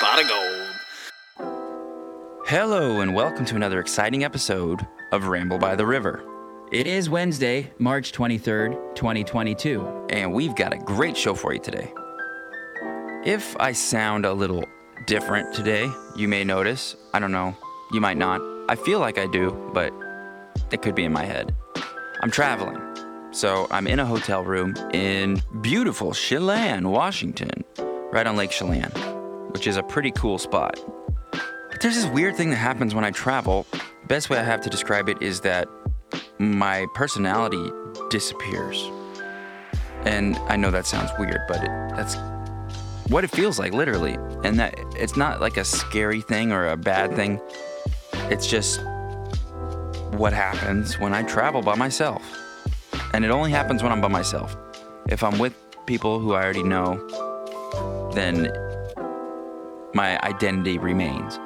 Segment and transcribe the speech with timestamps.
[0.00, 0.66] Pot of gold.
[2.46, 6.24] Hello, and welcome to another exciting episode of Ramble by the River.
[6.72, 10.06] It is Wednesday, March 23rd, 2022.
[10.10, 11.92] And we've got a great show for you today.
[13.24, 14.64] If I sound a little
[15.06, 16.96] different today, you may notice.
[17.14, 17.56] I don't know.
[17.92, 18.40] You might not.
[18.68, 19.92] I feel like I do, but
[20.72, 21.54] it could be in my head.
[22.20, 22.85] I'm traveling.
[23.36, 27.64] So I'm in a hotel room in beautiful Chelan, Washington,
[28.10, 28.90] right on Lake Chelan,
[29.52, 30.80] which is a pretty cool spot.
[31.70, 33.66] But there's this weird thing that happens when I travel.
[34.08, 35.68] Best way I have to describe it is that
[36.38, 37.70] my personality
[38.08, 38.90] disappears.
[40.06, 42.16] And I know that sounds weird, but it, that's
[43.10, 44.14] what it feels like, literally.
[44.44, 47.38] And that it's not like a scary thing or a bad thing.
[48.30, 48.80] It's just
[50.12, 52.22] what happens when I travel by myself.
[53.16, 54.54] And it only happens when I'm by myself.
[55.08, 55.54] If I'm with
[55.86, 57.00] people who I already know,
[58.12, 58.52] then
[59.94, 61.40] my identity remains.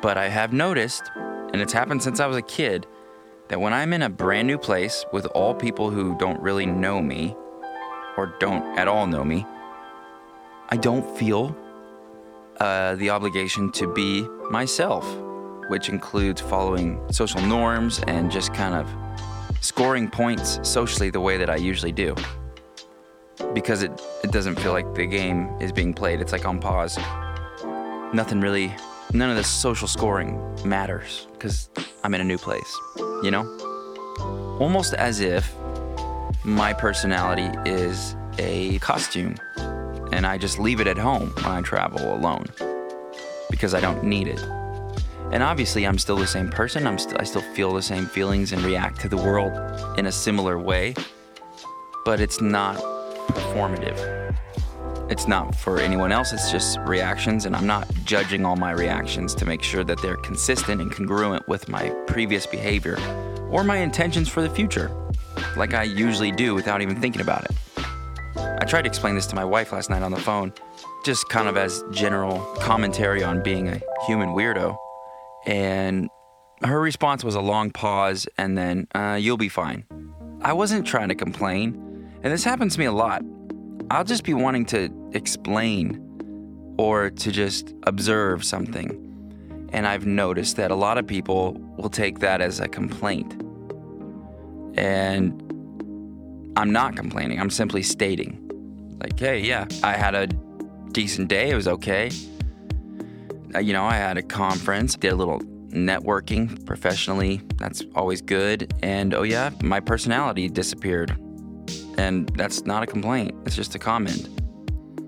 [0.00, 2.86] But I have noticed, and it's happened since I was a kid,
[3.48, 7.02] that when I'm in a brand new place with all people who don't really know
[7.02, 7.36] me
[8.16, 9.44] or don't at all know me,
[10.70, 11.54] I don't feel
[12.60, 15.06] uh, the obligation to be myself,
[15.68, 18.88] which includes following social norms and just kind of
[19.60, 22.14] scoring points socially the way that I usually do.
[23.54, 26.98] Because it, it doesn't feel like the game is being played, it's like on pause.
[28.12, 28.74] Nothing really,
[29.12, 31.70] none of this social scoring matters because
[32.04, 32.78] I'm in a new place,
[33.22, 33.46] you know?
[34.60, 35.54] Almost as if
[36.44, 39.36] my personality is a costume
[40.12, 42.46] and I just leave it at home when I travel alone
[43.50, 44.40] because I don't need it.
[45.32, 46.86] And obviously, I'm still the same person.
[46.86, 49.52] I'm st- I still feel the same feelings and react to the world
[49.98, 50.94] in a similar way,
[52.04, 52.76] but it's not
[53.28, 54.36] performative.
[55.08, 59.34] It's not for anyone else, it's just reactions, and I'm not judging all my reactions
[59.36, 62.96] to make sure that they're consistent and congruent with my previous behavior
[63.50, 64.90] or my intentions for the future,
[65.56, 67.56] like I usually do without even thinking about it.
[68.36, 70.52] I tried to explain this to my wife last night on the phone,
[71.04, 74.76] just kind of as general commentary on being a human weirdo.
[75.46, 76.08] And
[76.62, 79.84] her response was a long pause and then, uh, you'll be fine.
[80.42, 81.74] I wasn't trying to complain,
[82.22, 83.22] and this happens to me a lot.
[83.90, 86.06] I'll just be wanting to explain
[86.78, 89.68] or to just observe something.
[89.72, 93.34] And I've noticed that a lot of people will take that as a complaint.
[94.78, 95.42] And
[96.56, 98.46] I'm not complaining, I'm simply stating.
[99.00, 100.26] Like, hey, yeah, I had a
[100.92, 102.10] decent day, it was okay.
[103.54, 105.40] Uh, you know, I had a conference, did a little
[105.70, 107.40] networking professionally.
[107.56, 108.72] That's always good.
[108.82, 111.16] And oh, yeah, my personality disappeared.
[111.98, 114.28] And that's not a complaint, it's just a comment.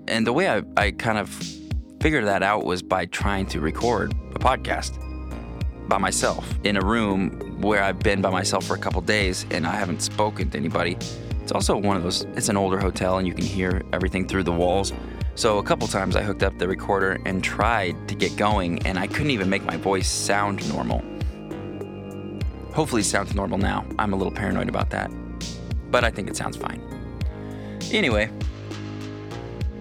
[0.07, 1.29] And the way I, I kind of
[2.01, 4.99] figured that out was by trying to record a podcast
[5.87, 9.65] by myself in a room where I've been by myself for a couple days and
[9.65, 10.97] I haven't spoken to anybody.
[11.41, 14.43] It's also one of those, it's an older hotel and you can hear everything through
[14.43, 14.93] the walls.
[15.35, 18.99] So a couple times I hooked up the recorder and tried to get going, and
[18.99, 21.03] I couldn't even make my voice sound normal.
[22.71, 23.85] Hopefully, it sounds normal now.
[23.97, 25.11] I'm a little paranoid about that,
[25.89, 26.81] but I think it sounds fine.
[27.91, 28.31] Anyway,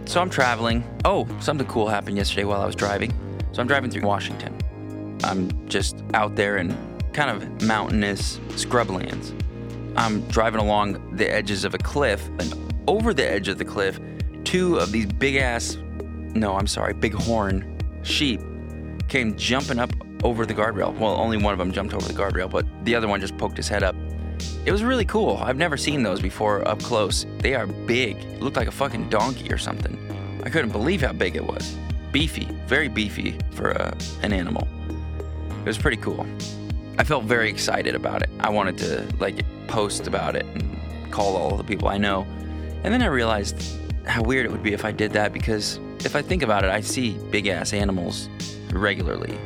[0.07, 0.85] so I'm traveling.
[1.05, 3.12] Oh, something cool happened yesterday while I was driving.
[3.53, 4.57] So I'm driving through Washington.
[5.23, 6.77] I'm just out there in
[7.12, 9.39] kind of mountainous scrublands.
[9.97, 12.55] I'm driving along the edges of a cliff, and
[12.89, 14.01] over the edge of the cliff,
[14.45, 15.79] two of these big ass,
[16.35, 18.41] no, I'm sorry, big horn sheep
[19.09, 19.93] came jumping up
[20.25, 20.97] over the guardrail.
[20.97, 23.57] Well, only one of them jumped over the guardrail, but the other one just poked
[23.57, 23.95] his head up.
[24.65, 25.37] It was really cool.
[25.39, 27.27] I've never seen those before up close.
[27.39, 28.17] They are big.
[28.17, 29.99] It looked like a fucking donkey or something.
[30.45, 31.77] I couldn't believe how big it was.
[32.13, 34.69] Beefy, very beefy for uh, an animal.
[35.61, 36.27] It was pretty cool.
[36.99, 38.31] I felt very excited about it.
[38.41, 42.27] I wanted to like post about it and call all the people I know.
[42.85, 43.63] And then I realized
[44.07, 46.71] how weird it would be if I did that because if I think about it,
[46.71, 48.29] I see big ass animals
[48.73, 49.38] regularly.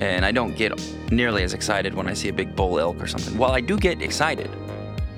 [0.00, 0.72] And I don't get
[1.10, 3.36] nearly as excited when I see a big bull elk or something.
[3.36, 4.50] While I do get excited,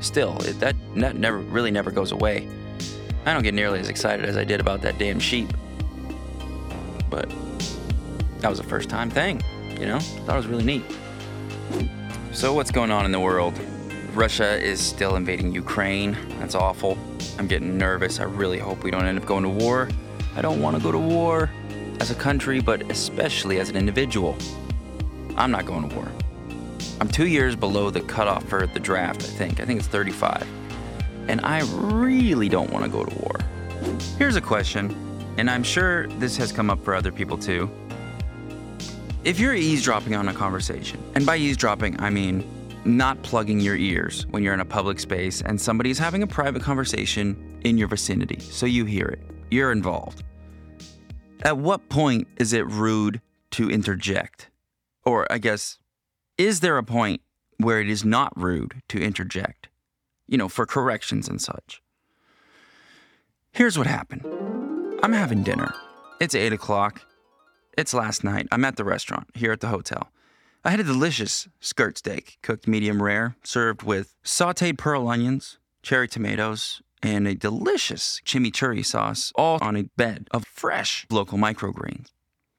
[0.00, 2.48] still, it, that, that never really never goes away.
[3.24, 5.48] I don't get nearly as excited as I did about that damn sheep.
[7.08, 7.32] But
[8.40, 9.40] that was a first time thing,
[9.78, 10.00] you know?
[10.00, 10.84] Thought it was really neat.
[12.32, 13.58] So, what's going on in the world?
[14.14, 16.16] Russia is still invading Ukraine.
[16.40, 16.98] That's awful.
[17.38, 18.20] I'm getting nervous.
[18.20, 19.88] I really hope we don't end up going to war.
[20.36, 21.50] I don't want to go to war
[22.00, 24.36] as a country, but especially as an individual.
[25.36, 26.10] I'm not going to war.
[27.00, 29.60] I'm two years below the cutoff for the draft, I think.
[29.60, 30.46] I think it's 35.
[31.28, 33.36] And I really don't want to go to war.
[34.18, 34.94] Here's a question,
[35.38, 37.70] and I'm sure this has come up for other people too.
[39.24, 42.44] If you're eavesdropping on a conversation, and by eavesdropping, I mean
[42.84, 46.26] not plugging your ears when you're in a public space and somebody is having a
[46.26, 49.20] private conversation in your vicinity, so you hear it,
[49.50, 50.22] you're involved.
[51.42, 53.20] At what point is it rude
[53.52, 54.50] to interject?
[55.04, 55.78] Or, I guess,
[56.38, 57.20] is there a point
[57.56, 59.68] where it is not rude to interject?
[60.28, 61.82] You know, for corrections and such.
[63.52, 64.24] Here's what happened
[65.02, 65.74] I'm having dinner.
[66.20, 67.02] It's 8 o'clock.
[67.76, 68.46] It's last night.
[68.52, 70.11] I'm at the restaurant here at the hotel.
[70.64, 76.06] I had a delicious skirt steak, cooked medium rare, served with sauteed pearl onions, cherry
[76.06, 82.12] tomatoes, and a delicious chimichurri sauce, all on a bed of fresh local microgreens.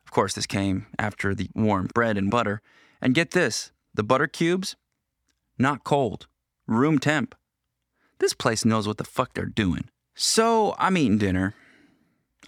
[0.06, 2.62] Of course, this came after the warm bread and butter.
[3.02, 4.76] And get this the butter cubes,
[5.58, 6.28] not cold,
[6.68, 7.36] room temp.
[8.20, 9.90] This place knows what the fuck they're doing.
[10.14, 11.56] So I'm eating dinner.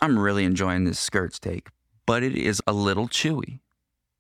[0.01, 1.69] I'm really enjoying this skirt steak,
[2.05, 3.59] but it is a little chewy,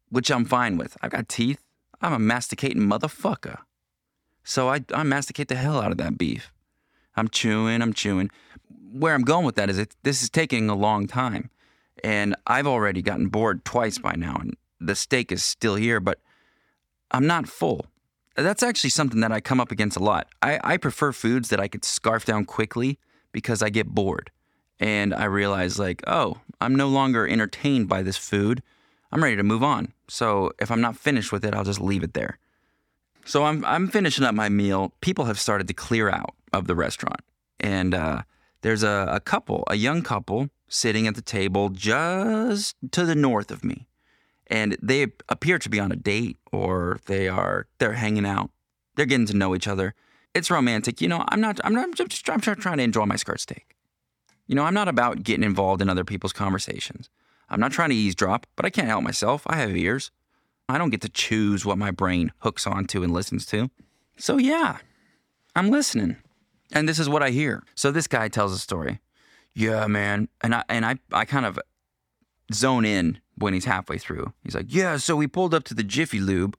[0.09, 0.97] which I'm fine with.
[1.01, 1.63] I've got teeth.
[2.01, 3.59] I'm a masticating motherfucker.
[4.43, 6.51] So I, I masticate the hell out of that beef.
[7.17, 8.29] I'm chewing, I'm chewing.
[8.91, 11.49] Where I'm going with that is it, this is taking a long time.
[12.03, 16.19] And I've already gotten bored twice by now, and the steak is still here, but
[17.11, 17.87] I'm not full.
[18.35, 20.27] That's actually something that I come up against a lot.
[20.41, 22.99] I, I prefer foods that I could scarf down quickly
[23.31, 24.29] because I get bored.
[24.79, 28.61] And I realize, like, oh, I'm no longer entertained by this food.
[29.11, 29.93] I'm ready to move on.
[30.07, 32.37] So if I'm not finished with it, I'll just leave it there.
[33.25, 34.93] So I'm, I'm finishing up my meal.
[35.01, 37.21] People have started to clear out of the restaurant.
[37.59, 38.21] And uh,
[38.61, 43.51] there's a, a couple, a young couple, sitting at the table just to the north
[43.51, 43.87] of me.
[44.47, 48.51] And they appear to be on a date or they are they're hanging out.
[48.95, 49.95] They're getting to know each other.
[50.35, 51.01] It's romantic.
[51.01, 53.75] You know, I'm not I'm not I'm just I'm trying to enjoy my skirt steak.
[54.47, 57.09] You know, I'm not about getting involved in other people's conversations.
[57.49, 59.43] I'm not trying to eavesdrop, but I can't help myself.
[59.47, 60.11] I have ears.
[60.67, 63.69] I don't get to choose what my brain hooks onto and listens to.
[64.17, 64.77] So yeah,
[65.55, 66.17] I'm listening.
[66.71, 67.63] And this is what I hear.
[67.75, 68.99] So this guy tells a story.
[69.53, 70.27] Yeah, man.
[70.41, 71.59] And I and I I kind of
[72.53, 74.33] zone in when he's halfway through.
[74.43, 76.57] He's like, "Yeah, so we pulled up to the Jiffy Lube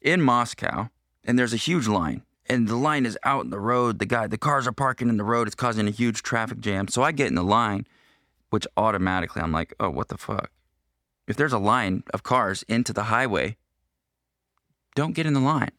[0.00, 0.90] in Moscow,
[1.24, 2.22] and there's a huge line.
[2.46, 3.98] And the line is out in the road.
[3.98, 5.46] The guy, the cars are parking in the road.
[5.46, 6.88] It's causing a huge traffic jam.
[6.88, 7.86] So I get in the line,
[8.54, 10.52] which automatically I'm like, oh, what the fuck?
[11.26, 13.56] If there's a line of cars into the highway,
[14.94, 15.72] don't get in the line.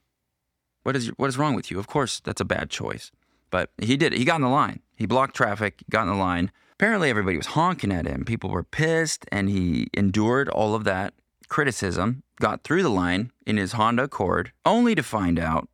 [0.84, 1.80] What is what is wrong with you?
[1.80, 3.14] Of course, that's a bad choice.
[3.50, 4.20] But he did it.
[4.20, 4.82] He got in the line.
[4.98, 6.52] He blocked traffic, got in the line.
[6.74, 8.26] Apparently, everybody was honking at him.
[8.26, 11.14] People were pissed, and he endured all of that
[11.48, 15.70] criticism, got through the line in his Honda Accord, only to find out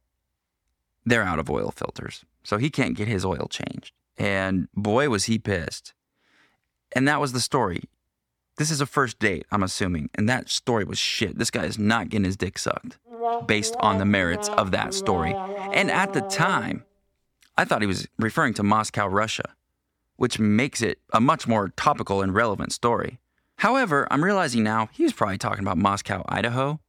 [1.04, 2.26] they're out of oil filters.
[2.44, 3.92] So he can't get his oil changed.
[4.20, 5.96] And boy, was he pissed.
[6.96, 7.84] And that was the story.
[8.58, 10.10] This is a first date, I'm assuming.
[10.16, 11.38] And that story was shit.
[11.38, 12.98] This guy is not getting his dick sucked
[13.48, 15.34] based on the merits of that story.
[15.74, 16.84] And at the time,
[17.58, 19.56] I thought he was referring to Moscow, Russia,
[20.18, 23.20] which makes it a much more topical and relevant story.
[23.58, 26.80] However, I'm realizing now he was probably talking about Moscow, Idaho.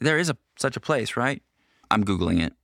[0.00, 1.42] There is a, such a place, right?
[1.90, 2.54] I'm Googling it.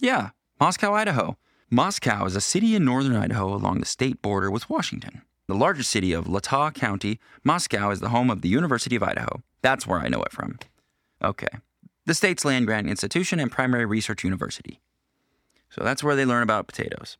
[0.00, 1.36] Yeah, Moscow, Idaho.
[1.70, 5.22] Moscow is a city in northern Idaho along the state border with Washington.
[5.52, 9.42] The largest city of Latah County, Moscow is the home of the University of Idaho.
[9.60, 10.58] That's where I know it from.
[11.22, 11.58] Okay.
[12.06, 14.80] The state's land grant institution and primary research university.
[15.68, 17.18] So that's where they learn about potatoes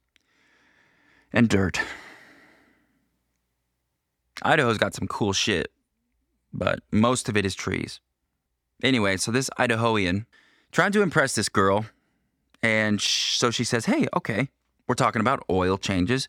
[1.31, 1.79] and dirt.
[4.43, 5.71] Idaho's got some cool shit,
[6.55, 8.01] but most of it is trees.
[8.83, 10.25] Anyway, so this Idahoan
[10.71, 11.85] trying to impress this girl,
[12.63, 14.49] and sh- so she says, Hey, okay,
[14.89, 16.29] we're talking about oil changes.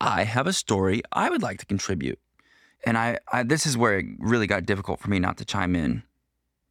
[0.00, 2.18] I have a story I would like to contribute.
[2.84, 5.76] And I, I this is where it really got difficult for me not to chime
[5.76, 6.02] in.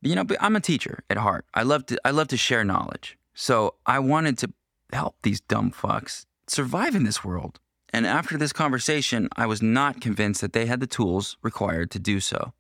[0.01, 1.45] You know, but I'm a teacher at heart.
[1.53, 3.17] I love to I love to share knowledge.
[3.33, 4.51] So I wanted to
[4.91, 7.59] help these dumb fucks survive in this world.
[7.91, 12.00] And after this conversation, I was not convinced that they had the tools required to
[12.00, 12.53] do so.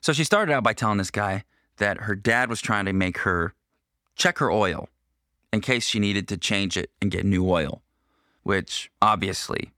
[0.00, 1.44] So she started out by telling this guy
[1.78, 3.54] that her dad was trying to make her
[4.14, 4.88] check her oil
[5.52, 7.82] in case she needed to change it and get new oil,
[8.42, 9.72] which obviously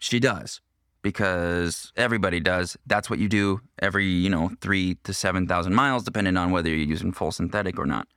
[0.00, 0.60] she does
[1.02, 2.76] because everybody does.
[2.86, 6.78] That's what you do every, you know, three to 7,000 miles, depending on whether you're
[6.78, 8.08] using full synthetic or not.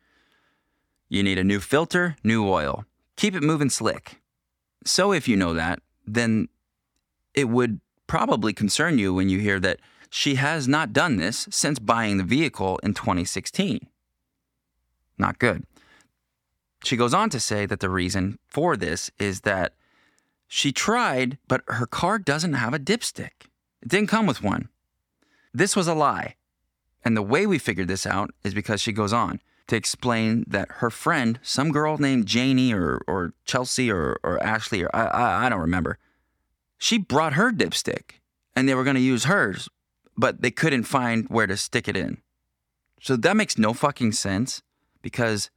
[1.10, 2.86] You need a new filter, new oil.
[3.18, 4.22] Keep it moving slick.
[4.86, 6.48] So if you know that, then
[7.34, 11.80] it would probably concern you when you hear that she has not done this since
[11.80, 13.88] buying the vehicle in 2016.
[15.18, 15.66] Not good.
[16.84, 19.74] She goes on to say that the reason for this is that
[20.48, 23.48] She tried, but her car doesn't have a dipstick.
[23.82, 24.70] It didn't come with one.
[25.54, 26.36] This was a lie.
[27.04, 30.70] And the way we figured this out is because she goes on to explain that
[30.74, 35.46] her friend, some girl named Janie or, or Chelsea or, or Ashley, or I, I,
[35.46, 35.98] I don't remember,
[36.78, 38.20] she brought her dipstick
[38.56, 39.70] and they were going to use hers,
[40.18, 42.18] but they couldn't find where to stick it in.
[43.02, 44.62] So that makes no fucking sense
[45.02, 45.50] because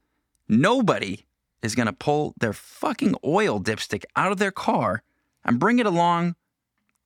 [0.49, 1.26] nobody
[1.63, 5.03] is going to pull their fucking oil dipstick out of their car
[5.45, 6.35] and bring it along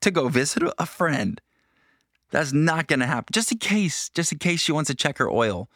[0.01, 1.41] to go visit a friend.
[2.31, 3.33] That's not going to happen.
[3.33, 5.69] Just in case, just in case she wants to check her oil.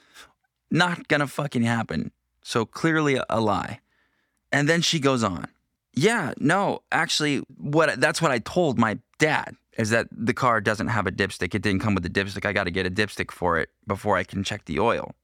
[0.71, 2.13] Not going to fucking happen.
[2.43, 3.81] So clearly a, a lie.
[4.53, 5.49] And then she goes on.
[5.93, 10.89] Yeah, no, actually what that's what I told my dad is that the car doesn't
[10.89, 11.55] have a dipstick.
[11.55, 12.45] It didn't come with a dipstick.
[12.45, 15.15] I got to get a dipstick for it before I can check the oil.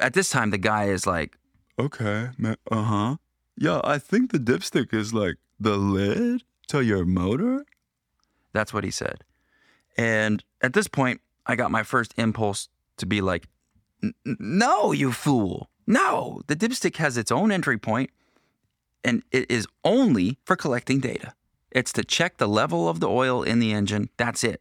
[0.00, 1.36] At this time the guy is like,
[1.78, 2.30] Okay,
[2.70, 3.16] uh huh.
[3.56, 7.64] Yeah, I think the dipstick is like the lid to your motor.
[8.52, 9.24] That's what he said.
[9.96, 12.68] And at this point, I got my first impulse
[12.98, 13.46] to be like,
[14.02, 15.70] "N- n- no, you fool.
[15.86, 18.10] No, the dipstick has its own entry point
[19.04, 21.32] and it is only for collecting data.
[21.70, 24.10] It's to check the level of the oil in the engine.
[24.16, 24.60] That's it.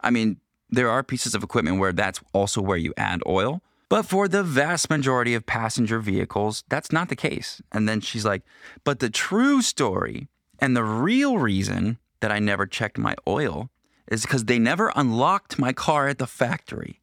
[0.00, 0.38] I mean,
[0.70, 3.62] there are pieces of equipment where that's also where you add oil,
[3.94, 7.62] but for the vast majority of passenger vehicles, that's not the case.
[7.70, 8.42] And then she's like,
[8.82, 10.26] but the true story
[10.58, 13.70] and the real reason that I never checked my oil
[14.10, 17.02] is because they never unlocked my car at the factory.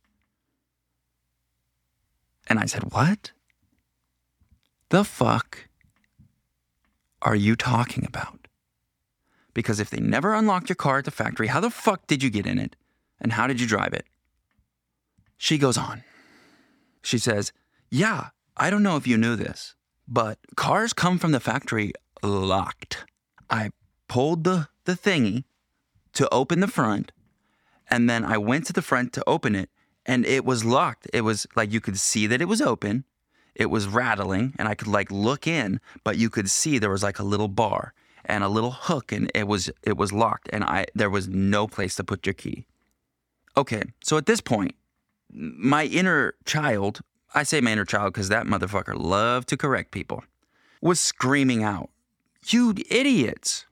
[2.47, 3.31] And I said, What?
[4.89, 5.69] The fuck
[7.21, 8.49] are you talking about?
[9.53, 12.29] Because if they never unlocked your car at the factory, how the fuck did you
[12.29, 12.75] get in it?
[13.21, 14.03] And how did you drive it?
[15.37, 16.03] She goes on.
[17.01, 17.51] She says,
[17.89, 19.75] Yeah, I don't know if you knew this,
[20.07, 21.93] but cars come from the factory
[22.23, 23.05] locked.
[23.49, 23.71] I
[24.07, 25.45] pulled the, the thingy
[26.13, 27.11] to open the front,
[27.89, 29.69] and then I went to the front to open it,
[30.05, 31.07] and it was locked.
[31.13, 33.05] It was like you could see that it was open.
[33.55, 37.03] It was rattling, and I could like look in, but you could see there was
[37.03, 37.93] like a little bar
[38.25, 41.67] and a little hook, and it was it was locked, and I there was no
[41.67, 42.65] place to put your key.
[43.57, 44.75] Okay, so at this point,
[45.33, 47.01] my inner child,
[47.33, 50.23] I say my inner child because that motherfucker loved to correct people,
[50.81, 51.89] was screaming out,
[52.47, 53.65] You idiots!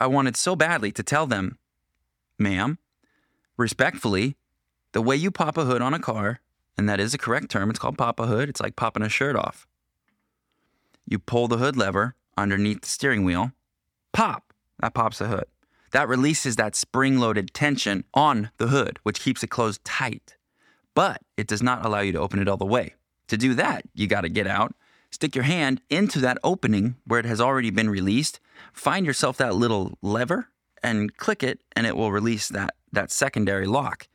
[0.00, 1.58] I wanted so badly to tell them,
[2.38, 2.78] ma'am,
[3.56, 4.36] respectfully,
[4.92, 6.40] the way you pop a hood on a car,
[6.76, 9.08] and that is a correct term, it's called pop a hood, it's like popping a
[9.08, 9.66] shirt off.
[11.06, 13.52] You pull the hood lever underneath the steering wheel,
[14.12, 15.46] pop, that pops the hood.
[15.92, 20.36] That releases that spring loaded tension on the hood, which keeps it closed tight.
[20.98, 22.94] But it does not allow you to open it all the way.
[23.28, 24.74] To do that, you got to get out,
[25.12, 28.40] stick your hand into that opening where it has already been released,
[28.72, 30.48] find yourself that little lever
[30.82, 34.08] and click it, and it will release that, that secondary lock.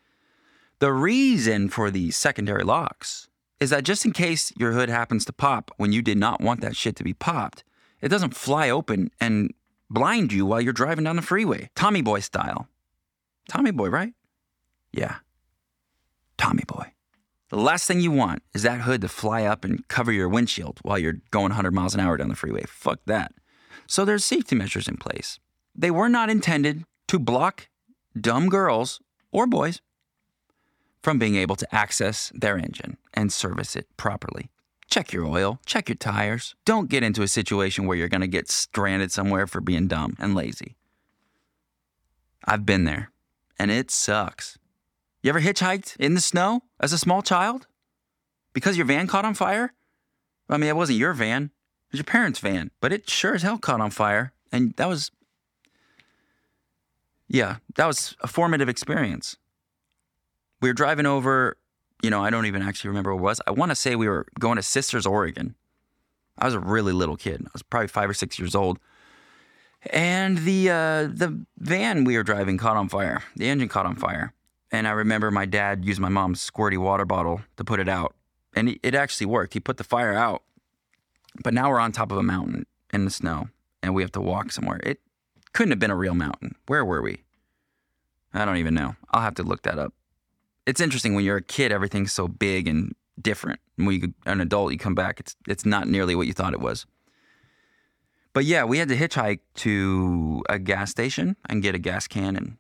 [0.80, 3.30] The reason for these secondary locks
[3.62, 6.60] is that just in case your hood happens to pop when you did not want
[6.60, 7.64] that shit to be popped,
[8.02, 9.54] it doesn't fly open and
[9.90, 12.68] blind you while you're driving down the freeway, Tommy Boy style.
[13.48, 14.14] Tommy Boy, right?
[14.92, 15.20] Yeah.
[16.38, 16.92] Tommy Boy.
[17.50, 20.80] The last thing you want is that hood to fly up and cover your windshield
[20.82, 22.64] while you're going 100 miles an hour down the freeway.
[22.68, 23.32] Fuck that.
[23.86, 25.40] So there's safety measures in place.
[25.76, 27.70] They were not intended to block
[28.20, 29.00] dumb girls
[29.32, 29.82] or boys
[31.02, 34.50] from being able to access their engine and service it properly.
[34.90, 36.56] Check your oil, check your tires.
[36.66, 40.16] Don't get into a situation where you're going to get stranded somewhere for being dumb
[40.20, 40.76] and lazy.
[42.46, 43.12] I've been there,
[43.58, 44.58] and it sucks.
[45.24, 47.66] You ever hitchhiked in the snow as a small child?
[48.52, 49.74] Because your van caught on fire?
[50.50, 53.42] I mean, it wasn't your van, it was your parents' van, but it sure as
[53.42, 54.34] hell caught on fire.
[54.52, 55.12] And that was,
[57.30, 59.38] yeah, that was a formative experience.
[60.62, 61.56] We were driving over,
[62.04, 63.42] you know, I don't even actually remember what it was.
[63.48, 65.56] I want to say we were going to Sisters, Oregon.
[66.38, 67.42] I was a really little kid.
[67.46, 68.78] I was probably five or six years old.
[69.90, 73.24] And the uh, the van we were driving caught on fire.
[73.36, 74.34] The engine caught on fire.
[74.74, 78.16] And I remember my dad used my mom's squirty water bottle to put it out.
[78.56, 79.54] And it- actually worked.
[79.54, 80.42] He put the fire out.
[81.44, 83.50] But now we're on top of a mountain in the snow
[83.84, 84.80] and we have to walk somewhere.
[84.84, 85.00] It
[85.54, 86.56] couldn't have been a real mountain.
[86.66, 87.24] Where were we?
[88.34, 88.96] I don't even know.
[89.12, 89.94] I'll have to look that up.
[90.66, 93.60] It's interesting when you're a kid, everything's so big and different.
[93.76, 96.60] When you're an adult, you come back, it's, it's not nearly what you thought it
[96.60, 96.88] was.
[98.34, 102.36] But yeah, we had to hitchhike to a gas station and get a gas can
[102.36, 102.58] and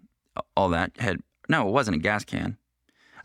[0.55, 0.91] all that.
[0.99, 2.57] Had no, it wasn't a gas can.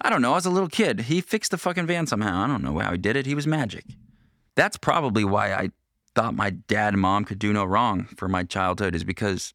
[0.00, 0.32] I don't know.
[0.32, 1.02] I was a little kid.
[1.02, 2.44] He fixed the fucking van somehow.
[2.44, 3.26] I don't know how he did it.
[3.26, 3.84] He was magic.
[4.54, 5.70] That's probably why I
[6.14, 9.54] thought my dad and mom could do no wrong for my childhood is because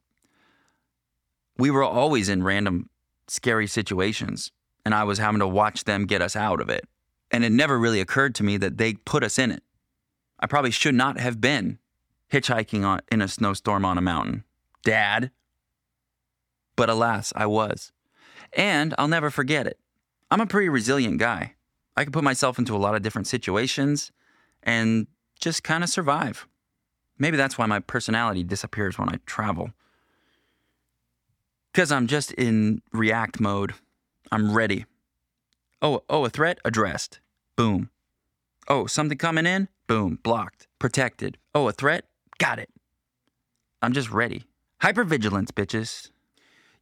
[1.58, 2.89] we were always in random
[3.27, 4.51] scary situations
[4.86, 6.86] and I was having to watch them get us out of it.
[7.32, 9.63] And it never really occurred to me that they put us in it.
[10.39, 11.79] I probably should not have been
[12.32, 14.43] hitchhiking on, in a snowstorm on a mountain.
[14.84, 15.32] Dad.
[16.75, 17.91] But alas, I was.
[18.55, 19.79] And I'll never forget it.
[20.29, 21.55] I'm a pretty resilient guy.
[21.95, 24.12] I can put myself into a lot of different situations
[24.63, 25.07] and
[25.39, 26.48] just kind of survive.
[27.17, 29.72] Maybe that's why my personality disappears when I travel.
[31.72, 33.74] Because I'm just in react mode.
[34.31, 34.86] I'm ready.
[35.81, 37.19] Oh, oh, a threat addressed.
[37.55, 37.89] Boom.
[38.67, 39.67] Oh, something coming in?
[39.88, 41.38] Boom, blocked, protected.
[41.53, 42.05] Oh, a threat?
[42.38, 42.69] Got it.
[43.81, 44.45] I'm just ready.
[44.81, 46.10] Hypervigilance, bitches.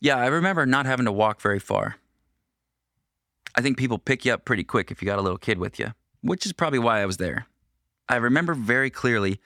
[0.02, 1.98] Yeah, I remember not having to walk very far.
[3.54, 5.78] I think people pick you up pretty quick if you got a little kid with
[5.78, 7.46] you, which is probably why I was there.
[8.10, 9.40] I remember very clearly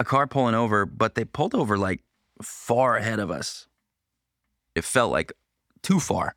[0.00, 2.02] a car pulling over, but they pulled over like
[2.42, 3.68] far ahead of us.
[4.74, 5.32] It felt like
[5.82, 6.34] too far.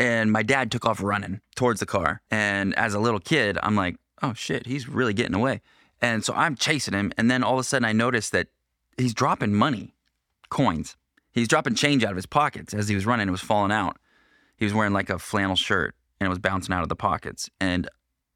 [0.00, 2.20] And my dad took off running towards the car.
[2.30, 5.60] And as a little kid, I'm like, oh shit, he's really getting away.
[6.02, 7.12] And so I'm chasing him.
[7.16, 8.48] And then all of a sudden I noticed that
[8.96, 9.94] he's dropping money,
[10.48, 10.96] coins.
[11.32, 13.28] He's dropping change out of his pockets as he was running.
[13.28, 13.98] It was falling out.
[14.56, 17.48] He was wearing like a flannel shirt and it was bouncing out of the pockets.
[17.60, 17.88] And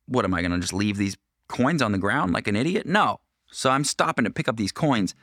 [0.07, 1.17] what am I going to just leave these
[1.49, 2.87] coins on the ground like an idiot?
[2.87, 3.21] No.
[3.51, 5.15] So I'm stopping to pick up these coins.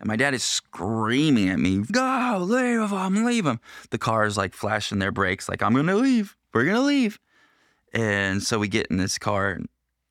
[0.00, 3.60] And my dad is screaming at me, go, leave them, leave them.
[3.90, 6.36] The car is like flashing their brakes, like, I'm going to leave.
[6.54, 7.18] We're going to leave.
[7.92, 9.58] And so we get in this car.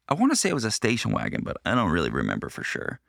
[0.07, 2.63] I want to say it was a station wagon, but I don't really remember for
[2.63, 2.99] sure.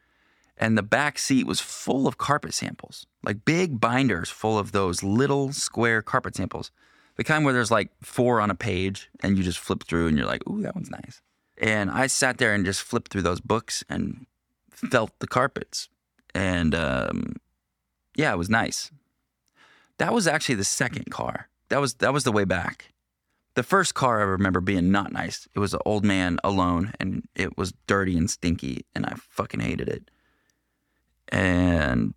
[0.60, 5.02] And the back seat was full of carpet samples, like big binders full of those
[5.02, 6.70] little square carpet samples.
[7.16, 10.18] The kind where there's like four on a page and you just flip through and
[10.18, 11.22] you're like, ooh, that one's nice.
[11.56, 14.26] And I sat there and just flipped through those books and
[14.70, 15.88] felt the carpets.
[16.34, 17.36] And um,
[18.14, 18.90] yeah, it was nice.
[19.96, 21.48] That was actually the second car.
[21.70, 22.92] That was that was the way back.
[23.54, 25.48] The first car I remember being not nice.
[25.54, 29.60] It was an old man alone and it was dirty and stinky and I fucking
[29.60, 30.10] hated it.
[31.30, 32.14] And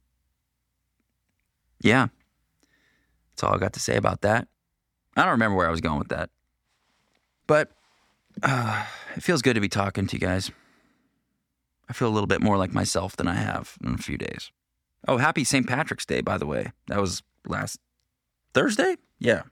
[1.81, 2.07] yeah.
[3.31, 4.47] That's all I got to say about that.
[5.15, 6.29] I don't remember where I was going with that.
[7.47, 7.71] But
[8.41, 10.51] uh, it feels good to be talking to you guys.
[11.89, 14.51] I feel a little bit more like myself than I have in a few days.
[15.07, 15.67] Oh, happy St.
[15.67, 16.71] Patrick's Day, by the way.
[16.87, 17.79] That was last
[18.53, 18.95] Thursday?
[19.19, 19.43] Yeah.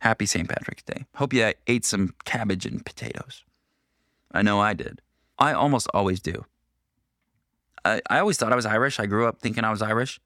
[0.00, 0.48] Happy St.
[0.48, 1.06] Patrick's Day.
[1.16, 3.44] Hope you ate some cabbage and potatoes.
[4.30, 5.02] I know I did.
[5.38, 6.44] I almost always do.
[7.84, 9.00] I, I always thought I was Irish.
[9.00, 10.20] I grew up thinking I was Irish.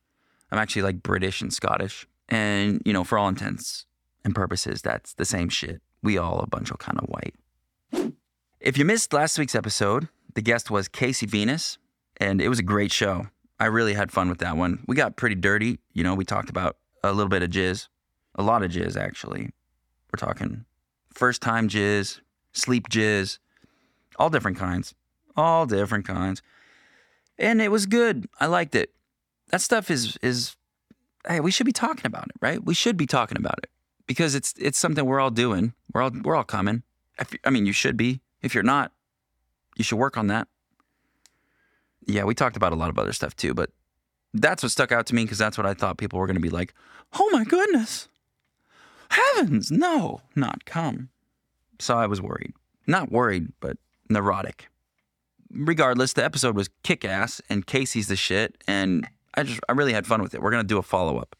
[0.51, 2.07] I'm actually like British and Scottish.
[2.29, 3.87] And, you know, for all intents
[4.25, 5.81] and purposes, that's the same shit.
[6.03, 7.35] We all a bunch of kind of white.
[8.61, 11.79] If you missed last week's episode, the guest was Casey Venus,
[12.19, 13.27] and it was a great show.
[13.59, 14.85] I really had fun with that one.
[14.87, 15.79] We got pretty dirty.
[15.93, 17.89] You know, we talked about a little bit of jizz,
[18.35, 19.51] a lot of jizz, actually.
[20.13, 20.65] We're talking
[21.13, 22.21] first time jizz,
[22.53, 23.39] sleep jizz,
[24.17, 24.95] all different kinds,
[25.37, 26.43] all different kinds.
[27.43, 28.29] And it was good.
[28.41, 28.95] I liked it.
[29.51, 30.57] That stuff is, is,
[31.29, 32.65] hey, we should be talking about it, right?
[32.65, 33.69] We should be talking about it
[34.07, 35.75] because it's, it's something we're all doing.
[35.93, 36.85] We're all, we're all coming.
[37.45, 38.21] I mean, you should be.
[38.41, 38.93] If you're not,
[39.77, 40.49] you should work on that.
[42.07, 43.71] Yeah, we talked about a lot of other stuff too, but
[44.33, 46.41] that's what stuck out to me because that's what I thought people were going to
[46.41, 46.75] be like,
[47.19, 48.09] oh my goodness,
[49.11, 51.11] heavens, no, not come.
[51.79, 52.55] So I was worried.
[52.87, 53.77] Not worried, but
[54.09, 54.69] neurotic.
[55.53, 59.93] Regardless, the episode was kick ass and Casey's the shit, and I just, I really
[59.93, 60.43] had fun with it.
[60.43, 61.37] We're going to do a follow up.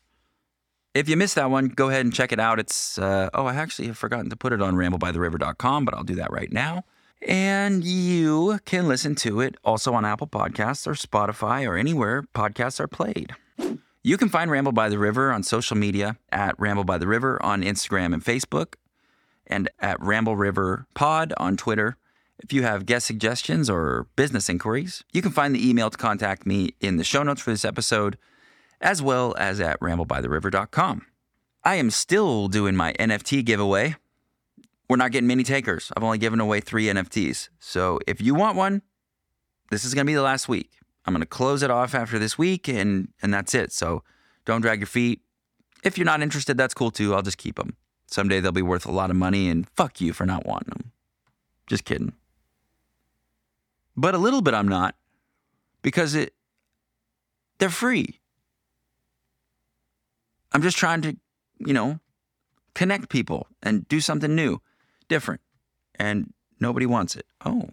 [0.95, 2.59] If you missed that one, go ahead and check it out.
[2.59, 6.17] It's, uh, oh, I actually have forgotten to put it on ramblebytheriver.com, but I'll do
[6.17, 6.85] that right now.
[7.27, 12.81] And you can listen to it also on Apple Podcasts or Spotify or anywhere podcasts
[12.81, 13.35] are played.
[14.03, 17.41] You can find Ramble by the River on social media at Ramble by the River
[17.43, 18.75] on Instagram and Facebook,
[19.47, 21.97] and at Ramble River Pod on Twitter.
[22.43, 26.45] If you have guest suggestions or business inquiries, you can find the email to contact
[26.45, 28.19] me in the show notes for this episode,
[28.81, 31.07] as well as at ramblebytheriver.com.
[31.65, 33.95] I am still doing my NFT giveaway.
[34.89, 35.93] We're not getting many takers.
[35.97, 37.49] I've only given away three NFTs.
[37.61, 38.83] So if you want one,
[39.71, 40.73] this is going to be the last week.
[41.07, 43.73] I'm going to close it off after this week, and and that's it.
[43.73, 44.03] So
[44.45, 45.21] don't drag your feet.
[45.85, 47.15] If you're not interested, that's cool too.
[47.15, 47.77] I'll just keep them.
[48.07, 50.93] Someday they'll be worth a lot of money, and fuck you for not wanting them.
[51.67, 52.13] Just kidding.
[53.97, 54.95] But a little bit I'm not,
[55.83, 56.35] because it
[57.59, 58.21] they're free.
[60.53, 61.17] I'm just trying to,
[61.59, 62.01] you know,
[62.75, 64.61] connect people and do something new,
[65.09, 65.41] different.
[65.95, 67.27] And nobody wants it.
[67.45, 67.71] Oh,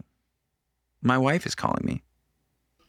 [1.02, 2.02] my wife is calling me.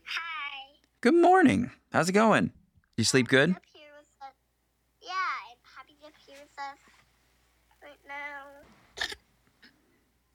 [0.03, 0.75] Hi.
[1.01, 1.71] Good morning.
[1.91, 2.51] How's it going?
[2.97, 3.51] You sleep good?
[3.51, 4.33] Up here with us.
[5.01, 5.13] Yeah,
[5.49, 6.77] and Poppy's up here with us
[7.81, 9.07] right now.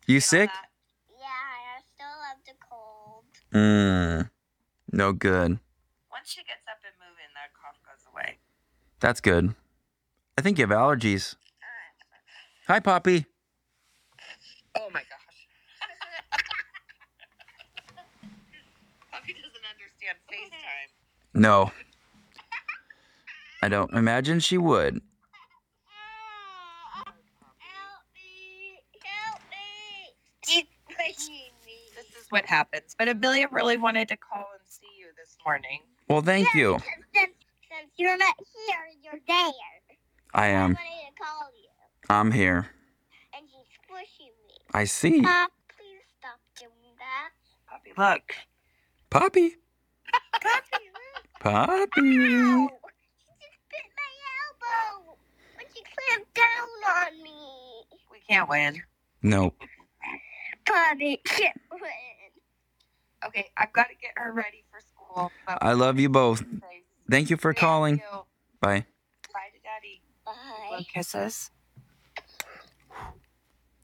[0.07, 0.51] You sick?
[0.53, 0.61] Yeah,
[3.57, 4.29] Mmm.
[4.92, 5.59] No good.
[6.12, 8.37] Once she gets up and moving, that cough goes away.
[9.01, 9.55] That's good.
[10.37, 11.35] I think you have allergies.
[11.35, 11.38] Uh,
[12.69, 13.25] Hi, Poppy.
[14.79, 15.49] Oh my gosh.
[19.11, 20.90] Puppy doesn't understand FaceTime.
[21.33, 21.73] No.
[23.62, 25.01] I don't imagine she would.
[26.95, 27.14] Help
[28.14, 28.81] me!
[29.03, 30.12] Help me!
[30.47, 30.64] She's
[30.95, 31.79] pushing me.
[31.97, 32.94] This is what happens.
[32.99, 35.81] But Amelia really wanted to call and see you this morning.
[36.09, 36.75] Well, thank you.
[36.75, 39.53] Because Since, since you're not here, you're there.
[40.35, 40.75] I I am.
[40.75, 41.68] wanted to call you,
[42.11, 42.66] I'm here.
[43.35, 44.55] and she's pushing me.
[44.75, 45.22] I see.
[45.22, 47.31] Pop, please stop doing that.
[47.70, 48.35] Puppy, look.
[49.09, 49.57] Poppy.
[50.42, 51.25] Poppy, look.
[51.40, 52.18] Poppy.
[52.18, 52.68] Ow!
[53.18, 55.16] She just bit my elbow
[55.57, 56.68] when she clamped down
[57.09, 57.85] on me.
[58.12, 58.83] We can't win.
[59.22, 59.55] No.
[60.66, 61.81] Poppy, can't win.
[63.25, 65.31] Okay, I've got to get her ready for school.
[65.47, 66.45] I love you both.
[67.11, 67.97] Thank you for Thank calling.
[67.99, 68.19] you.
[68.61, 68.87] Bye.
[69.33, 70.03] Bye to daddy.
[70.25, 70.33] Bye.
[70.69, 71.51] Blow kisses.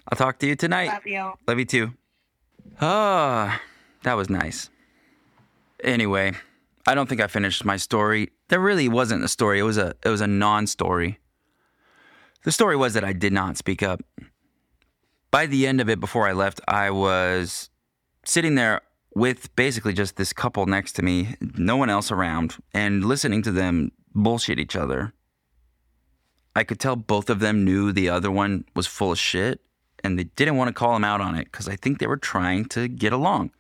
[0.09, 0.89] I'll talk to you tonight.
[0.89, 1.33] Love you.
[1.47, 1.93] Love you too.
[2.81, 3.61] Ah,
[4.03, 4.69] that was nice.
[5.83, 6.33] Anyway,
[6.87, 8.31] I don't think I finished my story.
[8.49, 9.59] There really wasn't a story.
[9.59, 11.19] It was a it was a non-story.
[12.45, 14.03] The story was that I did not speak up.
[15.31, 17.71] By the end of it before I left, I was
[18.25, 18.83] sitting there
[19.15, 23.53] with basically just this couple next to me, no one else around, and listening to
[23.53, 25.13] them bullshit each other.
[26.55, 29.61] I could tell both of them knew the other one was full of shit
[30.05, 32.17] and they didn't want to call him out on it because I think they were
[32.17, 33.53] trying to get along.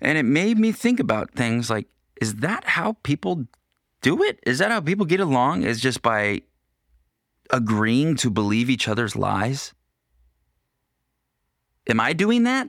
[0.00, 1.86] And it made me think about things like
[2.20, 3.46] is that how people
[4.00, 4.38] do it?
[4.44, 5.64] Is that how people get along?
[5.64, 6.42] Is just by
[7.50, 9.74] agreeing to believe each other's lies?
[11.88, 12.68] Am I doing that?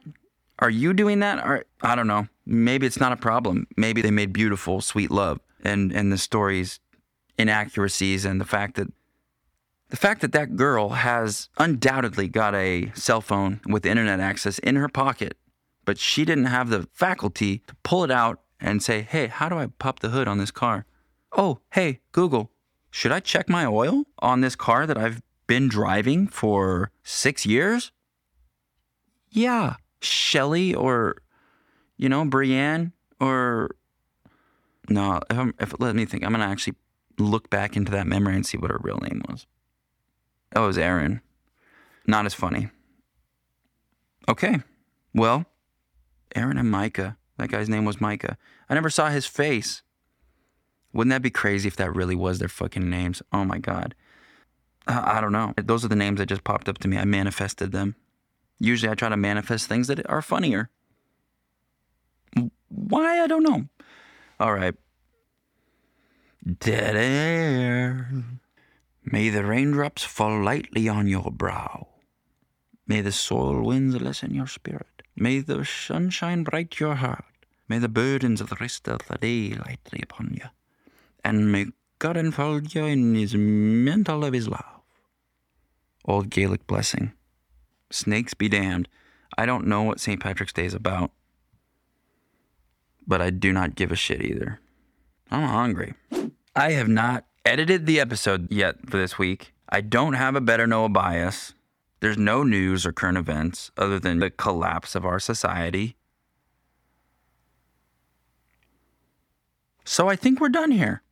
[0.63, 1.45] Are you doing that?
[1.45, 2.29] Or I don't know.
[2.45, 3.67] Maybe it's not a problem.
[3.75, 6.79] Maybe they made beautiful, sweet love and and the story's
[7.37, 8.87] inaccuracies and the fact that
[9.89, 14.77] the fact that that girl has undoubtedly got a cell phone with internet access in
[14.77, 15.37] her pocket,
[15.83, 19.57] but she didn't have the faculty to pull it out and say, hey, how do
[19.57, 20.85] I pop the hood on this car?
[21.33, 22.51] Oh, hey, Google,
[22.89, 27.91] should I check my oil on this car that I've been driving for six years?
[29.29, 31.17] Yeah, Shelly or,
[31.97, 33.75] you know, Brienne or.
[34.89, 36.75] No, if, I'm, if let me think, I'm to actually
[37.17, 39.47] look back into that memory and see what her real name was.
[40.55, 41.21] Oh, it was Aaron.
[42.05, 42.69] Not as funny.
[44.27, 44.61] Okay.
[45.13, 45.45] Well,
[46.35, 47.17] Aaron and Micah.
[47.37, 48.37] That guy's name was Micah.
[48.69, 49.81] I never saw his face.
[50.93, 53.21] Wouldn't that be crazy if that really was their fucking names?
[53.31, 53.95] Oh my God.
[54.85, 55.53] Uh, I don't know.
[55.57, 56.97] Those are the names that just popped up to me.
[56.97, 57.95] I manifested them.
[58.59, 60.69] Usually I try to manifest things that are funnier.
[62.69, 63.21] Why?
[63.21, 63.65] I don't know.
[64.39, 64.75] All right.
[66.59, 68.09] Dead air.
[69.05, 71.87] May the raindrops fall lightly on your brow.
[72.87, 75.03] May the soil winds lessen your spirit.
[75.15, 77.25] May the sunshine bright your heart.
[77.69, 80.49] May the burdens of the rest of the day lightly upon you.
[81.23, 81.67] And may
[81.99, 84.81] God enfold you in his mantle of his love.
[86.05, 87.13] Old Gaelic blessing.
[87.93, 88.89] Snakes be damned.
[89.37, 90.19] I don't know what St.
[90.19, 91.11] Patrick's Day is about.
[93.05, 94.59] But I do not give a shit either.
[95.29, 95.93] I'm hungry.
[96.55, 99.53] I have not edited the episode yet for this week.
[99.69, 101.53] I don't have a better Noah bias.
[101.99, 105.95] There's no news or current events other than the collapse of our society.
[109.85, 111.03] So I think we're done here.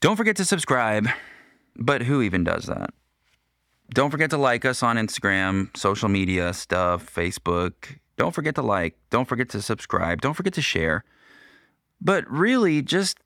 [0.00, 1.08] Don't forget to subscribe.
[1.76, 2.92] But who even does that?
[3.92, 7.98] Don't forget to like us on Instagram, social media stuff, Facebook.
[8.16, 8.96] Don't forget to like.
[9.10, 10.20] Don't forget to subscribe.
[10.20, 11.04] Don't forget to share.
[12.00, 13.18] But really, just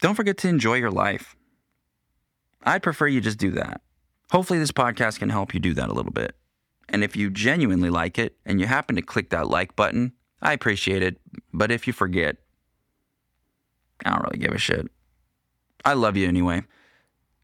[0.00, 1.34] don't forget to enjoy your life.
[2.62, 3.80] I'd prefer you just do that.
[4.30, 6.36] Hopefully, this podcast can help you do that a little bit.
[6.88, 10.12] And if you genuinely like it and you happen to click that like button,
[10.42, 11.18] I appreciate it.
[11.52, 12.36] But if you forget,
[14.04, 14.88] I don't really give a shit.
[15.84, 16.64] I love you anyway.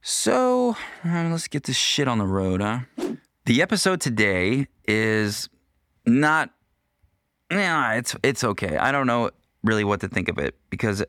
[0.08, 2.78] So uh, let's get this shit on the road, huh?
[3.44, 5.48] The episode today is
[6.06, 6.50] not.
[7.50, 8.76] Yeah, it's it's okay.
[8.76, 9.30] I don't know
[9.64, 11.04] really what to think of it because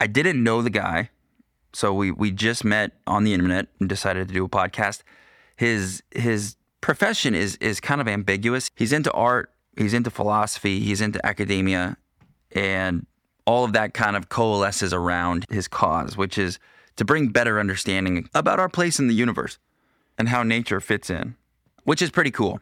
[0.00, 1.10] I didn't know the guy.
[1.74, 5.02] So we we just met on the internet and decided to do a podcast.
[5.56, 8.70] His his profession is is kind of ambiguous.
[8.74, 11.98] He's into art, he's into philosophy, he's into academia.
[12.52, 13.06] And
[13.46, 16.58] all of that kind of coalesces around his cause, which is
[16.96, 19.58] to bring better understanding about our place in the universe
[20.18, 21.36] and how nature fits in,
[21.84, 22.60] which is pretty cool.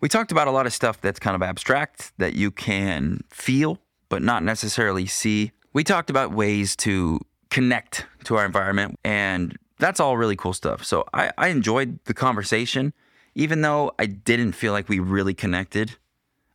[0.00, 3.78] We talked about a lot of stuff that's kind of abstract that you can feel,
[4.08, 5.52] but not necessarily see.
[5.72, 10.84] We talked about ways to connect to our environment, and that's all really cool stuff.
[10.84, 12.92] So I, I enjoyed the conversation,
[13.34, 15.96] even though I didn't feel like we really connected.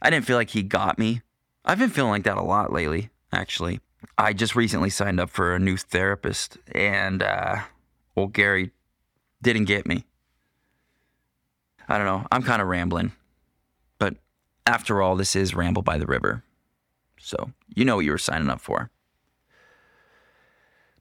[0.02, 1.22] I didn't feel like he got me.
[1.66, 3.80] I've been feeling like that a lot lately, actually.
[4.18, 7.62] I just recently signed up for a new therapist, and uh,
[8.34, 8.72] Gary
[9.42, 10.06] didn't get me.
[11.88, 12.26] I don't know.
[12.32, 13.12] I'm kind of rambling.
[14.00, 14.16] But
[14.66, 16.44] after all, this is Ramble by the River.
[17.20, 18.90] So you know what you were signing up for.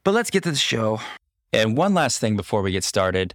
[0.02, 1.00] But let's get to the show.
[1.52, 3.34] And one last thing before we get started.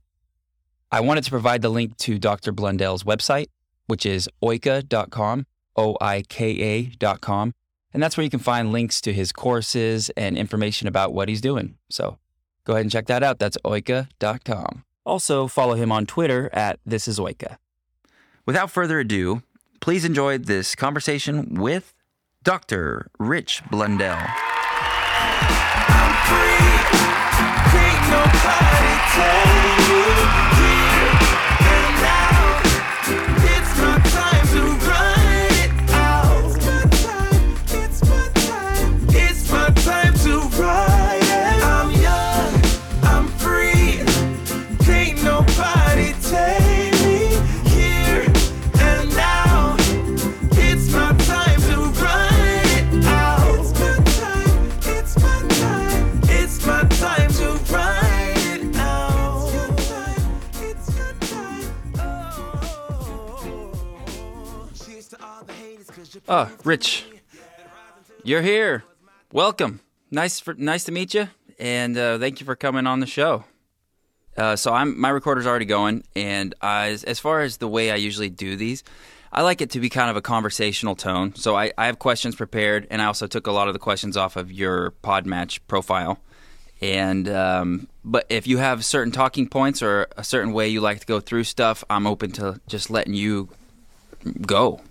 [0.91, 2.51] I wanted to provide the link to Dr.
[2.51, 3.47] Blundell's website,
[3.88, 7.54] which is oika.com, O I K A.com.
[7.96, 11.40] And that's where you can find links to his courses and information about what he's
[11.40, 11.78] doing.
[11.90, 12.18] So
[12.66, 13.40] go ahead and check that out.
[13.40, 14.84] That's oika.com.
[15.06, 17.56] Also, follow him on Twitter at This Is Oika.
[18.46, 19.44] Without further ado,
[19.80, 21.94] please enjoy this conversation with
[22.44, 23.08] Dr.
[23.18, 24.28] Rich Blundell.
[66.28, 67.06] Oh, Rich,
[68.24, 68.84] you're here.
[69.32, 69.82] Welcome.
[70.10, 71.28] Nice for nice to meet you,
[71.60, 73.44] and uh, thank you for coming on the show.
[74.36, 77.92] Uh, so I'm my recorder's already going, and I, as, as far as the way
[77.92, 78.84] I usually do these,
[79.32, 81.36] I like it to be kind of a conversational tone.
[81.36, 84.18] So I, I have questions prepared, and I also took a lot of the questions
[84.18, 86.18] off of your Podmatch profile.
[86.82, 91.02] And um, but if you have certain talking points or a certain way you like
[91.02, 93.50] to go through stuff, I'm open to just letting you
[94.42, 94.82] go.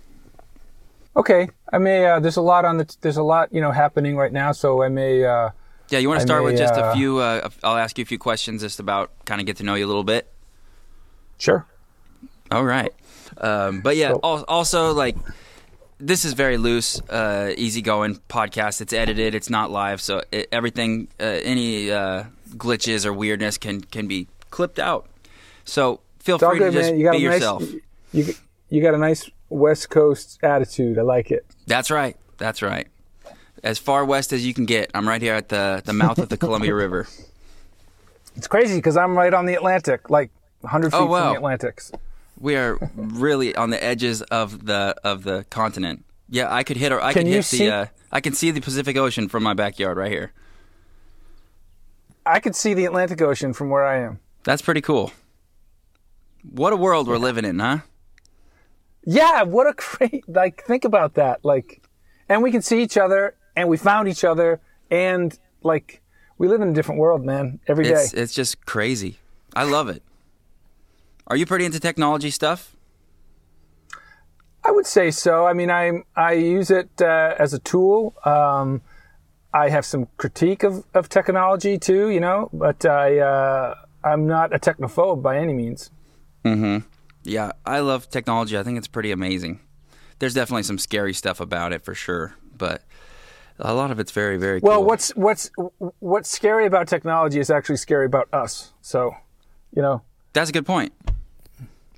[1.17, 2.05] Okay, I may.
[2.05, 2.95] Uh, there's a lot on the.
[3.01, 5.23] There's a lot you know happening right now, so I may.
[5.23, 5.51] Uh,
[5.89, 7.19] Yeah, you want to start with may, just a uh, few?
[7.19, 9.85] Uh, I'll ask you a few questions just about kind of get to know you
[9.85, 10.31] a little bit.
[11.37, 11.65] sure.
[12.51, 12.91] All right.
[13.39, 15.15] Um, but yeah, So- al- also like
[15.99, 18.81] this is very loose, uh, easygoing podcast.
[18.81, 19.33] It's edited.
[19.33, 22.25] It's not live, so it, everything, uh, any uh,
[22.57, 25.07] glitches or weirdness can can be clipped out.
[25.63, 26.99] So feel free good, to just man.
[26.99, 27.33] You got be nice.
[27.33, 27.63] yourself.
[28.11, 28.33] You
[28.69, 30.97] you got a nice West Coast attitude.
[30.97, 31.45] I like it.
[31.67, 32.17] That's right.
[32.37, 32.87] That's right.
[33.63, 34.91] As far west as you can get.
[34.93, 37.07] I'm right here at the the mouth of the Columbia River.
[38.35, 40.29] It's crazy because I'm right on the Atlantic, like
[40.61, 41.91] 100 feet Oh, from the Atlantics.
[42.39, 46.03] We are really on the edges of the of the continent.
[46.29, 46.91] Yeah, I could hit.
[46.91, 47.73] or I Can could hit see- the.
[47.73, 50.31] Uh, I can see the Pacific Ocean from my backyard right here.
[52.25, 54.19] I could see the Atlantic Ocean from where I am.
[54.43, 55.11] That's pretty cool.
[56.49, 57.79] What a world we're living in, huh?
[59.05, 61.45] Yeah, what a great like think about that.
[61.45, 61.81] Like
[62.27, 64.59] and we can see each other and we found each other
[64.91, 66.01] and like
[66.37, 67.91] we live in a different world, man, every day.
[67.91, 69.19] It's it's just crazy.
[69.55, 70.03] I love it.
[71.27, 72.75] Are you pretty into technology stuff?
[74.63, 75.45] I would say so.
[75.45, 78.15] I mean, I I use it uh, as a tool.
[78.25, 78.81] Um,
[79.53, 84.53] I have some critique of, of technology too, you know, but I uh, I'm not
[84.53, 85.91] a technophobe by any means.
[87.25, 88.57] Yeah, I love technology.
[88.57, 89.59] I think it's pretty amazing.
[90.19, 92.83] There's definitely some scary stuff about it for sure, but
[93.59, 94.85] a lot of it's very very Well, cool.
[94.85, 95.49] what's what's
[95.99, 98.71] what's scary about technology is actually scary about us.
[98.81, 99.15] So,
[99.75, 100.01] you know,
[100.33, 100.93] That's a good point.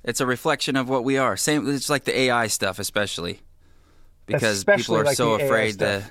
[0.02, 1.36] It's a reflection of what we are.
[1.36, 1.68] Same.
[1.68, 3.40] It's like the AI stuff, especially
[4.26, 6.10] because people are like so afraid that.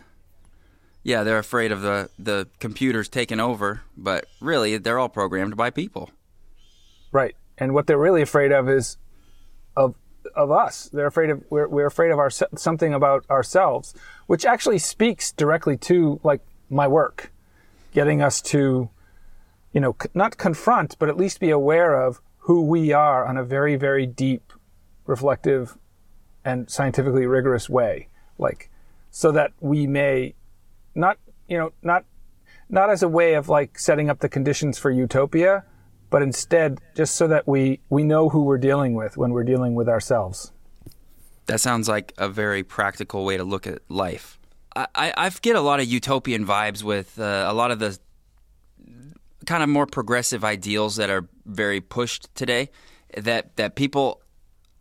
[1.03, 5.69] Yeah, they're afraid of the the computers taking over, but really, they're all programmed by
[5.71, 6.12] people.
[7.12, 7.36] right?
[7.58, 8.97] And what they're really afraid of is
[9.78, 9.96] of
[10.36, 10.90] of us.
[10.92, 13.94] They're afraid of we're we're afraid of our something about ourselves,
[14.26, 17.32] which actually speaks directly to like my work,
[17.94, 18.90] getting us to,
[19.72, 23.44] you know, not confront, but at least be aware of who we are on a
[23.44, 24.52] very very deep,
[25.06, 25.78] reflective,
[26.44, 28.70] and scientifically rigorous way, like
[29.12, 30.34] so that we may
[30.96, 32.04] not you know not
[32.70, 35.63] not as a way of like setting up the conditions for utopia
[36.10, 39.76] but instead just so that we we know who we're dealing with when we're dealing
[39.76, 40.52] with ourselves
[41.48, 44.38] That sounds like a very practical way to look at life.
[44.76, 47.98] I, I I get a lot of utopian vibes with uh, a lot of the
[49.46, 52.70] kind of more progressive ideals that are very pushed today.
[53.15, 54.22] That that people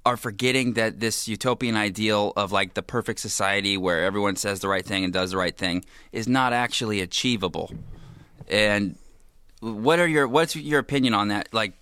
[0.04, 4.68] are forgetting that this utopian ideal of like the perfect society where everyone says the
[4.68, 7.72] right thing and does the right thing is not actually achievable.
[8.48, 8.96] And
[9.60, 11.52] what are your what's your opinion on that?
[11.52, 11.74] Like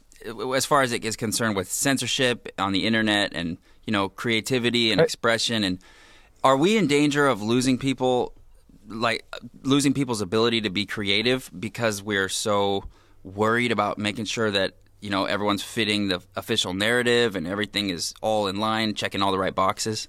[0.55, 4.91] as far as it is concerned with censorship on the internet and you know creativity
[4.91, 5.79] and expression and
[6.43, 8.33] are we in danger of losing people
[8.89, 9.25] like
[9.63, 12.85] losing people's ability to be creative because we're so
[13.23, 18.15] worried about making sure that you know everyone's fitting the official narrative and everything is
[18.23, 20.09] all in line checking all the right boxes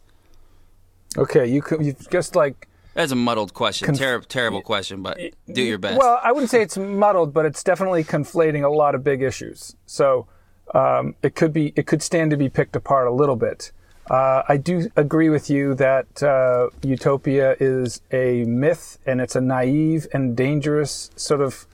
[1.17, 5.19] Okay, you could, you've just like that's a muddled question Ter- terrible question but
[5.51, 8.95] do your best Well, I wouldn't say it's muddled, but it's definitely conflating a lot
[8.95, 9.75] of big issues.
[9.85, 10.27] So
[10.73, 13.71] um, it could be it could stand to be picked apart a little bit.
[14.09, 19.41] Uh, I do agree with you that uh, utopia is a myth and it's a
[19.41, 21.67] naive and dangerous sort of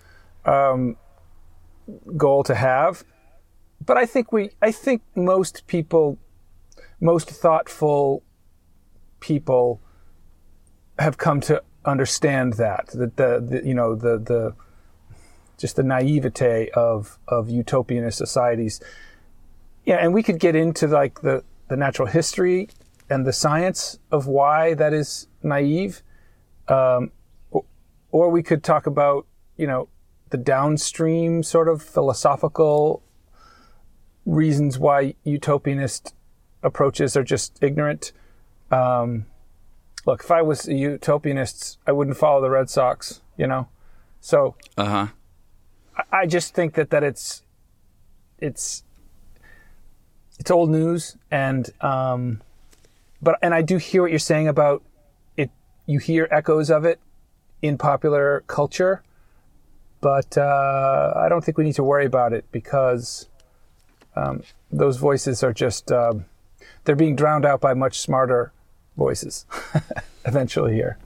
[0.45, 0.97] um,
[2.17, 3.03] goal to have.
[3.85, 6.17] But I think we I think most people,
[6.99, 8.23] most thoughtful
[9.19, 9.81] people
[11.01, 14.55] have come to understand that that the, the you know the the
[15.57, 18.81] just the naivete of of utopianist societies.
[19.85, 22.69] Yeah, and we could get into like the the natural history
[23.09, 26.01] and the science of why that is naive,
[26.67, 27.11] um,
[28.11, 29.25] or, we could talk about
[29.57, 29.87] you know
[30.29, 33.03] the downstream sort of philosophical
[34.25, 36.13] reasons why utopianist
[36.63, 38.11] approaches are just ignorant.
[38.71, 39.25] Um,
[40.05, 43.67] look, if I was a utopianist, I wouldn't follow the Red Sox, you know.
[44.19, 45.07] So uh-huh
[45.97, 47.43] I- I just think that that it's
[48.39, 48.83] it's
[50.39, 52.41] it's old news, and um,
[53.21, 54.81] but and I do hear what you're saying about
[55.37, 55.49] it.
[55.85, 56.99] You hear echoes of it
[57.61, 59.03] in popular culture,
[60.01, 63.27] but uh, I don't think we need to worry about it because
[64.15, 66.25] um, those voices are just um,
[66.85, 68.51] they're being drowned out by much smarter
[68.97, 69.45] voices
[70.25, 70.97] eventually here.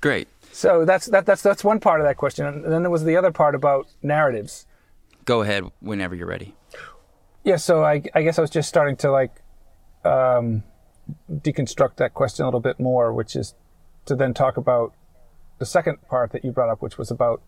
[0.00, 3.04] great So that's that, that's that's one part of that question, and then there was
[3.04, 4.66] the other part about narratives.
[5.24, 6.54] go ahead whenever you're ready
[7.44, 9.42] Yeah, so I, I guess I was just starting to like
[10.04, 10.62] um,
[11.30, 13.54] deconstruct that question a little bit more, which is
[14.06, 14.92] to then talk about
[15.58, 17.42] the second part that you brought up, which was about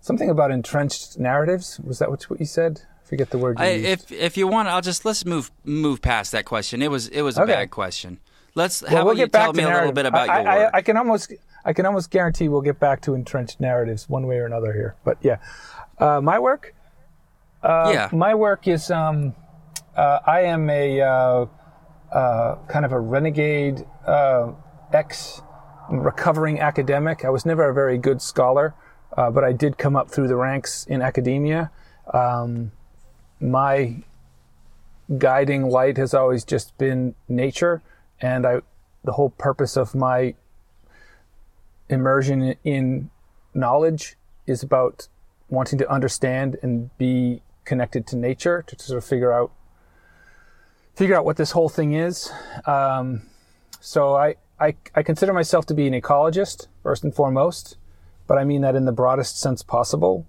[0.00, 1.78] something about entrenched narratives.
[1.80, 2.82] Was that what what you said?
[3.12, 4.10] I forget the word you I, used.
[4.10, 6.80] if if you want, I'll just let's move move past that question.
[6.80, 7.52] It was it was a Okay.
[7.52, 8.18] bad question.
[8.54, 10.28] Let's Well, how we'll about you get back tell to me a little bit about
[10.28, 10.70] I, your I, work?
[10.74, 11.32] I can almost
[11.64, 14.96] I can almost guarantee we'll get back to entrenched narratives one way or another here.
[15.04, 15.36] But yeah,
[15.98, 16.74] uh, my work.
[17.62, 19.34] yeah, My work is um,
[19.96, 21.46] uh, I am a uh,
[22.12, 24.52] uh, kind of a renegade uh,
[24.92, 25.40] ex
[25.90, 27.24] recovering academic.
[27.24, 28.74] I was never a very good scholar,
[29.16, 31.70] uh, but I did come up through the ranks in academia.
[32.12, 32.72] Um,
[33.42, 33.96] my
[35.18, 37.82] guiding light has always just been nature,
[38.20, 38.60] and I
[39.04, 40.34] the whole purpose of my
[41.88, 43.10] immersion in
[43.52, 45.08] knowledge is about
[45.48, 49.52] wanting to understand and be connected to nature to sort of figure out
[50.94, 52.32] figure out what this whole thing is.
[52.64, 53.22] Um,
[53.80, 57.76] so I, I I consider myself to be an ecologist first and foremost,
[58.26, 60.26] but I mean that in the broadest sense possible.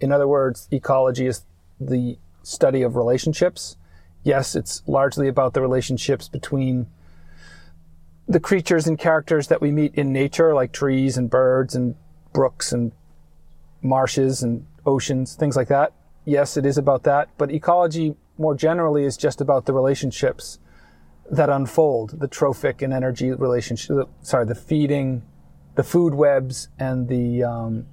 [0.00, 1.42] In other words, ecology is
[1.80, 3.76] the study of relationships.
[4.22, 6.86] Yes, it's largely about the relationships between
[8.28, 11.96] the creatures and characters that we meet in nature, like trees and birds and
[12.32, 12.92] brooks and
[13.82, 15.92] marshes and oceans, things like that.
[16.24, 17.28] Yes, it is about that.
[17.36, 20.58] But ecology more generally is just about the relationships
[21.30, 25.22] that unfold, the trophic and energy relationship, sorry, the feeding,
[25.74, 27.86] the food webs and the um,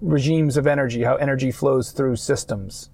[0.00, 2.90] regimes of energy, how energy flows through systems.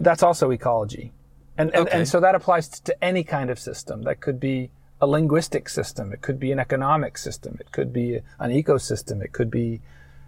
[0.00, 1.12] That's also ecology.
[1.58, 1.98] And, and, Okay.
[1.98, 4.02] and so that applies to any kind of system.
[4.02, 4.70] That could be
[5.00, 6.12] a linguistic system.
[6.12, 7.56] It could be an economic system.
[7.60, 9.22] It could be an ecosystem.
[9.22, 9.80] It could be,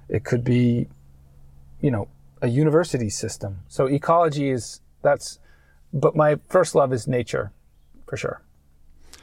[0.08, 0.88] it could be,
[1.80, 2.08] you know,
[2.40, 3.60] a university system.
[3.68, 5.38] So ecology is that's,
[5.92, 7.52] but my first love is nature,
[8.06, 8.42] for sure.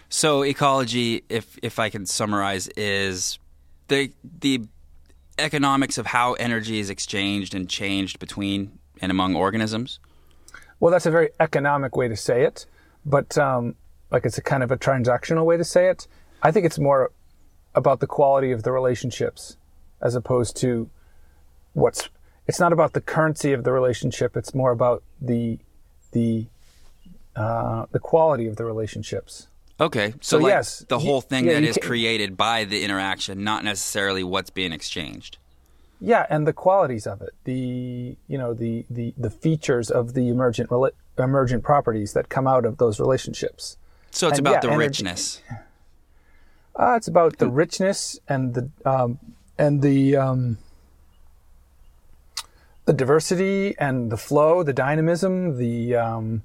[0.10, 3.40] So ecology, if if I can summarize, is
[3.88, 4.62] the the
[5.38, 10.00] economics of how energy is exchanged and changed between and among organisms.
[10.80, 12.66] Well, that's a very economic way to say it,
[13.06, 13.76] but um,
[14.12, 16.08] like it's a kind of a transactional way to say it.
[16.42, 17.12] I think it's more
[17.74, 19.58] about the quality of the relationships
[20.02, 20.90] as opposed to
[21.74, 22.10] what's.
[22.48, 24.38] It's not about the currency of the relationship.
[24.38, 25.60] It's more about the
[26.12, 26.48] the
[27.36, 29.48] uh, the quality of the relationships.
[29.80, 32.84] Okay, so, So like yes, the whole thing yeah, that is can- created by the
[32.84, 35.38] interaction, not necessarily what's being exchanged.
[36.00, 40.30] Yeah, and the qualities of it, the you know the the the features of the
[40.30, 40.70] emergent
[41.18, 43.78] emergent properties that come out of those relationships.
[44.12, 45.42] So it's And about yeah, the richness.
[46.78, 49.20] Uh, it's about the richness and the um,
[49.58, 50.58] and the um,
[52.86, 56.44] the diversity and the flow, the dynamism, the um,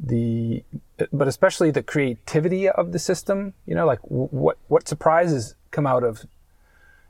[0.00, 0.64] the
[1.12, 3.52] but especially the creativity of the system.
[3.66, 6.26] You know, like w- what what surprises come out of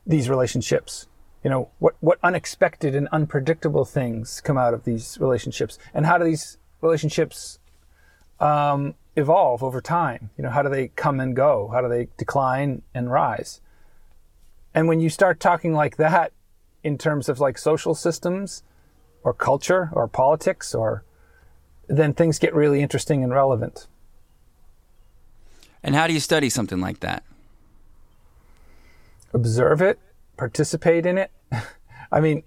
[0.05, 1.07] these relationships.
[1.43, 6.17] You know, what what unexpected and unpredictable things come out of these relationships, and how
[6.17, 7.59] do these relationships
[8.39, 10.29] um, evolve over time?
[10.37, 11.69] You know, how do they come and go?
[11.71, 13.61] How do they decline and rise?
[14.73, 16.33] And when you start talking like that
[16.83, 18.63] in terms of like social systems
[19.23, 21.03] or culture or politics or
[21.87, 23.87] then things get really interesting and relevant.
[25.83, 27.23] And how do you study something like that?
[29.33, 29.99] Observe it,
[30.37, 31.31] participate in it.
[32.11, 32.43] I mean,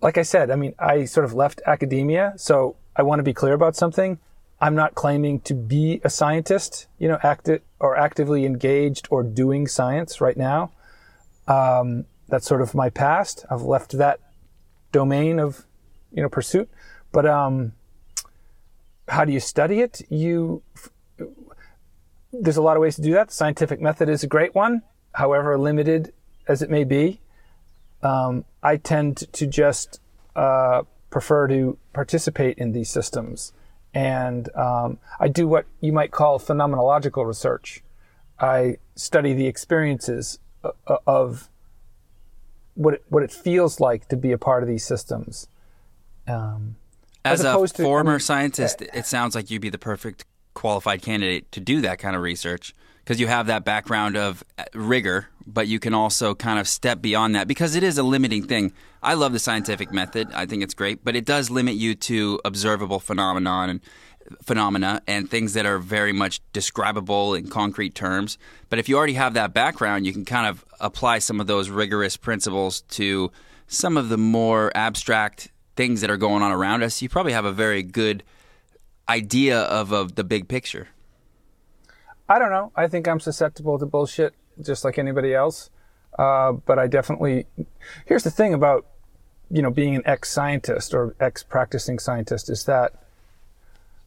[0.00, 3.32] like I said, I mean, I sort of left academia, so I want to be
[3.32, 4.18] clear about something.
[4.60, 9.66] I'm not claiming to be a scientist, you know, active or actively engaged or doing
[9.66, 10.72] science right now.
[11.46, 13.44] Um, that's sort of my past.
[13.50, 14.20] I've left that
[14.92, 15.66] domain of,
[16.10, 16.70] you know, pursuit.
[17.12, 17.72] But um,
[19.08, 20.02] how do you study it?
[20.08, 20.62] You
[22.32, 23.28] there's a lot of ways to do that.
[23.28, 24.82] The scientific method is a great one,
[25.12, 26.12] however limited
[26.48, 27.20] as it may be.
[28.02, 30.00] Um, I tend to just
[30.34, 33.52] uh, prefer to participate in these systems,
[33.94, 37.82] and um, I do what you might call phenomenological research.
[38.38, 40.38] I study the experiences
[41.06, 41.48] of
[42.74, 45.48] what it, what it feels like to be a part of these systems.
[46.28, 46.76] Um,
[47.24, 49.78] As, As a opposed to- I former mean, scientist, it sounds like you'd be the
[49.78, 52.74] perfect qualified candidate to do that kind of research
[53.06, 57.00] because you have that background of uh, rigor, but you can also kind of step
[57.00, 58.72] beyond that because it is a limiting thing.
[59.00, 62.40] I love the scientific method; I think it's great, but it does limit you to
[62.44, 63.80] observable phenomenon and
[64.42, 68.38] phenomena and things that are very much describable in concrete terms.
[68.70, 71.70] But if you already have that background, you can kind of apply some of those
[71.70, 73.30] rigorous principles to
[73.68, 77.00] some of the more abstract things that are going on around us.
[77.00, 78.24] You probably have a very good
[79.08, 80.88] idea of, of the big picture.
[82.28, 82.72] I don't know.
[82.74, 85.70] I think I'm susceptible to bullshit just like anybody else.
[86.18, 87.46] Uh, but I definitely.
[88.06, 88.86] Here's the thing about,
[89.50, 92.94] you know, being an ex scientist or ex practicing scientist is that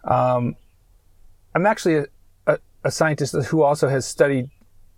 [0.04, 0.56] um,
[1.54, 2.06] I'm actually a,
[2.48, 4.50] a, a scientist who also has studied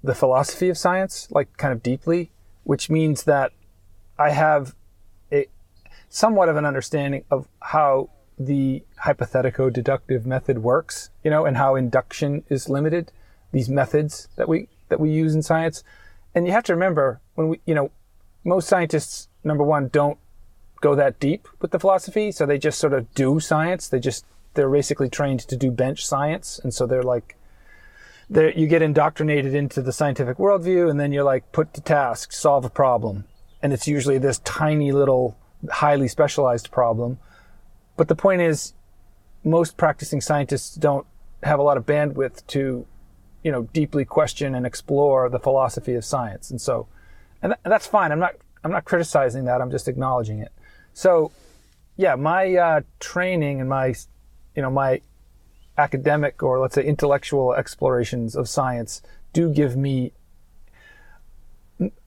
[0.03, 2.31] the philosophy of science, like kind of deeply,
[2.63, 3.51] which means that
[4.17, 4.75] I have
[5.31, 5.47] a
[6.09, 8.09] somewhat of an understanding of how
[8.45, 13.11] the hypothetico deductive method works, you know, and how induction is limited,
[13.51, 15.83] these methods that we that we use in science.
[16.33, 17.91] And you have to remember when we, you know,
[18.43, 20.17] most scientists number one don't
[20.81, 23.87] go that deep with the philosophy, so they just sort of do science.
[23.87, 27.37] They just they're basically trained to do bench science, and so they're like
[28.31, 32.31] there you get indoctrinated into the scientific worldview and then you're like put to task
[32.31, 33.25] solve a problem
[33.61, 35.37] and it's usually this tiny little
[35.69, 37.19] highly specialized problem
[38.01, 38.73] but the point is
[39.43, 41.05] most practicing scientists don't
[41.43, 42.87] have a lot of bandwidth to
[43.43, 46.49] you know deeply question and explore the philosophy of science.
[46.49, 46.87] And so
[47.43, 48.11] and, th- and that's fine.
[48.11, 48.33] I'm not
[48.63, 49.61] i'm not criticizing that.
[49.61, 50.51] I'm just acknowledging it.
[50.93, 51.31] So
[51.95, 53.93] yeah my uh, training and my
[54.55, 55.01] you know my
[55.77, 60.11] academic or let's say intellectual explorations of science do give me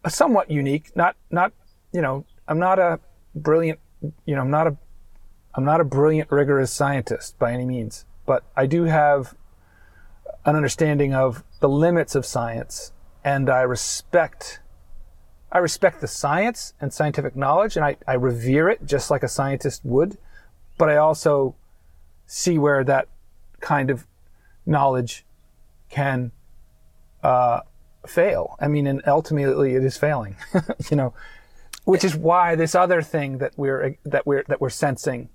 [0.02, 1.52] a somewhat unique not not
[1.92, 2.98] you know i'm not a
[3.36, 3.78] brilliant
[4.26, 4.76] you know i'm not a
[5.54, 9.34] i'm not a brilliant rigorous scientist by any means but i do have
[10.44, 12.92] an understanding of the limits of science
[13.24, 14.60] and i respect
[15.52, 19.28] i respect the science and scientific knowledge and i, I revere it just like a
[19.28, 20.18] scientist would
[20.76, 21.54] but i also
[22.26, 23.08] see where that
[23.60, 24.06] kind of
[24.66, 25.24] knowledge
[25.88, 26.32] can
[27.22, 27.60] uh,
[28.06, 28.56] fail.
[28.60, 30.36] I mean, and ultimately it is failing.
[30.90, 31.14] you know,
[31.84, 35.28] which is why this other thing that we're that we're that we're sensing,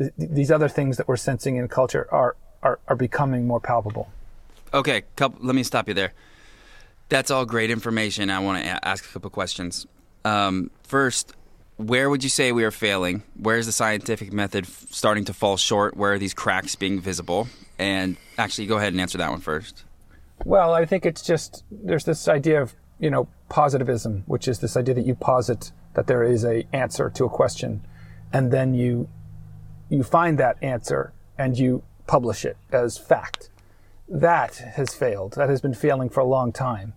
[0.00, 4.10] th- these other things that we're sensing in culture are are, are becoming more palpable.
[4.74, 6.12] Okay, couple, let me stop you there.
[7.08, 8.30] That's all great information.
[8.30, 9.86] I want to a- ask a couple questions.
[10.24, 11.34] Um, first,
[11.78, 13.22] where would you say we are failing?
[13.36, 15.96] Where is the scientific method f- starting to fall short?
[15.96, 17.48] Where are these cracks being visible?
[17.78, 19.84] And actually, go ahead and answer that one first.
[20.44, 24.76] Well, I think it's just there's this idea of you know positivism, which is this
[24.76, 27.82] idea that you posit that there is a answer to a question,
[28.32, 29.08] and then you
[29.90, 33.50] you find that answer and you publish it as fact.
[34.08, 35.34] that has failed.
[35.34, 36.94] That has been failing for a long time.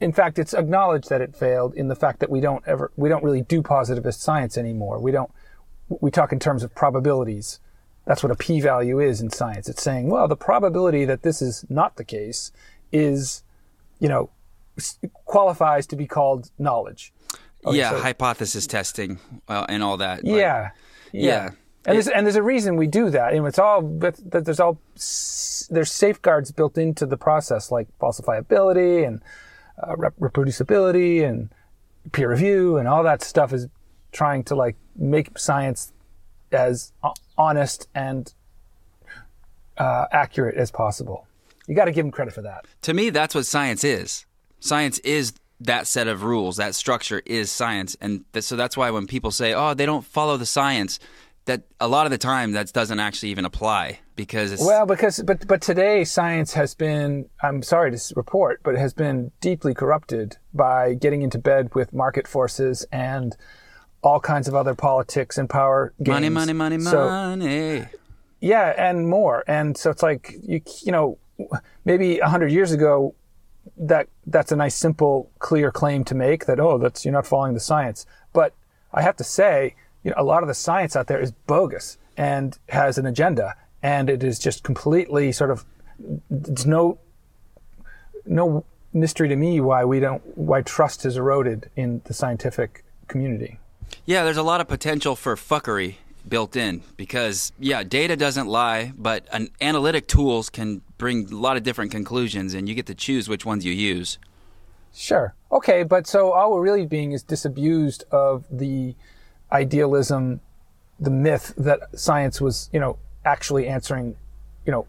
[0.00, 3.08] In fact, it's acknowledged that it failed in the fact that we don't ever we
[3.08, 4.98] don't really do positivist science anymore.
[5.00, 5.30] We don't
[5.88, 7.60] we talk in terms of probabilities.
[8.04, 9.68] That's what a p-value is in science.
[9.68, 12.52] It's saying, well, the probability that this is not the case
[12.92, 13.42] is,
[13.98, 14.30] you know,
[15.24, 17.12] qualifies to be called knowledge.
[17.64, 20.24] Okay, yeah, so- hypothesis testing uh, and all that.
[20.24, 20.70] like- yeah,
[21.12, 21.50] yeah.
[21.88, 23.34] And there's, and there's a reason we do that.
[23.34, 29.22] It's all that there's all there's safeguards built into the process, like falsifiability and
[29.82, 31.48] uh, rep- reproducibility and
[32.12, 33.68] peer review and all that stuff is
[34.12, 35.92] trying to like make science
[36.52, 36.92] as
[37.38, 38.34] honest and
[39.78, 41.26] uh, accurate as possible.
[41.66, 42.66] You got to give them credit for that.
[42.82, 44.26] To me, that's what science is.
[44.60, 46.56] Science is that set of rules.
[46.56, 50.04] That structure is science, and th- so that's why when people say, "Oh, they don't
[50.04, 50.98] follow the science,"
[51.48, 55.20] that a lot of the time that doesn't actually even apply because it's Well, because
[55.26, 59.74] but but today science has been I'm sorry to report, but it has been deeply
[59.74, 63.36] corrupted by getting into bed with market forces and
[64.02, 66.14] all kinds of other politics and power games.
[66.14, 67.86] money, money, money, So, money.
[68.40, 69.42] yeah, and more.
[69.48, 71.18] And so it's like you you know
[71.84, 73.14] maybe a hundred years ago
[73.76, 77.54] that that's a nice simple clear claim to make that oh that's you're not following
[77.54, 78.06] the science.
[78.32, 78.54] But
[78.92, 81.98] I have to say you know a lot of the science out there is bogus
[82.16, 85.64] and has an agenda and it is just completely sort of
[86.30, 86.98] there's no
[88.26, 93.58] no mystery to me why we don't why trust has eroded in the scientific community.
[94.04, 95.96] Yeah, there's a lot of potential for fuckery
[96.28, 101.56] built in because yeah, data doesn't lie, but an analytic tools can bring a lot
[101.56, 104.18] of different conclusions, and you get to choose which ones you use.
[104.94, 105.34] Sure.
[105.52, 108.94] Okay, but so all we're really being is disabused of the
[109.52, 110.40] idealism,
[111.00, 114.16] the myth that science was, you know, actually answering,
[114.66, 114.86] you know,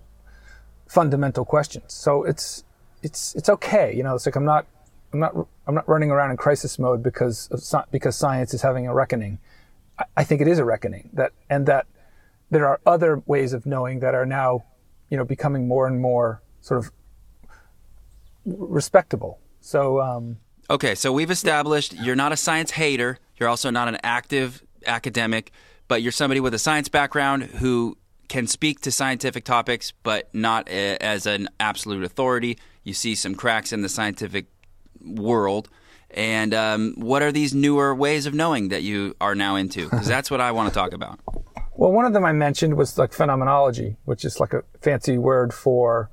[0.88, 1.94] fundamental questions.
[1.94, 2.64] So it's
[3.04, 3.96] it's it's okay.
[3.96, 4.66] You know, it's like I'm not
[5.14, 8.88] I'm not I'm not running around in crisis mode because of, because science is having
[8.88, 9.40] a reckoning.
[9.98, 11.86] I, I think it is a reckoning that and that
[12.50, 14.66] there are other ways of knowing that are now,
[15.10, 16.92] you know, becoming more and more sort of
[18.46, 19.40] respectable.
[19.62, 20.38] So um,
[20.72, 23.18] Okay, so we've established you're not a science hater.
[23.40, 25.52] You're also not an active academic,
[25.88, 30.70] but you're somebody with a science background who can speak to scientific topics, but not
[30.70, 32.58] a, as an absolute authority.
[32.84, 34.46] You see some cracks in the scientific
[35.04, 35.70] world.
[36.12, 39.90] And um, what are these newer ways of knowing that you are now into?
[39.90, 41.20] Because that's what I want to talk about.
[41.76, 45.54] Well, one of them I mentioned was like phenomenology, which is like a fancy word
[45.54, 46.10] for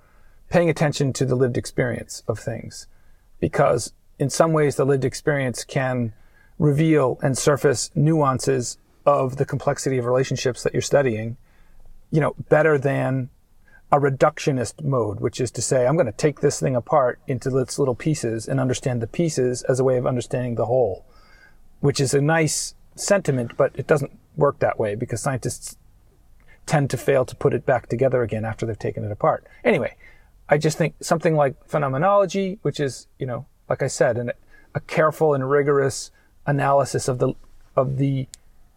[0.48, 2.86] paying attention to the lived experience of things.
[3.40, 6.12] Because in some ways, the lived experience can
[6.58, 11.36] reveal and surface nuances of the complexity of relationships that you're studying,
[12.10, 13.28] you know, better than
[13.92, 17.56] a reductionist mode, which is to say, I'm going to take this thing apart into
[17.58, 21.04] its little pieces and understand the pieces as a way of understanding the whole
[21.80, 25.76] which is a nice sentiment, but it doesn't work that way because scientists
[26.66, 29.46] tend to fail to put it back together again after they've taken it apart.
[29.64, 29.94] Anyway,
[30.48, 34.32] I just think something like phenomenology, which is, you know, like I said, an,
[34.74, 36.10] a careful and rigorous
[36.46, 37.34] analysis of the
[37.76, 38.26] of the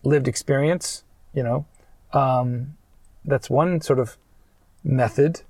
[0.03, 1.03] lived experience,
[1.33, 1.65] you know,
[2.13, 2.75] um,
[3.25, 4.17] that's one sort of
[4.83, 5.41] method.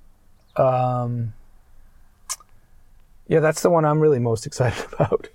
[0.56, 1.32] Um,
[3.28, 5.28] yeah, that's the one I'm really most excited about.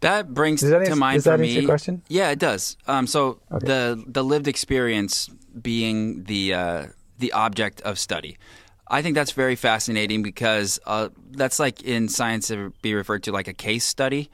[0.00, 1.48] That brings that to answer- mind does for that me.
[1.48, 2.02] answer your question?
[2.08, 2.76] Yeah, it does.
[2.88, 5.28] Um, so the the lived experience
[5.60, 6.86] being the uh,
[7.18, 8.36] the object of study,
[8.88, 13.22] I think that's very fascinating because uh, that's like in science it would be referred
[13.24, 14.28] to like a case study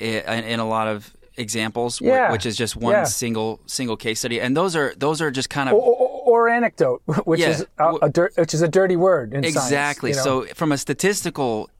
[0.00, 3.04] in, in a lot of examples, Yeah, which is just one yeah.
[3.04, 6.48] single single case study, and those are those are just kind of or, or, or
[6.48, 7.50] anecdote, which Yeah.
[7.50, 10.12] is a, a dir- which is a dirty word in exactly.
[10.12, 10.26] science.
[10.26, 10.44] you know?
[10.46, 11.70] So from a statistical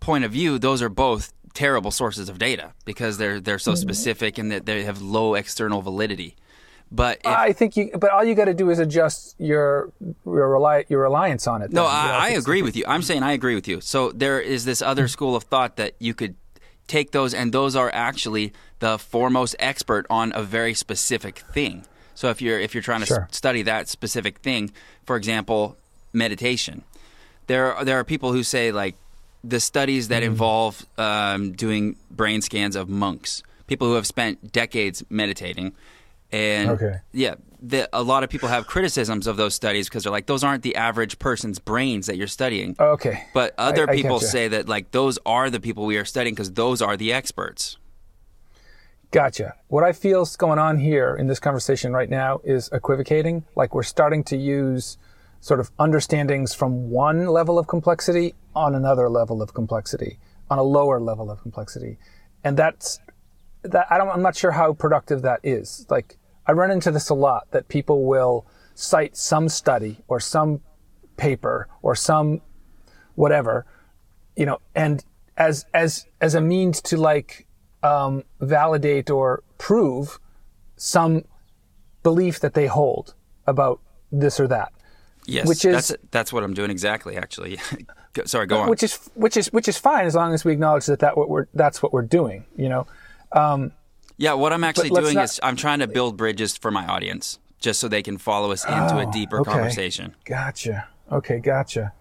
[0.00, 3.70] point of view, those are both terrible sources of data because they're they're Mm-hmm.
[3.72, 6.36] so specific and that they have low external validity.
[6.92, 9.92] But if, I think you, but all you got to do is adjust your
[10.24, 11.70] your rely your reliance on it.
[11.70, 12.84] no, then, you know, I, I agree with you.
[12.88, 13.80] I'm saying I agree with you.
[13.80, 15.08] So there is this other Mm-hmm.
[15.08, 16.34] school of thought that you could
[16.90, 21.84] take those, and those are actually the foremost expert on a very specific thing.
[22.14, 23.26] So if you're if you're trying to Sure.
[23.30, 24.72] s- study that specific thing,
[25.06, 25.76] for example,
[26.12, 26.82] meditation,
[27.46, 28.94] there are, there are people who say like
[29.44, 30.32] the studies that Mm-hmm.
[30.32, 35.72] involve um, doing brain scans of monks, people who have spent decades meditating,
[36.32, 36.94] and Okay.
[37.12, 40.42] yeah, the, a lot of people have criticisms of those studies because they're like those
[40.42, 42.76] aren't the average person's brains that you're studying.
[42.78, 43.26] Oh, okay.
[43.34, 44.24] But other I people getcha.
[44.24, 47.76] say that like those are the people we are studying because those are the experts.
[49.10, 49.54] Gotcha.
[49.68, 53.44] What I feel is going on here in this conversation right now is equivocating.
[53.56, 54.98] Like we're starting to use
[55.40, 60.62] sort of understandings from one level of complexity on another level of complexity, on a
[60.62, 61.98] lower level of complexity.
[62.44, 63.00] And that's
[63.62, 65.86] that I don't I'm not sure how productive that is.
[65.90, 66.16] Like
[66.50, 68.44] I run into this a lot that people will
[68.74, 70.62] cite some study or some
[71.16, 72.40] paper or some
[73.14, 73.66] whatever,
[74.34, 75.04] you know, and
[75.36, 77.46] as as as a means to like
[77.84, 80.18] um, validate or prove
[80.74, 81.24] some
[82.02, 83.14] belief that they hold
[83.46, 83.78] about
[84.10, 84.72] this or that.
[85.26, 87.16] Yes, Which is- that's that's what I'm doing exactly.
[87.16, 87.60] Actually,
[88.24, 88.68] sorry, go on.
[88.70, 91.28] which is which is which is fine as long as we acknowledge that that what
[91.28, 92.44] we're that's what we're doing.
[92.56, 92.86] You know,
[94.20, 97.38] yeah, what I'm actually doing not- is I'm trying to build bridges for my audience,
[97.58, 99.50] just so they can follow us into a oh, deeper Oh, okay.
[99.50, 100.14] conversation.
[100.26, 100.86] gotcha.
[101.10, 101.92] Okay, gotcha.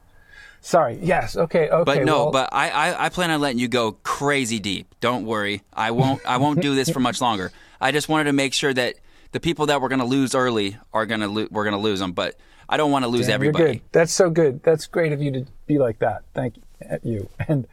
[0.62, 1.00] Sorry.
[1.02, 1.38] Yes.
[1.38, 1.70] Okay.
[1.70, 1.84] Okay.
[1.86, 4.94] But no, well, but I, I, I plan on letting you go crazy deep.
[5.00, 5.64] Don't worry.
[5.74, 7.52] I won't I won't do this for much longer.
[7.80, 8.96] I just wanted to make sure that
[9.32, 11.82] the people that we're going to lose early are going to lo- we're going to
[11.82, 12.36] lose them, but
[12.68, 13.64] I don't want to lose Damn, everybody.
[13.64, 13.82] You're good.
[13.94, 14.62] That's so good.
[14.62, 16.24] That's great of you to be like that.
[16.34, 16.64] Thank you.
[16.82, 17.30] Eh, you.
[17.48, 17.66] And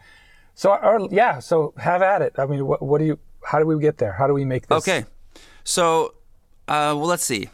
[0.55, 1.41] so, our, yeah.
[1.41, 2.35] So have at it.
[2.39, 3.19] I mean, what, what do you?
[3.47, 4.13] How do we get there?
[4.13, 4.79] How do we make this?
[4.79, 5.05] Okay.
[5.63, 6.15] So,
[6.67, 7.49] uh, well, let's see.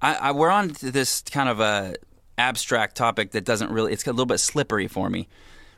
[0.00, 1.96] I, I we're on this kind of a
[2.36, 3.92] abstract topic that doesn't really.
[3.92, 5.26] It's a little bit slippery for me.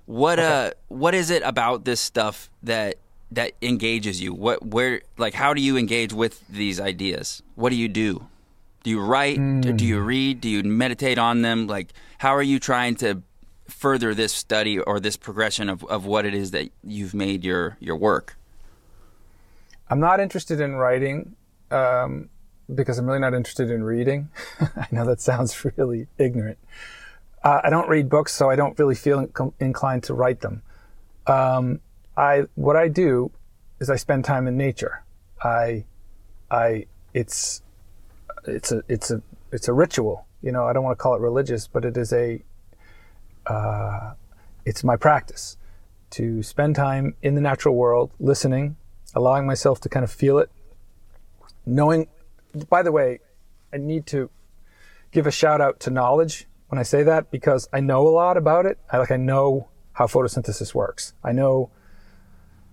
[0.04, 2.96] What uh, what is it about this stuff that
[3.30, 4.34] that engages you?
[4.34, 7.42] What where like how do you engage with these ideas?
[7.54, 8.26] What do you do?
[8.82, 9.36] Do you write?
[9.36, 10.42] Do, do you read?
[10.42, 11.66] Do you meditate on them?
[11.66, 13.22] Like how are you trying to
[13.66, 17.78] further this study or this progression of, of what it is that you've made your
[17.80, 18.36] your work?
[19.90, 21.34] I'm not interested in writing
[21.72, 22.30] um,
[22.72, 24.30] because I'm really not interested in reading.
[24.60, 26.58] I know that sounds really ignorant.
[27.42, 30.62] Uh, I don't read books, so I don't really feel inc- inclined to write them.
[31.26, 31.80] Um,
[32.16, 33.32] I what I do
[33.80, 35.02] is I spend time in nature.
[35.42, 35.84] I,
[36.50, 37.62] I it's
[38.46, 40.26] it's a it's a it's a ritual.
[40.42, 42.42] You know, I don't want to call it religious, but it is a
[43.46, 44.12] uh,
[44.64, 45.56] it's my practice
[46.10, 48.76] to spend time in the natural world, listening,
[49.14, 50.50] allowing myself to kind of feel it,
[51.66, 52.08] knowing.
[52.68, 53.20] By the way,
[53.72, 54.30] I need to
[55.12, 58.36] give a shout out to knowledge when I say that because I know a lot
[58.36, 58.78] about it.
[58.90, 61.14] I like I know how photosynthesis works.
[61.22, 61.70] I know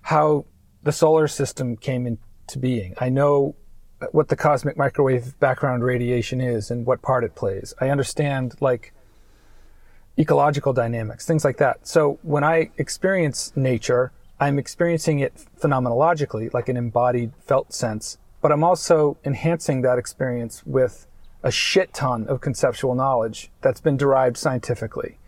[0.02, 0.46] how
[0.82, 2.94] the solar system came into being.
[2.98, 3.54] I know
[4.12, 7.74] what the cosmic microwave background radiation is and what part it plays.
[7.80, 8.94] I understand like
[10.18, 11.86] ecological dynamics, things like that.
[11.86, 18.52] So when I experience nature, I'm experiencing it phenomenologically, like an embodied felt sense, but
[18.52, 21.06] I'm also enhancing that experience with
[21.42, 25.18] a shit ton of conceptual knowledge that's been derived scientifically.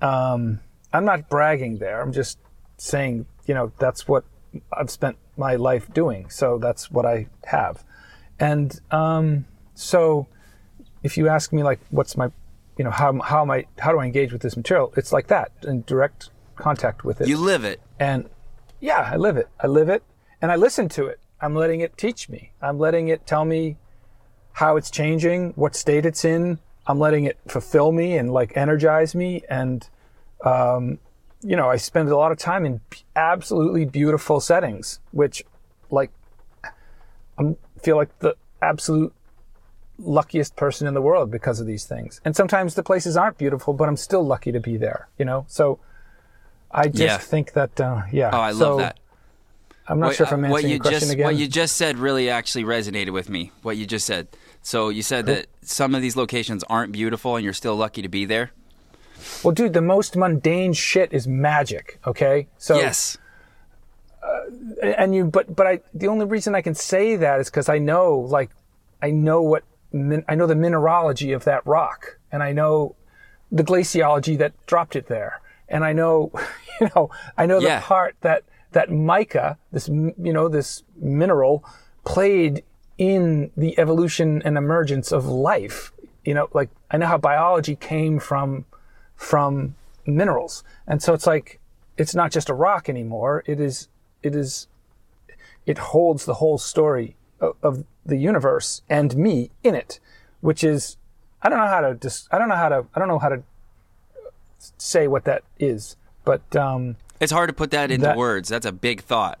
[0.00, 0.60] Um,
[0.92, 2.00] I'm not bragging there.
[2.00, 2.38] I'm just
[2.76, 4.24] saying, you know, that's what
[4.72, 6.30] I've spent my life doing.
[6.30, 7.84] So that's what I have.
[8.40, 10.26] And um, so
[11.02, 12.30] if you ask me, like, what's my,
[12.76, 14.92] you know, how, how am I, how do I engage with this material?
[14.96, 17.28] It's like that in direct contact with it.
[17.28, 17.80] You live it.
[17.98, 18.28] And
[18.80, 19.48] yeah, I live it.
[19.60, 20.02] I live it
[20.40, 21.20] and I listen to it.
[21.40, 22.52] I'm letting it teach me.
[22.60, 23.76] I'm letting it tell me
[24.52, 26.58] how it's changing, what state it's in.
[26.86, 29.42] I'm letting it fulfill me and like energize me.
[29.48, 29.88] And,
[30.44, 30.98] um,
[31.42, 32.80] you know, I spend a lot of time in
[33.14, 35.44] absolutely beautiful settings, which
[35.90, 36.10] like
[37.38, 39.12] I feel like the absolute
[39.98, 42.20] luckiest person in the world because of these things.
[42.24, 45.44] And sometimes the places aren't beautiful, but I'm still lucky to be there, you know?
[45.48, 45.78] So
[46.70, 47.18] I just Yeah.
[47.18, 48.30] think that, uh, yeah.
[48.32, 48.98] Oh, I So love that.
[49.90, 51.24] I'm not What- sure if I'm uh, answering what you your question just again.
[51.24, 53.52] what you just said really actually resonated with me.
[53.62, 54.28] What you just said.
[54.60, 58.08] So you said that some of these locations aren't beautiful, and you're still lucky to
[58.08, 58.50] be there.
[59.42, 62.48] well, dude, the most mundane shit is magic, okay?
[62.58, 63.16] So yes.
[64.82, 67.78] and you but but I the only reason I can say that is because I
[67.78, 68.50] know like
[69.02, 72.94] I know what min, I know the mineralogy of that rock and I know
[73.50, 76.30] the glaciology that dropped it there and I know
[76.80, 77.80] you know I know Yeah.
[77.80, 81.64] the part that that mica this you know this mineral
[82.04, 82.62] played
[82.96, 85.92] in the evolution and emergence of life.
[86.24, 88.64] You know like I know how biology came from
[89.16, 89.74] from
[90.06, 90.62] minerals.
[90.86, 91.60] And so it's like
[91.96, 93.42] it's not just a rock anymore.
[93.46, 93.88] It is
[94.22, 94.68] it is
[95.66, 100.00] it holds the whole story of, of the universe and me in it
[100.40, 100.96] which is
[101.42, 103.28] i don't know how to just i don't know how to i don't know how
[103.28, 103.42] to
[104.78, 108.48] say what that is but um It's hard to put that into That- words.
[108.48, 109.38] That's a big thought.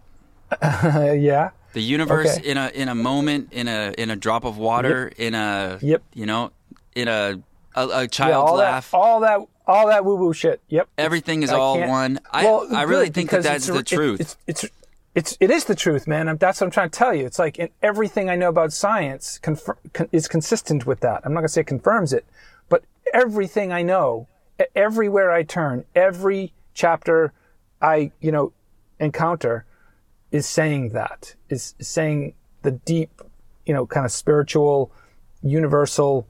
[0.62, 2.48] uh, yeah The universe Okay.
[2.50, 6.02] in a in a moment, in a in a drop of water, in a Yep.
[6.14, 6.50] you know,
[6.94, 7.40] in a
[7.76, 8.90] a, a yeah child's all laugh.
[8.90, 12.18] that all that all that woo woo shit yep Everything is I all can't- one.
[12.32, 14.20] I Well, I really think that that's the it- truth.
[14.20, 14.64] It's, it's
[15.14, 16.28] it's it is the truth, man.
[16.28, 17.26] I'm- That's what I'm trying to tell you.
[17.26, 19.58] It's like in everything I know about science con-
[20.12, 21.20] is consistent with that.
[21.24, 22.24] I'm not gonna say it confirms it,
[22.68, 24.26] but everything I know,
[24.74, 27.32] everywhere I turn, every chapter
[27.80, 28.52] I, you know,
[28.98, 29.64] encounter
[30.30, 33.22] is saying that, is saying the deep,
[33.66, 34.92] you know, kind of spiritual,
[35.42, 36.26] universal,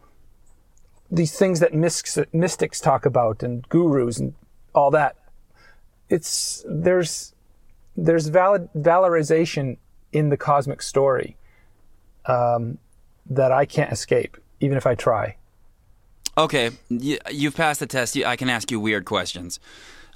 [1.10, 4.34] these things that mystics, talk about and gurus and
[4.74, 5.16] all that.
[6.08, 7.34] It's, there's,
[7.96, 9.78] there's valid, valorization
[10.12, 11.36] in the cosmic story
[12.26, 12.78] um,
[13.28, 15.36] that I can't escape, even if I try.
[16.38, 18.16] Okay, you've passed the test.
[18.16, 19.58] I can ask you weird questions.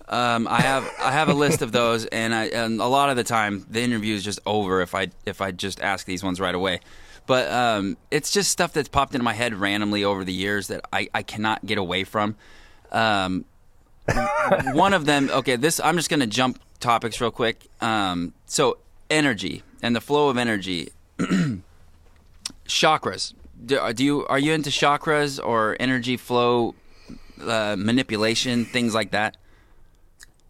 [0.06, 3.16] Um, I have I have a list of those, and, I, and a lot of
[3.16, 6.38] the time the interview is just over if I if I just ask these ones
[6.38, 6.78] right away.
[7.26, 10.84] But um, it's just stuff that's popped into my head randomly over the years that
[10.92, 12.36] I, I cannot get away from.
[12.92, 13.44] Um,
[14.74, 17.66] one of them, okay, this I'm just gonna jump topics real quick.
[17.80, 18.78] Um, so
[19.10, 20.92] energy and the flow of energy,
[22.66, 23.34] chakras.
[23.64, 26.74] Do, do you are you into chakras or energy flow
[27.40, 29.36] uh, manipulation, things like that?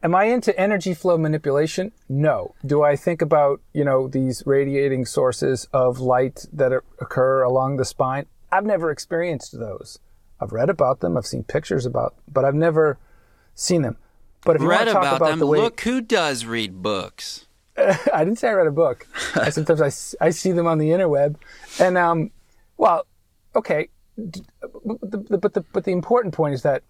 [0.05, 1.93] Am I into energy flow manipulation?
[2.09, 2.55] No.
[2.67, 7.85] Do I think about, you know, these radiating sources of light that occur along the
[7.85, 8.27] spine?
[8.51, 10.01] I've never experienced those.
[10.41, 12.99] I've read about them, I've seen pictures about, but I've never
[13.55, 13.97] seen them.
[14.45, 15.39] But if you Read want to talk about, about them.
[15.39, 17.47] the way Look who does read books.
[17.77, 19.07] I didn't say I read a book.
[19.51, 19.81] Sometimes
[20.21, 21.37] I, I see them on the interweb,
[21.79, 22.33] and um,
[22.83, 23.07] well,
[23.55, 26.83] okay, but the, but the but the important point is that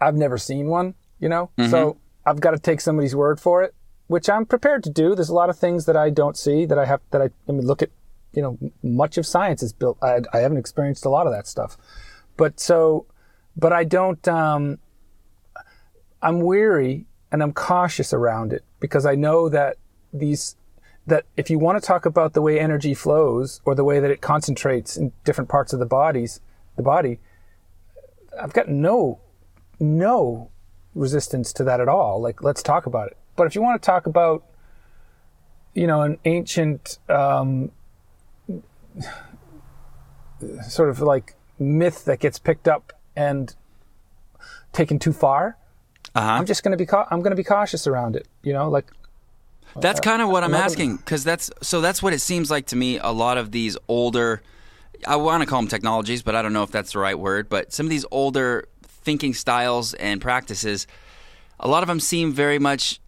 [0.00, 3.76] I've never seen one, you know, so I've got to take somebody's word for it,
[4.08, 5.14] which I'm prepared to do.
[5.14, 7.52] There's a lot of things that I don't see that I have that I, I
[7.52, 7.90] mean, look at,
[8.32, 9.98] you know, much of science is built.
[10.02, 11.76] I, I haven't experienced a lot of that stuff,
[12.36, 13.06] but so,
[13.56, 14.26] but I don't.
[14.26, 14.78] Um,
[16.22, 19.76] I'm weary and I'm cautious around it because I know that
[20.12, 20.56] these
[21.06, 24.10] that if you want to talk about the way energy flows or the way that
[24.10, 26.40] it concentrates in different parts of the bodies,
[26.76, 27.18] the body,
[28.40, 29.20] I've got no
[29.80, 30.50] no
[30.94, 32.20] resistance to that at all.
[32.20, 33.16] Like let's talk about it.
[33.36, 34.44] But if you want to talk about
[35.74, 37.70] you know an ancient um,
[40.68, 43.54] sort of like myth that gets picked up and
[44.72, 45.56] taken too far,
[46.14, 46.26] Uh-huh.
[46.32, 48.26] I'm just going to be cau- I'm going to be cautious around it.
[48.42, 48.90] You know, like
[49.80, 52.66] That's uh, kind of what I'm asking because that's so that's what it seems like
[52.66, 52.98] to me.
[52.98, 54.42] A lot of these older,
[55.06, 57.48] I want to call them technologies, but I don't know if that's the right word.
[57.48, 60.86] But some of these older thinking styles and practices,
[61.60, 63.00] a lot of them seem very much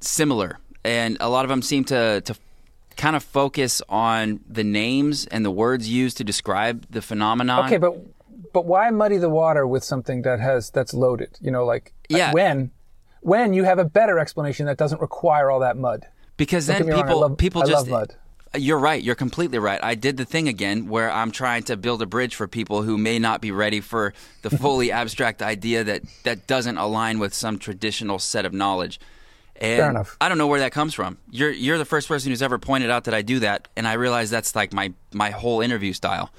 [0.00, 2.34] similar, and a lot of them seem to to
[2.96, 7.66] kind of focus on the names and the words used to describe the phenomenon.
[7.66, 7.94] Okay, but
[8.52, 11.38] but why muddy the water with something that has that's loaded?
[11.40, 12.32] You know, like Yeah.
[12.32, 12.70] when
[13.24, 16.06] when you have a better explanation that doesn't require all that mud.
[16.36, 18.16] because Don't then get wrong, I people love- people I just love mud.
[18.56, 19.02] You're right.
[19.02, 19.82] You're completely right.
[19.82, 22.96] I did the thing again where I'm trying to build a bridge for people who
[22.96, 27.58] may not be ready for the fully abstract idea that that doesn't align with some
[27.58, 29.00] traditional set of knowledge.
[29.56, 30.16] And Fair enough.
[30.20, 31.18] I don't know where that comes from.
[31.30, 33.94] You're you're the first person who's ever pointed out that I do that, and I
[33.94, 36.30] realize that's like my my whole interview style.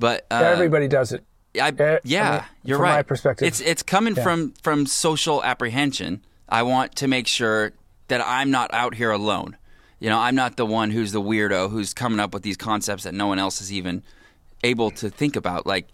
[0.00, 1.24] But uh, Everybody does it.
[1.60, 2.96] I, Eh, yeah, I mean, you're from right.
[2.96, 3.46] my perspective.
[3.48, 6.24] it's it's coming from from social apprehension.
[6.48, 7.72] I want to make sure
[8.08, 9.56] that I'm not out here alone.
[10.00, 13.04] You know, I'm not the one who's the weirdo who's coming up with these concepts
[13.04, 14.02] that no one else is even
[14.64, 15.66] able to think about.
[15.66, 15.88] Like,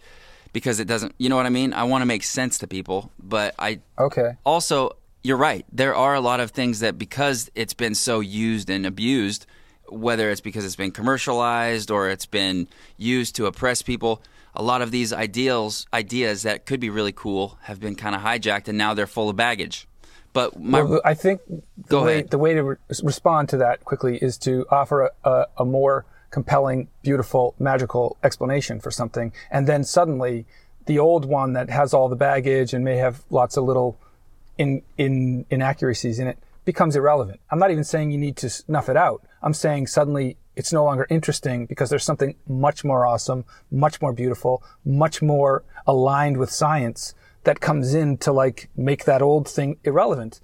[0.53, 1.13] because it doesn't.
[1.17, 1.73] You know what I mean?
[1.73, 4.37] I want to make sense to people, but I Okay.
[4.45, 8.69] also you're right there are a lot of things that because it's been so used
[8.69, 9.45] and abused
[9.89, 14.21] whether it's because it's been commercialized or it's been used to oppress people
[14.59, 18.21] a lot of these ideals ideas that could be really cool have been kind of
[18.21, 19.87] hijacked and now they're full of baggage
[20.33, 22.29] but my Well, I think the Go way, ahead.
[22.29, 26.05] the way to re- respond to that quickly is to offer a, a, a more
[26.29, 30.45] compelling, beautiful, magical explanation for something, and then suddenly
[30.85, 33.97] the old one that has all the baggage and may have lots of little
[34.57, 37.39] in, in inaccuracies in it becomes irrelevant.
[37.49, 39.23] I'm not even saying you need to snuff it out.
[39.41, 44.13] I'm saying suddenly it's no longer interesting because there's something much more awesome, much more
[44.13, 49.77] beautiful, much more aligned with science that comes in to like make that old thing
[49.83, 50.39] irrelevant.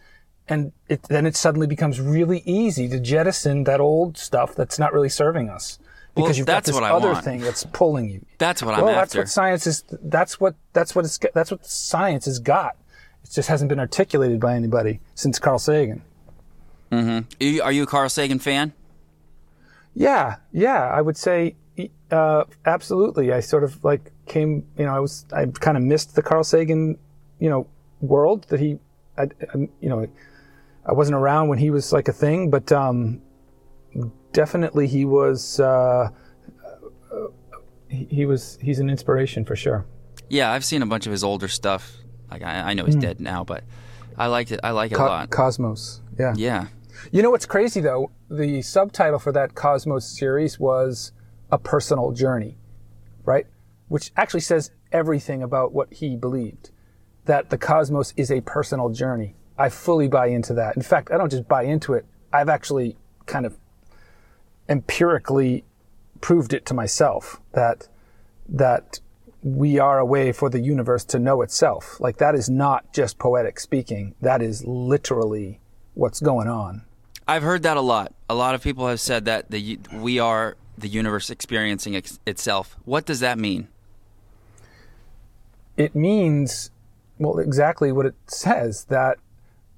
[0.47, 4.93] And it, then it suddenly becomes really easy to jettison that old stuff that's not
[4.93, 5.79] really serving us.
[6.15, 7.25] Because Well, you've that's got this what other want.
[7.25, 8.25] thing that's pulling you.
[8.37, 9.83] that's what i'm well, that's after what science is.
[10.01, 12.77] That's what that's what it's that's what science has got.
[13.25, 16.03] It just hasn't been articulated by anybody since Carl Sagan.
[17.39, 18.71] You- are you a carl sagan fan
[19.95, 21.55] Yeah, yeah, I would say
[22.11, 23.31] uh, absolutely.
[23.33, 26.43] I sort of like came, you know, I was I kind of missed the Carl
[26.43, 26.97] Sagan,
[27.39, 27.67] you know,
[28.01, 28.77] world that he,
[29.17, 30.05] I, I- you know,
[30.85, 33.21] I wasn't around when he was like a thing, but um,
[34.33, 35.59] definitely he was.
[35.59, 36.09] Uh,
[37.87, 39.85] he, he was he's an inspiration for sure.
[40.29, 41.95] Yeah, I've seen a bunch of his older stuff.
[42.31, 43.63] Like I, I know he's dead now, but
[44.17, 44.59] I liked it.
[44.63, 45.29] I like it a lot.
[45.29, 46.01] Cosmos.
[46.19, 46.33] Yeah.
[46.35, 46.67] Yeah.
[47.11, 48.11] You know what's crazy though?
[48.35, 51.13] The subtitle for that Cosmos series was
[51.51, 52.57] A Personal Journey,
[53.23, 53.47] right?
[53.87, 56.71] Which actually says everything about what he believed.
[57.25, 59.35] That the cosmos is a personal journey.
[59.57, 60.75] I fully buy into that.
[60.75, 62.05] In fact, I don't just buy into it.
[62.33, 63.57] I've actually kind of
[64.67, 65.63] empirically
[66.19, 67.87] proved it to myself that
[68.49, 68.99] that
[69.43, 72.01] we are a way for the universe to know itself.
[72.01, 74.13] Like that is not just poetic speaking.
[74.19, 75.61] That is literally
[75.93, 76.83] what's going on.
[77.27, 78.13] I've heard that a lot.
[78.29, 82.77] A lot of people have said that the we are the universe experiencing ex- itself.
[82.85, 83.67] What does that mean?
[85.77, 86.71] It means,
[87.17, 89.17] well, exactly what it says that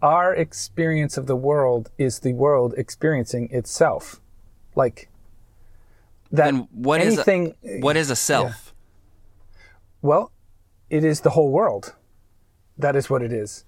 [0.01, 4.21] our experience of the world is the world experiencing itself.
[4.75, 5.09] Like
[6.31, 8.73] that Then what is anything, a, what is a self?
[10.01, 10.31] well,
[10.89, 11.95] it is the whole world.
[12.77, 13.63] That is what it is.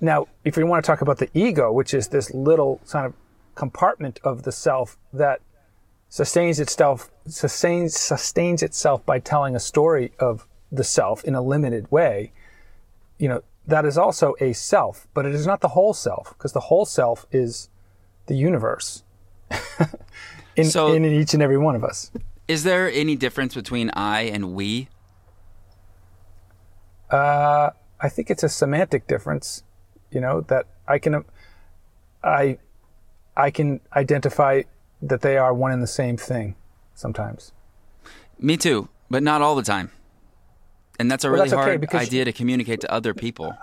[0.00, 3.14] Now, if we want to talk about the ego, which is this little kind of
[3.54, 5.40] compartment of the self that
[6.08, 11.90] sustains itself sustains sustains itself by telling a story of the self in a limited
[11.90, 12.32] way,
[13.18, 16.52] you know, that is also a self, but it is not the whole self because
[16.52, 17.68] the whole self is
[18.26, 19.04] the universe.
[20.56, 22.10] in, So- in each and every one of us.
[22.48, 24.88] Is there any difference between I and we?
[27.10, 27.70] Uh,
[28.00, 29.62] I think it's a semantic difference,
[30.10, 31.24] you know, that I can, um,
[32.22, 32.58] I,
[33.36, 34.62] I can identify
[35.02, 36.56] that they are one and the same thing
[36.94, 37.52] sometimes.
[38.38, 39.90] Me too, but not all the time.
[40.98, 43.54] And that's a Well, really that's okay, hard idea to communicate to other people.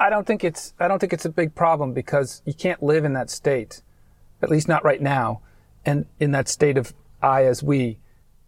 [0.00, 3.04] I don't think it's, I don't think it's a big problem because you can't live
[3.04, 3.82] in that state,
[4.42, 5.40] at least not right now,
[5.84, 7.98] and in that state of I as we.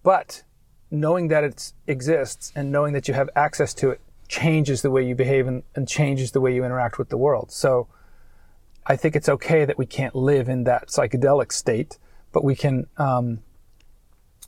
[0.03, 0.43] But
[0.91, 4.01] knowing that it exists and knowing that you have access to it
[4.31, 7.51] changes the way you behave and, and changes the way you interact with the world.
[7.51, 7.89] So
[8.87, 11.99] I think it's okay that we can't live in that psychedelic state,
[12.33, 13.41] but we can, um,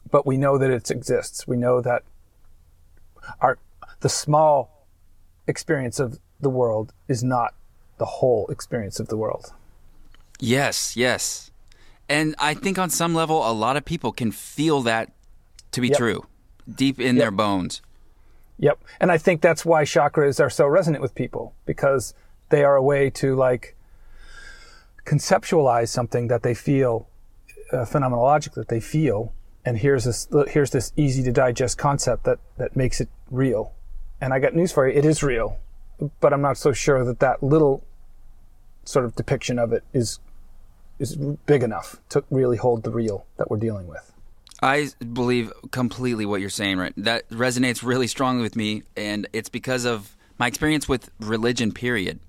[0.09, 1.49] but we know that it exists.
[1.49, 2.05] We know that
[3.41, 3.59] our,
[4.01, 4.87] the small
[5.49, 7.55] experience of the world is not
[7.99, 9.53] the whole experience of the world.
[10.39, 11.51] Yes, yes.
[12.09, 15.12] And I think on some level, a lot of people can feel that
[15.72, 15.99] to be Yep.
[15.99, 16.26] true
[16.72, 17.83] deep in their bones.
[18.59, 18.82] Yep.
[19.00, 22.14] And I think that's why chakras are so resonant with people because
[22.50, 23.76] they are a way to like
[25.05, 27.09] conceptualize something that they feel
[27.72, 29.32] uh, phenomenologic that they feel
[29.64, 33.72] and here's this here's this easy to digest concept that that makes it real.
[34.20, 35.59] And I got news for you, it is real.
[36.20, 37.84] But I'm not so sure that that little
[38.84, 40.18] sort of depiction of it is
[40.98, 44.12] is big enough to really hold the real that we're dealing with.
[44.63, 46.93] I believe completely what you're saying, right?
[46.97, 52.21] That resonates really strongly with me, and it's because of my experience with religion, period.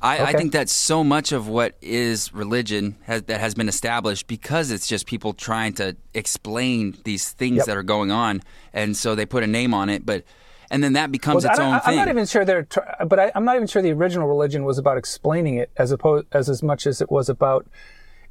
[0.00, 4.28] I, I think that so much of what is religion has, that has been established
[4.28, 7.66] because it's just people trying to explain these things Yep.
[7.66, 10.24] that are going on, and so they put a name on it, but
[10.70, 11.98] and then that becomes Well, its own I, thing.
[11.98, 12.66] I'm not even sure they're,
[13.06, 16.26] but I, I'm not even sure the original religion was about explaining it as opposed
[16.32, 17.66] as as much as it was about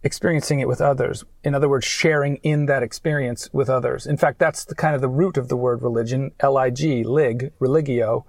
[0.04, 1.26] experiencing it with others.
[1.44, 4.06] In other words, sharing in that experience with others.
[4.06, 6.32] In fact, that's the kind of the root of the word religion.
[6.40, 8.26] L-I-G, lig, religio,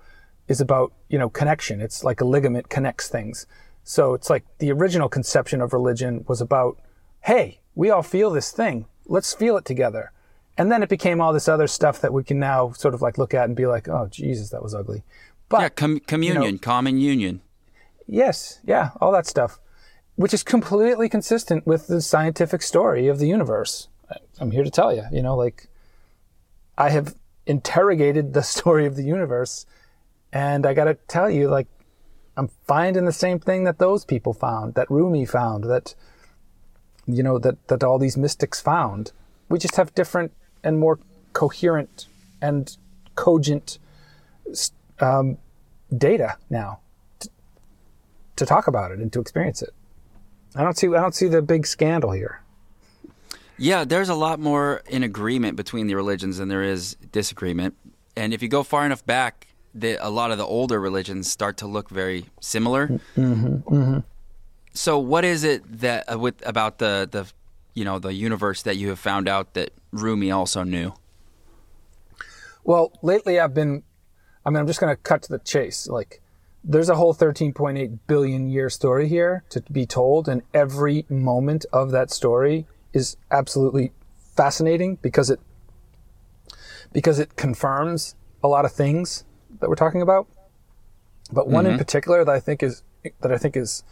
[0.48, 1.80] is about you know connection.
[1.80, 3.46] It's like a ligament connects things.
[3.84, 6.78] So it's like the original conception of religion was about,
[7.22, 8.86] hey, we all feel this thing.
[9.06, 10.12] Let's feel it together.
[10.58, 13.16] And then it became all this other stuff that we can now sort of like
[13.16, 15.04] look at and be like, oh Jesus, that was ugly.
[15.48, 17.40] But yeah, com- communion, common union.
[18.06, 19.60] Yes, yeah, all that stuff,
[20.18, 23.86] which is completely consistent with the scientific story of the universe.
[24.40, 25.68] I'm here to tell you, you know, like
[26.76, 27.14] I have
[27.46, 29.64] interrogated the story of the universe,
[30.32, 31.68] and I got to tell you, like,
[32.36, 35.94] I'm finding the same thing that those people found, that Rumi found, that
[37.06, 39.12] you know, that that all these mystics found.
[39.48, 40.32] We just have different
[40.64, 40.98] and more
[41.32, 42.06] coherent
[42.42, 42.76] and
[43.14, 43.78] cogent
[44.98, 45.38] um,
[45.96, 46.80] data now
[48.34, 49.72] to talk about it and to experience it.
[50.58, 52.42] I don't see I don't see the big scandal here.
[53.56, 57.76] Yeah, there's a lot more in agreement between the religions than there is disagreement.
[58.16, 61.58] And if you go far enough back, the, a lot of the older religions start
[61.58, 63.00] to look very similar.
[63.16, 63.98] Mm-hmm.
[64.72, 67.30] So, what is it that uh, with about the the
[67.74, 70.92] you know the universe that you have found out that Rumi also knew?
[72.64, 73.84] Well, lately I've been
[74.44, 75.86] I mean I'm just going to cut to the chase.
[75.86, 76.20] Like
[76.64, 81.90] there's a whole 13.8 billion year story here to be told and every moment of
[81.92, 83.92] that story is absolutely
[84.36, 85.40] fascinating because it
[86.92, 89.24] because it confirms a lot of things
[89.60, 90.26] that we're talking about,
[91.32, 91.78] but one in mm-hmm.
[91.78, 92.82] particular that I think is
[93.20, 93.82] that I think is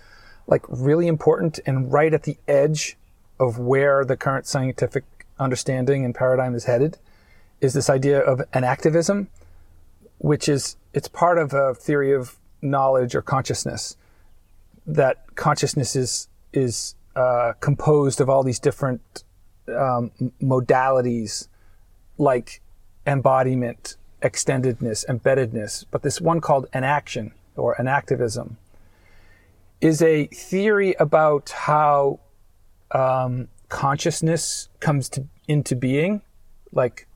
[0.47, 2.97] like really important and right at the edge
[3.39, 5.05] of where the current scientific
[5.39, 6.99] understanding and paradigm is headed
[7.61, 9.27] is this idea of enactivism,
[10.19, 12.37] which is it's part of a theory of
[12.71, 13.97] knowledge or consciousness
[14.87, 19.25] that consciousness is is uh, composed of all these different
[19.69, 20.11] um,
[20.41, 21.49] modalities
[22.19, 22.61] like
[23.07, 28.57] embodiment, extendedness, embeddedness, but this one called enaction or enactivism
[29.81, 32.19] is a theory about how
[32.93, 36.23] um, consciousness comes to, into being,
[36.73, 37.07] like,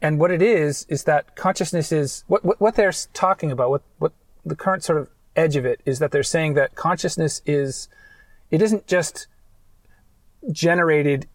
[0.00, 3.70] and what it is is that consciousness is what what, what they're talking about.
[3.70, 4.12] What what
[4.44, 7.88] the current sort of edge of it is that they're saying that consciousness is
[8.50, 9.26] it isn't just
[10.50, 11.26] generated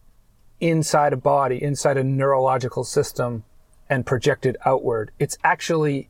[0.60, 3.44] inside a body, inside a neurological system,
[3.88, 5.10] and projected outward.
[5.18, 6.08] It's actually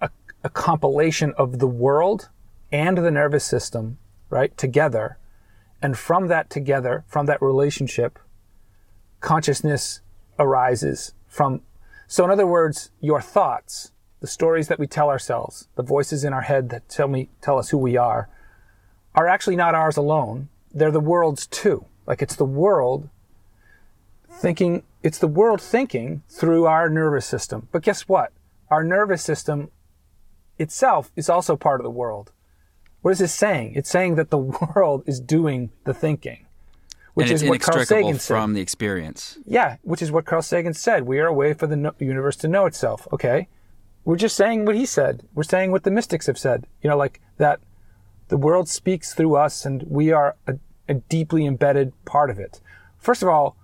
[0.00, 0.10] a,
[0.42, 2.28] a compilation of the world
[2.72, 3.98] and the nervous system,
[4.30, 5.18] right, together.
[5.80, 8.18] And from that together, from that relationship,
[9.20, 10.00] consciousness
[10.38, 11.62] arises from.
[12.06, 16.32] So, in other words, your thoughts, the stories that we tell ourselves, the voices in
[16.32, 18.28] our head that tell me, tell us who we are,
[19.14, 20.48] are actually not ours alone.
[20.72, 21.86] They're the world's too.
[22.06, 23.08] Like it's the world
[24.30, 27.68] thinking, it's the world thinking through our nervous system.
[27.72, 28.32] But guess what?
[28.70, 29.70] Our nervous system
[30.58, 32.32] itself is also part of the world.
[33.02, 33.74] What is this saying?
[33.76, 34.38] It's saying that the
[34.74, 36.46] world is doing the thinking,
[37.14, 38.34] which is what Carl Sagan said.
[38.34, 39.38] from the experience.
[39.46, 41.04] Yeah, which is what Carl Sagan said.
[41.04, 43.06] We are a way for the no- universe to know itself.
[43.12, 43.48] Okay.
[44.08, 45.28] We're just saying what he said.
[45.34, 46.66] We're saying what the mystics have said.
[46.80, 47.60] You know, like that
[48.28, 50.54] the world speaks through us and we are a,
[50.88, 52.62] a deeply embedded part of it.
[52.96, 53.58] First of all,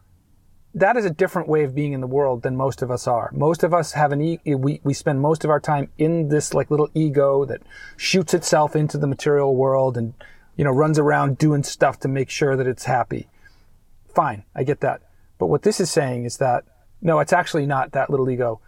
[0.74, 3.30] that is a different way of being in the world than most of us are.
[3.32, 6.53] Most of us have an e- we we spend most of our time in this
[6.53, 7.62] like little ego that
[7.97, 10.12] shoots itself into the material world and
[10.57, 13.28] you know runs around doing stuff to make sure that it's happy.
[14.14, 15.01] Fine, I get that.
[15.38, 16.64] But what this is saying is that
[17.01, 18.61] no, it's actually not that little ego.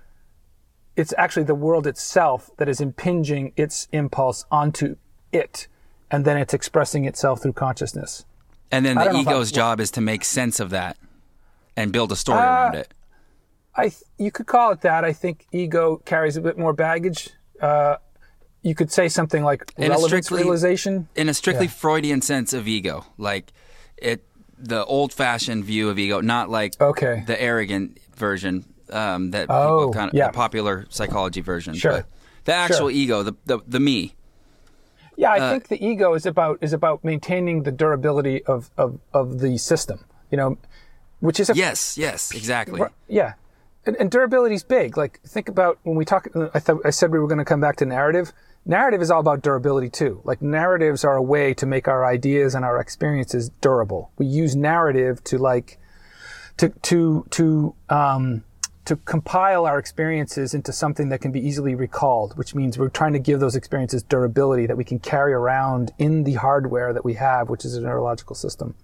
[0.96, 4.96] It's actually the world itself that is impinging its impulse onto
[5.32, 5.68] it,
[6.10, 8.24] and then it's expressing itself through consciousness.
[8.72, 10.96] And then the if I- ego's job is to make sense of that
[11.76, 12.94] and build a story Uh, around it.
[13.76, 15.04] I you could call it that.
[15.04, 17.28] I think ego carries a bit more baggage.
[17.60, 17.96] Uh,
[18.62, 21.08] you could say something like it's relevance strictly- realization.
[21.14, 23.52] In a strictly Freudian sense of ego, like
[23.98, 24.24] it,
[24.58, 27.22] the old-fashioned view of ego, not like Okay.
[27.26, 30.28] the arrogant version um, that Oh, people kind of yeah.
[30.28, 31.74] the popular psychology version.
[31.74, 31.92] Sure.
[31.92, 32.06] But
[32.44, 32.90] the actual Sure.
[32.90, 34.14] ego, the, the the me.
[35.16, 38.98] Yeah, uh, I think the ego is about is about maintaining the durability of of,
[39.12, 40.04] of the system.
[40.30, 40.58] You know,
[41.20, 42.80] which is a Yes, yes, exactly.
[43.08, 43.34] yeah,
[43.86, 44.96] and, and durability is big.
[44.96, 46.28] Like think about when we talk.
[46.54, 48.32] I thought I said we were going to come back to narrative.
[48.68, 50.20] Narrative is all about durability too.
[50.24, 54.10] Like narratives are a way to make our ideas and our experiences durable.
[54.18, 55.78] We use narrative to like
[56.58, 58.42] to to to um,
[58.86, 63.12] to compile our experiences into something that can be easily recalled, which means we're trying
[63.12, 67.14] to give those experiences durability that we can carry around in the hardware that we
[67.14, 68.74] have, which is a neurological system.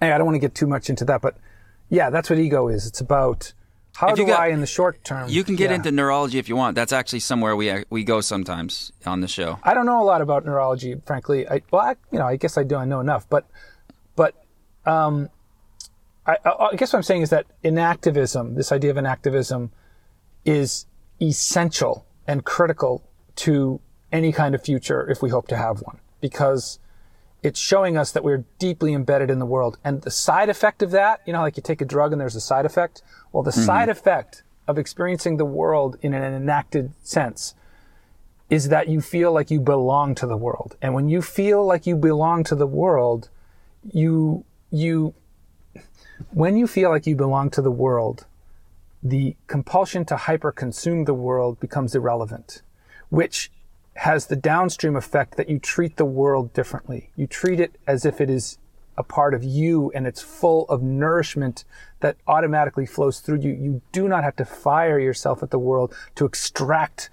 [0.00, 1.36] Anyway, I don't want to get too much into that, but
[1.88, 2.86] yeah, that's what ego is.
[2.86, 3.52] It's about
[3.96, 5.76] how do got- I, in the short term, You can get yeah.
[5.76, 6.74] into neurology if you want.
[6.74, 9.58] That's actually somewhere we we go sometimes on the show.
[9.62, 11.48] I don't know a lot about neurology, frankly.
[11.48, 12.76] I, well, I, you know, I guess I do.
[12.76, 13.46] I know enough, but,
[14.16, 14.34] but,
[14.84, 15.30] um,
[16.26, 19.70] I, I I guess what I'm saying is that enactivism, this idea of enactivism,
[20.44, 20.86] is
[21.20, 23.80] essential and critical to
[24.12, 26.78] any kind of future if we hope to have one, because
[27.42, 29.78] it's showing us that we're deeply embedded in the world.
[29.84, 32.34] And the side effect of that, you know, like you take a drug and there's
[32.34, 33.02] a side effect.
[33.32, 33.62] Well, the mm-hmm.
[33.62, 37.54] side effect of experiencing the world in an enacted sense
[38.48, 40.76] is that you feel like you belong to the world.
[40.80, 43.28] And when you feel like you belong to the world,
[43.92, 45.14] you, you,
[46.30, 48.26] when you feel like you belong to the world,
[49.02, 52.62] the compulsion to hyper consume the world becomes irrelevant,
[53.10, 53.50] which
[53.94, 57.10] has the downstream effect that you treat the world differently.
[57.16, 58.58] You treat it as if it is
[58.98, 61.64] a part of you and it's full of nourishment
[62.00, 63.52] that automatically flows through you.
[63.52, 67.10] You do not have to fire yourself at the world to extract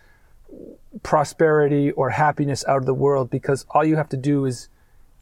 [1.04, 4.70] prosperity or happiness out of the world because all you have to do is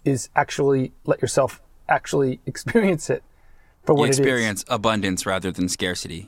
[0.04, 3.24] is actually let yourself actually experience it
[3.84, 4.20] for You what it is.
[4.20, 6.28] experience abundance rather than scarcity.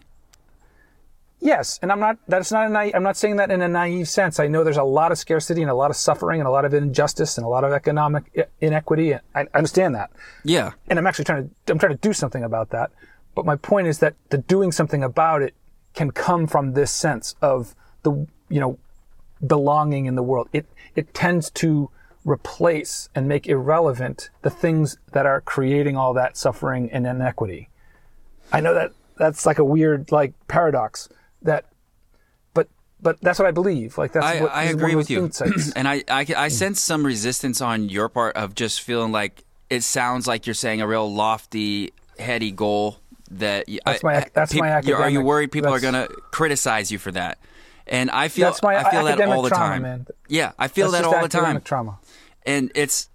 [1.39, 2.17] Yes, and I'm not.
[2.27, 2.93] That's not a naive.
[2.95, 4.39] I'm not saying that in a naive sense.
[4.39, 6.63] I know there's a lot of scarcity and a lot of suffering and a lot
[6.63, 9.13] of injustice and a lot of economic inequity.
[9.15, 10.09] I I understand that,
[10.45, 10.71] Yeah.
[10.87, 11.73] and I'm actually trying to.
[11.73, 12.91] I'm trying to do something about that.
[13.35, 15.53] But my point is that the doing something about it
[15.93, 18.11] can come from this sense of the
[18.47, 18.77] you know
[19.45, 20.47] belonging in the world.
[20.53, 21.89] It it tends to
[22.25, 27.69] replace and make irrelevant the things that are creating all that suffering and inequity.
[28.51, 31.09] I know that that's like a weird like paradox
[31.41, 31.65] that
[32.53, 32.67] but
[33.01, 33.97] but that's what I believe.
[33.97, 35.31] Like that's I, what I this is one agree with you,
[35.75, 36.51] and I, I I mm.
[36.51, 40.81] sense some resistance on your part of just feeling like it sounds like you're saying
[40.81, 42.99] a real lofty, heady goal
[43.31, 46.91] that That's my that's my peop- you're- Are you worried people are going to criticize
[46.91, 47.39] you for that?
[47.85, 49.81] And I feel That's my I feel that academic all the trauma, time.
[49.81, 50.07] man.
[50.29, 51.43] Yeah, I feel That's that all the time.
[51.43, 51.97] academic trauma.
[52.45, 53.09] And it's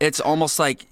[0.00, 0.86] it's almost like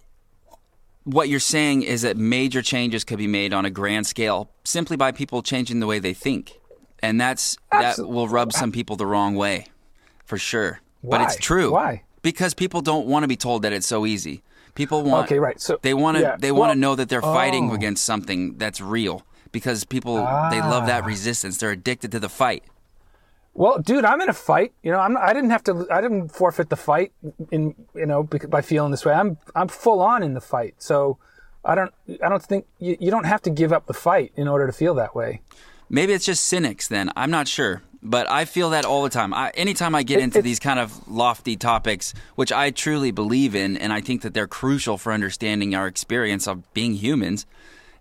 [1.05, 4.97] what you're saying is that major changes could be made on a grand scale simply
[4.97, 6.59] by people changing the way they think
[7.03, 9.67] and that's that will rub some people the wrong way
[10.25, 11.19] for sure Why?
[11.19, 12.03] but it's true Why?
[12.23, 14.43] because people don't want to be told that it's so easy
[14.75, 15.61] people want Okay, right.
[15.61, 16.37] So they want to yeah.
[16.39, 17.75] they want to Well, know that they're fighting oh.
[17.75, 21.07] against something that's real because people they love that Ah.
[21.07, 22.63] resistance they're addicted to the fight
[23.55, 24.73] Well, dude, I'm in a fight.
[24.83, 25.17] You know, I'm.
[25.17, 25.87] I didn't have to.
[25.91, 27.13] I didn't forfeit the fight.
[27.51, 29.37] In you know, by feeling this way, I'm.
[29.55, 30.75] I'm full on in the fight.
[30.79, 31.19] So,
[31.65, 31.93] I don't.
[32.25, 34.73] I don't think you, you don't have to give up the fight in order to
[34.73, 35.43] feel that way.
[35.91, 37.11] Maybe it's just cynics then.
[37.17, 37.83] I'm not sure.
[38.05, 39.33] But I feel that all the time.
[39.33, 43.55] I, anytime I get It- into these kind of lofty topics, which I truly believe
[43.55, 47.47] in, and I think that they're crucial for understanding our experience of being humans,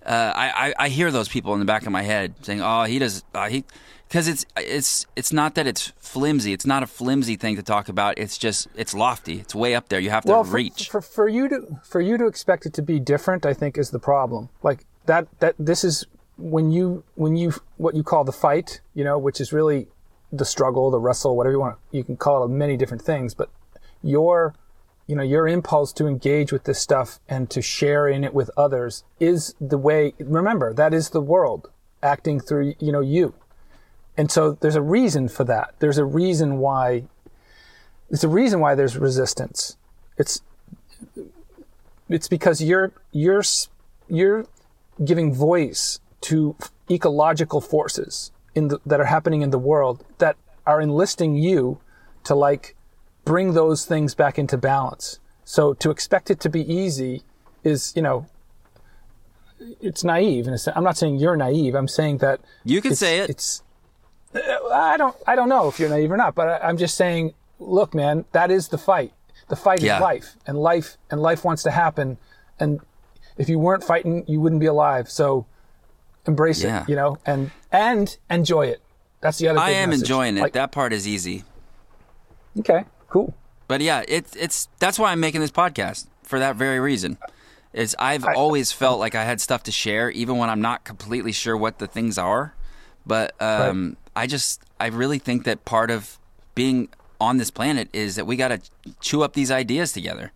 [0.03, 2.85] uh, I, I, I hear those people in the back of my head saying, "Oh,
[2.85, 3.63] he does," uh, he,
[4.11, 6.51] because it's it's it's not that it's flimsy.
[6.51, 8.19] It's not a flimsy thing to talk about.
[8.19, 9.39] It's just it's lofty.
[9.39, 10.01] It's way up there.
[10.01, 10.89] You have to well, for, reach.
[10.89, 13.91] for for you to for you to expect it to be different, I think is
[13.91, 14.49] the problem.
[14.63, 16.05] Like that that this is
[16.37, 19.87] when you when you what you call the fight, you know, which is really
[20.29, 21.77] the struggle, the wrestle, whatever you want.
[21.91, 23.49] You can call it many different things, but
[24.03, 24.53] your
[25.07, 28.51] you know your impulse to engage with this stuff and to share in it with
[28.57, 30.15] others is the way.
[30.19, 31.69] Remember, that is the world
[32.03, 33.33] acting through you know you,
[34.17, 35.75] and so there's a reason for that.
[35.79, 37.03] There's a reason why.
[38.09, 39.77] There's a reason why there's resistance.
[40.17, 40.41] It's
[42.09, 43.43] it's because you're you're
[44.09, 44.45] you're
[45.03, 46.55] giving voice to
[46.89, 50.35] ecological forces in the, that are happening in the world that
[50.65, 51.79] are enlisting you
[52.25, 52.75] to like
[53.25, 55.19] bring those things back into balance.
[55.43, 57.23] So to expect it to be easy
[57.63, 58.27] is, you know,
[59.79, 60.47] it's naive.
[60.47, 61.75] And I'm not saying you're naive.
[61.75, 63.29] I'm saying that You can say it.
[63.29, 63.63] It's
[64.33, 67.33] I don't I don't know if you're naive or not, but I, I'm just saying,
[67.59, 69.13] look, man, that is the fight.
[69.49, 69.97] The fight Yeah.
[69.97, 72.17] is life, and life and life wants to happen.
[72.59, 72.79] And
[73.37, 75.09] if you weren't fighting, you wouldn't be alive.
[75.09, 75.45] So
[76.25, 76.83] embrace Yeah.
[76.83, 78.81] it, you know, and and enjoy it.
[79.19, 79.59] That's the other.
[79.59, 79.67] Thing.
[79.67, 80.03] I am message.
[80.03, 80.41] enjoying it.
[80.41, 81.43] Like, that part is easy.
[82.59, 83.33] okay, cool.
[83.67, 87.17] But yeah, it's it's that's why I'm making this podcast for that very reason.
[87.73, 91.31] Is I've always felt like I had stuff to share, even when I'm not completely
[91.31, 92.53] sure what the things are.
[93.05, 96.17] But um, I just I really think that part of
[96.55, 96.89] being
[97.19, 98.59] on this planet is that we got to
[98.99, 100.31] chew up these ideas together.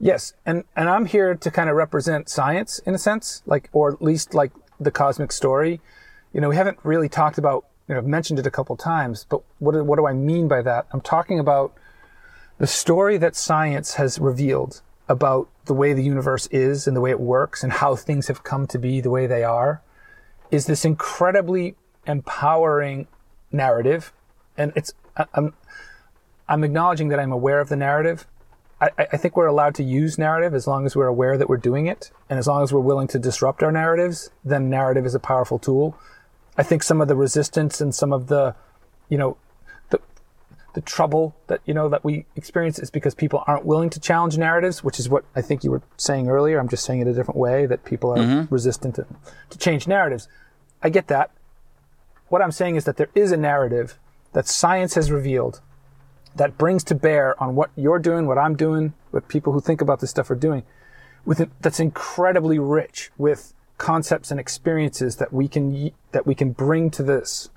[0.00, 3.92] Yes, and and I'm here to kind of represent science in a sense, like or
[3.92, 5.80] at least like the cosmic story.
[6.32, 7.64] You know, we haven't really talked about.
[7.88, 10.62] You know, I've mentioned it a couple times, but what what do I mean by
[10.62, 10.86] that?
[10.92, 11.74] I'm talking about
[12.58, 17.10] the story that science has revealed about the way the universe is and the way
[17.10, 19.80] it works and how things have come to be the way they are
[20.50, 21.76] is this incredibly
[22.08, 23.06] empowering
[23.52, 24.12] narrative
[24.56, 24.92] and it's
[25.34, 25.54] I'm
[26.48, 28.26] I'm acknowledging that I'm aware of the narrative
[28.80, 31.56] I, I think we're allowed to use narrative as long as we're aware that we're
[31.56, 34.30] doing it, and as long as we're willing to disrupt our narratives.
[34.44, 35.98] Then narrative is a powerful tool.
[36.56, 38.54] I think some of the resistance and some of the,
[39.08, 39.36] you know,
[39.90, 40.00] the
[40.74, 44.38] the trouble that you know that we experience is because people aren't willing to challenge
[44.38, 46.60] narratives, which is what I think you were saying earlier.
[46.60, 48.54] I'm just saying it a different way that people are mm-hmm.
[48.54, 49.06] resistant to,
[49.50, 50.28] to change narratives.
[50.82, 51.32] I get that.
[52.28, 53.98] What I'm saying is that there is a narrative
[54.32, 55.60] that science has revealed
[56.36, 59.80] that brings to bear on what you're doing, what I'm doing, what people who think
[59.80, 60.62] about this stuff are doing,
[61.24, 66.52] with it, that's incredibly rich with concepts and experiences that we can that we can
[66.52, 67.50] bring to this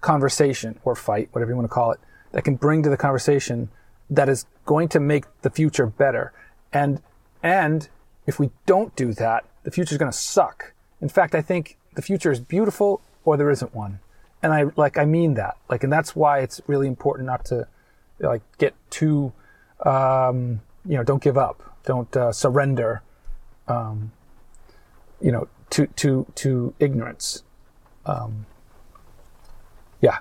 [0.00, 2.00] conversation or fight, whatever you want to call it,
[2.32, 3.70] that can bring to the conversation
[4.10, 6.32] that is going to make the future better.
[6.72, 7.02] And
[7.42, 7.88] and
[8.26, 10.74] if we don't do that, the future is going to suck.
[11.00, 14.00] In fact, I think the future is beautiful or there isn't one.
[14.42, 15.56] And I like I mean that.
[15.68, 17.66] Like and that's why it's really important not to
[18.20, 19.32] like get too
[19.84, 23.02] um, you know don't give up don't uh, surrender
[23.68, 24.12] um,
[25.20, 27.42] you know to to to ignorance
[28.06, 28.46] um,
[30.00, 30.18] yeah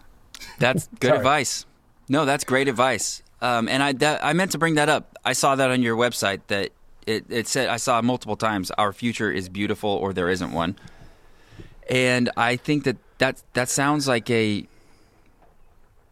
[0.60, 1.66] That's good advice.
[2.10, 3.22] No, that's great advice.
[3.42, 5.18] Um, and I that, I meant to bring that up.
[5.24, 6.72] I saw that on your website that
[7.06, 8.72] it, it said I saw multiple times.
[8.72, 10.76] Our future is beautiful, or there isn't one.
[11.90, 14.68] and I think that that that sounds like a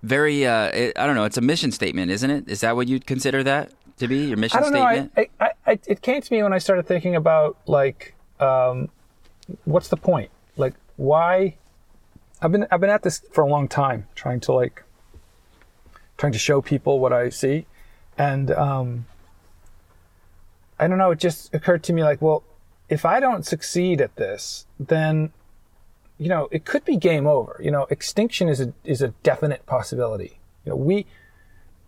[0.03, 1.26] very uh, it, I don't know.
[1.26, 2.49] It's a mission statement, isn't it?
[2.49, 5.18] Is that what you'd consider that to be your mission I don't statement?
[5.18, 5.23] know.
[5.40, 8.90] I, I, I, it came to me when I started thinking about like, um,
[9.65, 10.32] what's the point?
[10.57, 11.56] Like, why?
[12.41, 14.84] I've been I've been at this for a long time, trying to like,
[16.18, 17.65] trying to show people what I see,
[18.18, 19.06] and um,
[20.80, 21.11] I don't know.
[21.11, 22.44] It just occurred to me like, well,
[22.90, 25.32] if I don't succeed at this, then
[26.17, 27.59] you know it could be game over.
[27.63, 30.39] You know, extinction is a is a definite possibility.
[30.65, 31.05] You know, we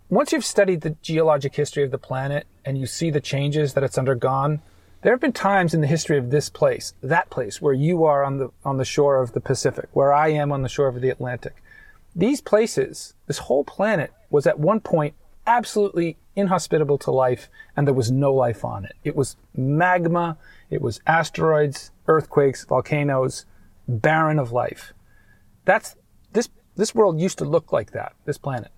[0.10, 3.84] once you've studied the geologic history of the planet and you see the changes that
[3.84, 4.62] it's undergone,
[5.02, 8.24] there have been times in the history of this place, that place, where you are
[8.24, 11.02] on the on the shore of the Pacific, where I am on the shore of
[11.02, 11.62] the Atlantic.
[12.16, 15.14] These places, this whole planet, was at one point
[15.46, 18.94] absolutely inhospitable to life, and there was no life on it.
[19.04, 20.38] It was magma,
[20.70, 23.46] it was asteroids, earthquakes, volcanoes,
[23.88, 24.94] barren of life.
[25.66, 25.96] That's
[26.34, 28.72] this this world used to look like that, this planet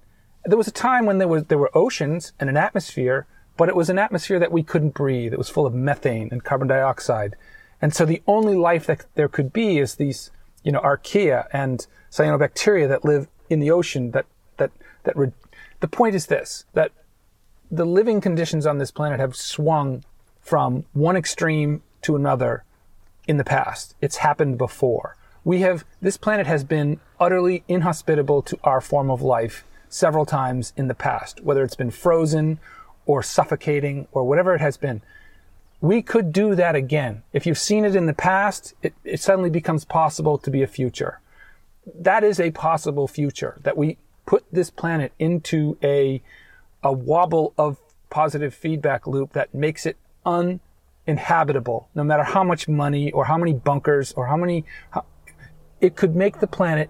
[0.46, 3.28] there was a time when there was there were oceans and an atmosphere,
[3.58, 5.34] but it was an atmosphere that we couldn't breathe.
[5.34, 7.36] It was full of methane and carbon dioxide,
[7.82, 10.32] and so the only life that there could be is these,
[10.64, 14.12] you know, archaea and cyanobacteria that live in the ocean.
[14.12, 14.26] That
[14.58, 14.72] that
[15.04, 15.18] that.
[15.18, 15.34] Re-
[15.82, 16.92] the point is this: that
[17.70, 20.04] the living conditions on this planet have swung
[20.42, 22.64] from one extreme to another
[23.30, 23.96] in the past.
[24.02, 25.16] It's happened before.
[25.46, 30.74] We have this planet has been utterly inhospitable to our form of life several times
[30.76, 32.60] in the past, whether it's been frozen
[33.06, 35.04] or suffocating or whatever it has been.
[35.80, 37.22] We could do that again.
[37.32, 40.68] If you've seen it in the past, it, it suddenly becomes possible to be a
[40.68, 41.22] future.
[41.86, 46.22] That is a possible future that we put this planet into a,
[46.84, 47.78] a wobble of
[48.10, 49.98] positive feedback loop that makes it
[51.08, 55.06] uninhabitable, no matter how much money or how many bunkers or how many, how,
[55.82, 56.90] it could make the planet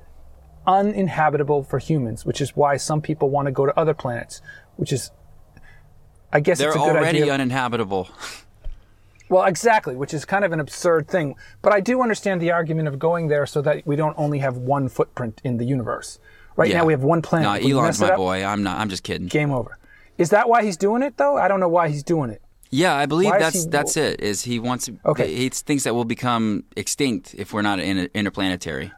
[0.67, 4.41] uninhabitable for humans, which is why some people want to go to other planets,
[4.75, 5.11] which is,
[6.31, 7.33] I guess They're it's a good already idea.
[7.33, 8.09] uninhabitable.
[9.29, 11.35] well, exactly, which is kind of an absurd thing.
[11.61, 14.57] But I do understand the argument of going there so that we don't only have
[14.57, 16.19] one footprint in the universe.
[16.55, 16.79] Right Yeah.
[16.79, 17.63] now we have one planet.
[17.63, 18.43] No, Elon's my up, boy.
[18.43, 18.79] I'm not.
[18.79, 19.27] I'm just kidding.
[19.27, 19.77] Game over.
[20.17, 21.37] Is that why he's doing it though?
[21.37, 22.41] I don't know why he's doing it.
[22.71, 24.21] Yeah, I believe Why that's he- that's it.
[24.21, 25.33] Is he wants Okay.
[25.33, 28.91] he thinks that we'll become extinct if we're not in interplanetary.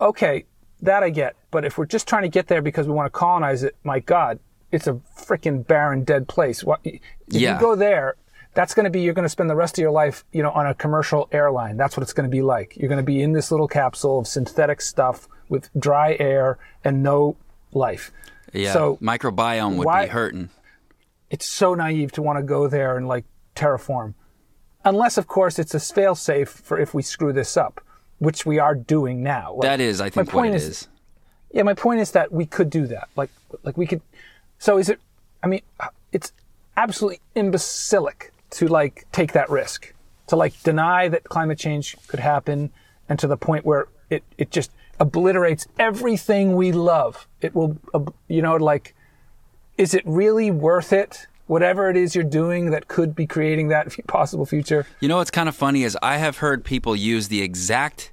[0.00, 0.44] okay,
[0.82, 1.36] that I get.
[1.50, 4.00] But if we're just trying to get there because we want to colonize it, my
[4.00, 4.38] God,
[4.72, 6.64] it's a freaking barren, dead place.
[6.64, 7.54] What, if Yeah.
[7.54, 8.16] you go there,
[8.54, 10.50] that's going to be, you're going to spend the rest of your life, you know,
[10.50, 11.76] on a commercial airline.
[11.76, 12.76] That's what it's going to be like.
[12.76, 17.02] You're going to be in this little capsule of synthetic stuff with dry air and
[17.02, 17.36] no
[17.72, 18.10] life.
[18.52, 20.48] Yeah, So microbiome would why- be hurting.
[21.30, 23.24] It's so naive to want to go there and like
[23.54, 24.14] terraform.
[24.84, 27.80] Unless, of course, it's a fail safe for if we screw this up,
[28.18, 29.52] which we are doing now.
[29.54, 30.88] Like, That is, I think, what point it is- is.
[31.52, 33.08] Yeah, my point is that we could do that.
[33.16, 33.30] Like,
[33.64, 34.00] like we could.
[34.58, 35.00] So is it?
[35.42, 35.62] I mean,
[36.12, 36.32] it's
[36.76, 39.92] absolutely imbecilic to like take that risk,
[40.28, 42.70] to like deny that climate change could happen,
[43.08, 44.70] and to the point where it it just
[45.00, 47.26] obliterates everything we love.
[47.40, 47.76] It will,
[48.28, 48.94] you know, like,
[49.80, 51.26] is it really worth it?
[51.46, 54.86] Whatever it is you're doing that could be creating that possible future.
[55.00, 58.12] You know what's kind of funny is I have heard people use the exact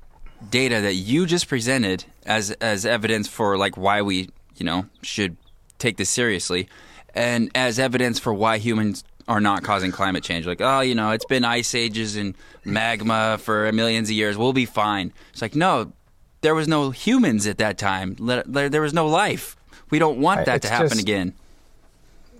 [0.49, 5.35] data that you just presented as as evidence for like why we you know should
[5.77, 6.69] take this seriously,
[7.13, 10.47] and as evidence for why humans are not causing climate change.
[10.47, 12.33] Like, oh, you know, it's been ice ages and
[12.63, 14.37] magma for millions of years.
[14.37, 15.11] We'll be fine.
[15.33, 15.91] It's like, no,
[16.39, 18.15] there was no humans at that time.
[18.15, 19.57] There there was no life.
[19.89, 21.33] We don't want that to happen just- again.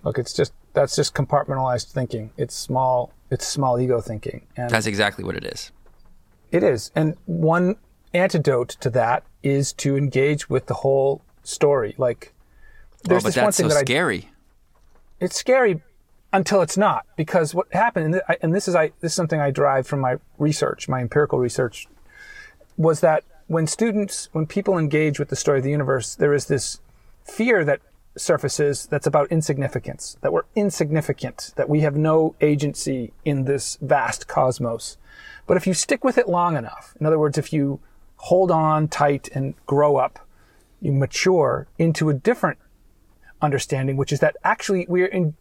[0.08, 2.32] Look, it's just that's just compartmentalized thinking.
[2.38, 3.12] It's small.
[3.30, 4.48] It's small ego thinking.
[4.56, 5.74] And That's exactly what it is.
[6.50, 6.92] It is.
[6.96, 7.76] And one
[8.14, 11.94] antidote to that is to engage with the whole story.
[11.98, 14.30] Like, Oh, there's but this one that's thing so that I, scary.
[15.20, 15.82] it's scary
[16.32, 19.16] until it's not because what happened, and, th- I- and this is I, this is
[19.16, 21.86] something I derived from my research, my empirical research,
[22.78, 26.46] was that when students, when people engage with the story of the universe, there is
[26.46, 26.80] this
[27.26, 27.82] fear that
[28.18, 34.28] surfaces that's about insignificance, that we're insignificant, that we have no agency in this vast
[34.28, 34.98] cosmos.
[35.46, 37.80] But if you stick with it long enough, in other words, if you
[38.18, 40.20] hold on tight and grow up,
[40.82, 42.60] you mature into a different
[43.42, 45.36] understanding, which is that actually we're in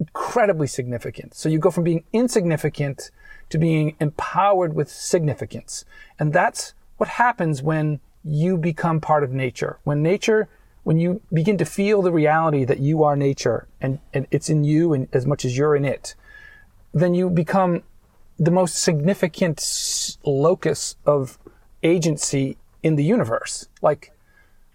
[0.00, 1.34] incredibly significant.
[1.34, 3.10] So you go from being insignificant
[3.50, 5.84] to being empowered with significance.
[6.18, 9.78] And that's what happens when you become part of nature.
[9.84, 10.48] When nature,
[10.84, 14.64] when you begin to feel the reality that you are nature and, and it's in
[14.64, 16.14] you and as much as you're in it,
[16.92, 17.82] then you become
[18.38, 21.38] the most significant locus of
[21.82, 23.68] agency in the universe.
[23.80, 24.12] Like,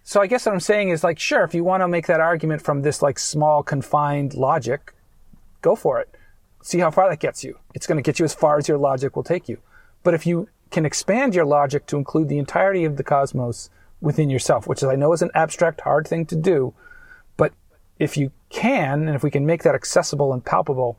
[0.02, 2.20] so I guess what I'm saying is like, sure, if you want to make that
[2.20, 4.94] argument from this like small confined logic,
[5.60, 6.14] go for it.
[6.62, 7.58] See how far that gets you.
[7.74, 9.58] It's going to get you as far as your logic will take you.
[10.02, 13.68] But if you can expand your logic to include the entirety of the cosmos
[14.00, 16.74] within yourself, which I know is an abstract, hard thing to do,
[17.36, 17.52] but
[17.98, 20.96] if you can, and if we can make that accessible and palpable,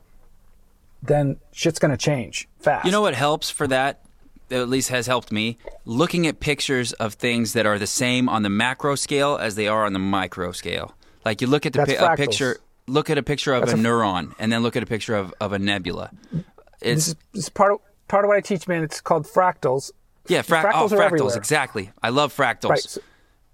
[1.02, 2.84] then shit's going to change fast.
[2.84, 4.02] You know what helps for that?
[4.50, 5.58] At least has helped me.
[5.84, 9.68] Looking at pictures of things that are the same on the macro scale as they
[9.68, 10.94] are on the micro scale.
[11.24, 13.74] Like you look at the pi- a picture, look at a picture of a, a,
[13.74, 16.10] neuron, and then look at a picture of, of a nebula.
[16.32, 16.42] this
[16.80, 17.78] It's is, this is part of
[18.08, 18.82] part of what I teach, man.
[18.82, 19.92] It's called fractals.
[20.30, 21.36] Yeah, fra- fractals oh, are fractals everywhere.
[21.36, 21.90] exactly.
[22.02, 22.70] I love fractals.
[22.70, 22.80] Right.
[22.80, 23.00] So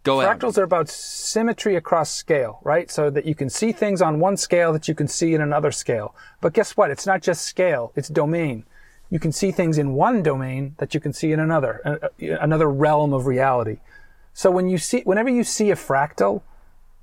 [0.03, 0.39] Go ahead.
[0.39, 2.91] fractals are about symmetry across scale, right?
[2.91, 5.73] So that you can see things on one scale that you can see in another
[5.73, 6.15] scale.
[6.41, 6.91] But guess what?
[6.91, 8.65] It's not just scale; it's domain.
[9.11, 12.39] You can see things in one domain that you can see in another, uh, uh,
[12.41, 13.79] another realm of reality.
[14.33, 16.43] So when you see, whenever you see a fractal,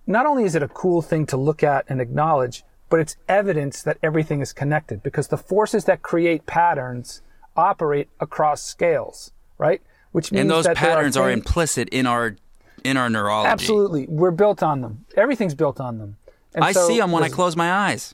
[0.06, 3.82] not only is it a cool thing to look at and acknowledge, but it's evidence
[3.84, 7.22] that everything is connected because the forces that create patterns
[7.56, 9.32] operate across scales,
[9.64, 9.82] right?
[10.12, 12.36] Which means and those patterns are, things- implicit in our
[12.84, 13.50] in our neurology.
[13.50, 15.06] Absolutely, we're built on them.
[15.16, 16.18] Everything's built on them.
[16.54, 18.14] And I so see them when I close my eyes.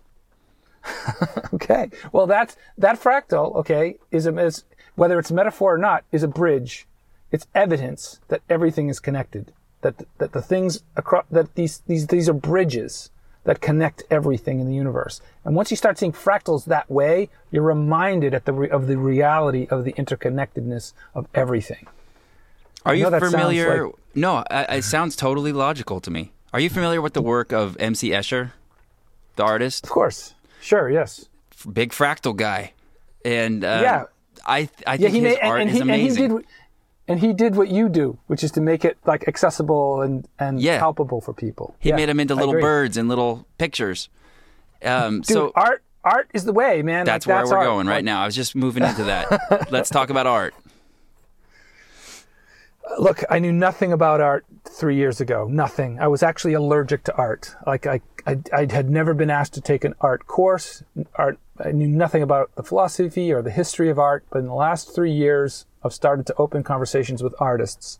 [1.54, 3.56] Okay, well that's that fractal.
[3.56, 4.64] Okay, is a is
[4.96, 6.88] whether it's metaphor or not is a bridge.
[7.32, 9.52] It's evidence that everything is connected.
[9.82, 13.10] That that the things across that these these these are bridges
[13.46, 15.22] that connect everything in the universe.
[15.46, 18.98] And once you start seeing fractals that way, you're reminded at the re, of the
[18.98, 21.88] reality of the interconnectedness of everything.
[22.86, 23.86] Are you know that sounds familiar?
[23.88, 26.32] like- No, I, it sounds totally logical to me.
[26.54, 28.10] Are you familiar with the work of M.C.
[28.10, 28.52] Escher,
[29.36, 31.26] the artist, Of course, sure, yes.
[31.72, 32.74] big fractal guy?
[33.26, 34.04] And uh, Yeah.
[34.46, 36.38] I I yeah, think he his made, art and, and is he, and he amazing.
[36.38, 36.46] did,
[37.10, 40.62] and he did what you do, which is to make it like accessible and and
[40.62, 40.80] Yeah.
[40.80, 41.76] palpable for people.
[41.80, 44.08] he Yeah, made them into little birds and little pictures.
[44.84, 47.06] Um, Dude, so art art is the way, man.
[47.06, 47.66] that's Like, where we're art.
[47.66, 48.22] going right now.
[48.22, 49.68] I was just moving into that.
[49.72, 50.54] Let's talk about art.
[52.98, 55.48] Look, I knew nothing about art three years ago.
[55.48, 56.00] Nothing.
[56.00, 57.56] I was actually allergic to art.
[57.68, 60.84] Like I, I, I had never been asked to take an art course.
[61.16, 61.38] Art.
[61.64, 64.24] I knew nothing about the philosophy or the history of art.
[64.32, 68.00] But in the last three years, I've started to open conversations with artists,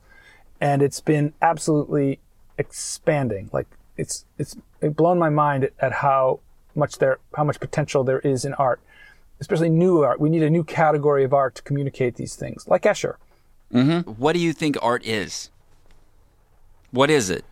[0.60, 2.20] and it's been absolutely
[2.58, 3.50] expanding.
[3.54, 6.40] Like it's it's it blown my mind at how
[6.76, 8.82] much there how much potential there is in art,
[9.40, 10.20] especially new art.
[10.20, 13.16] We need a new category of art to communicate these things, like Escher.
[13.74, 14.12] Mm-hmm.
[14.12, 15.50] What do you think art is?
[16.92, 17.46] What is it?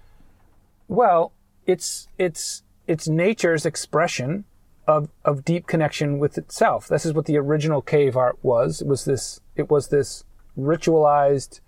[0.87, 1.31] Well,
[1.65, 4.45] it's it's it's nature's expression
[4.87, 6.87] of of deep connection with itself.
[6.87, 8.81] This is what the original cave art was.
[8.81, 10.23] It was this it was this
[10.57, 11.59] ritualized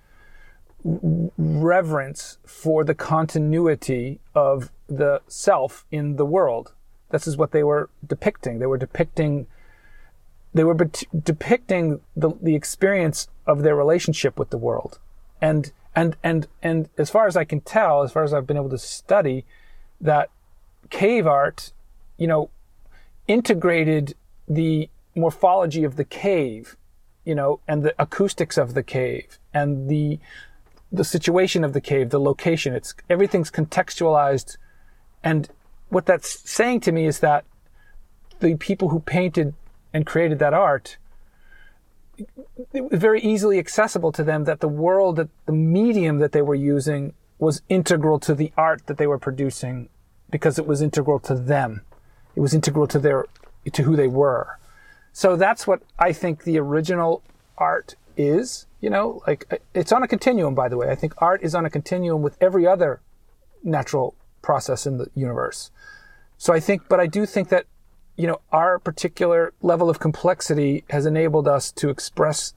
[0.83, 6.73] reverence for the continuity of the self in the world.
[7.11, 8.59] This is what they were depicting.
[8.59, 9.47] They were depicting
[10.53, 14.99] they were depicting the, the experience of their relationship with the world
[15.41, 18.57] and and and and as far as i can tell as far as i've been
[18.57, 19.45] able to study
[20.01, 20.29] that
[20.89, 21.71] cave art
[22.17, 22.49] you know
[23.29, 24.15] integrated
[24.49, 26.75] the morphology of the cave
[27.23, 30.19] you know and the acoustics of the cave and the
[30.91, 32.73] the situation of the cave the location.
[32.73, 34.57] It's everything's contextualized.
[35.23, 35.49] And
[35.89, 37.45] what that's saying to me is that
[38.39, 39.53] the people who painted
[39.93, 40.97] and created that art
[42.73, 46.41] it was very easily accessible to them that the world that the medium that they
[46.41, 49.87] were using was integral to the art that they were producing
[50.29, 51.81] because it was integral to them
[52.39, 53.25] it was integral to their
[53.73, 54.57] to who they were.
[55.11, 57.21] So that's what i think the original
[57.57, 59.21] art is you know?
[59.27, 60.89] Like uh, it's on a continuum by the way.
[60.89, 63.01] I think art is on a continuum with every other
[63.61, 65.69] natural process in the universe.
[66.37, 67.65] So i think but i do think that
[68.15, 72.53] you know, our particular level of complexity has enabled us to express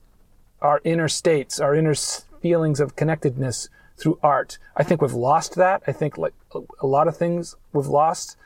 [0.61, 4.59] our inner states, our inner feelings of connectedness through art.
[4.77, 5.85] I think we've lost that.
[5.87, 8.37] I think like a- a lot of things we've lost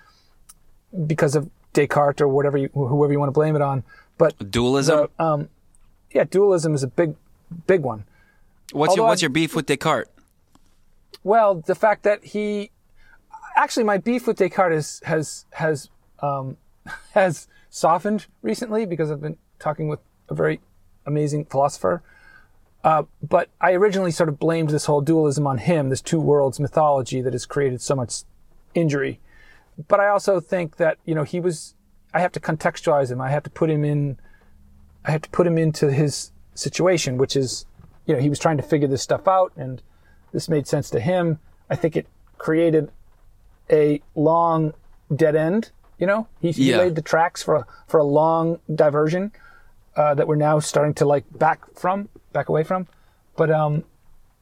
[1.06, 3.84] because of Descartes or whatever you, whoever you want to blame it on.
[4.18, 5.08] But Dualism.
[5.18, 5.48] the, um,
[6.10, 7.14] yeah, dualism is a big,
[7.66, 8.04] big one.
[8.72, 10.08] what's your What's I- your beef with Descartes?
[11.22, 12.70] Well, the fact that he
[13.56, 15.90] actually my beef with Descartes is, has has
[16.20, 16.56] um,
[17.14, 20.60] has softened recently because I've been talking with a very
[21.04, 22.02] amazing philosopher.
[22.84, 26.60] Uh, but I originally sort of blamed this whole dualism on him, this two worlds
[26.60, 28.22] mythology that has created so much
[28.74, 29.18] injury.
[29.88, 31.74] But I also think that you know he was.
[32.14, 33.20] I have to contextualize him.
[33.20, 34.18] I have to put him in.
[35.04, 37.66] I have to put him into his situation, which is
[38.06, 39.82] you know, he was trying to figure this stuff out, and
[40.32, 41.38] this made sense to him.
[41.68, 42.06] I think it
[42.38, 42.90] created
[43.70, 44.72] a long
[45.14, 45.70] dead end.
[45.98, 46.78] You know, he, he Yeah.
[46.78, 49.32] laid the tracks for a, for a long diversion
[49.96, 52.86] uh, that we're now starting to like back from, back away from.
[53.36, 53.82] But um,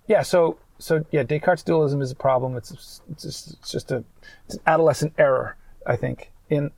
[0.07, 2.57] yeah, so so yeah, Descartes' dualism is a problem.
[2.57, 4.05] It's it's just, it's just a
[4.47, 5.57] it's an adolescent error,
[5.87, 6.31] I think.
[6.51, 6.71] In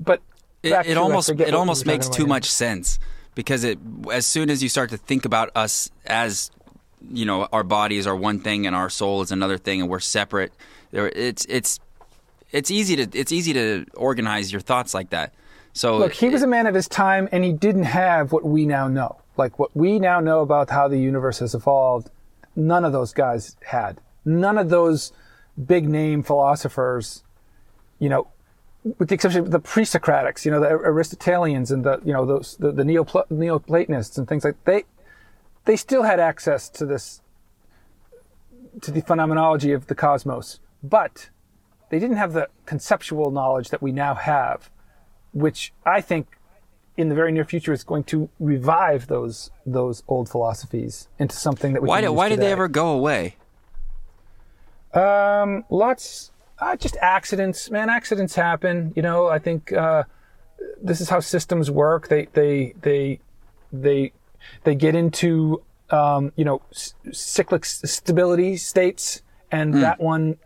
[0.00, 0.22] but
[0.62, 2.98] It, it to- almost it almost makes too much sense
[3.34, 3.78] because it
[4.10, 6.50] as soon as you start to think about us as
[7.10, 10.00] you know our bodies are one thing and our soul is another thing and we're
[10.00, 10.52] separate
[10.90, 11.78] there it's it's
[12.50, 15.34] it's easy to it's easy to organize your thoughts like that
[15.74, 18.64] so Look, he was a man of his time, and he didn't have what we
[18.64, 19.16] now know.
[19.36, 22.10] Like what we now know about how the universe has evolved,
[22.56, 24.00] none of those guys had.
[24.24, 25.12] None of those
[25.66, 27.22] big name philosophers,
[27.98, 28.28] you know,
[28.98, 32.56] with the exception of the pre-Socratics, you know, the Aristotelians and the, you know, those
[32.58, 34.84] the, the Neopla- Neoplatonists and things like they,
[35.64, 37.22] they still had access to this,
[38.82, 41.30] to the phenomenology of the cosmos, but
[41.90, 44.70] they didn't have the conceptual knowledge that we now have
[45.34, 46.38] which I think
[46.96, 51.72] in the very near future is going to revive those those old philosophies into something
[51.72, 53.36] that we why did why did they ever go away
[54.94, 57.90] Um, lots, uh, just accidents, man.
[57.90, 58.92] Accidents happen.
[58.94, 60.04] You know, I think uh,
[60.80, 62.08] this is how systems work.
[62.08, 63.20] They they they
[63.72, 64.12] they
[64.62, 70.36] they get into um, you know s- cyclic s- stability states, and that one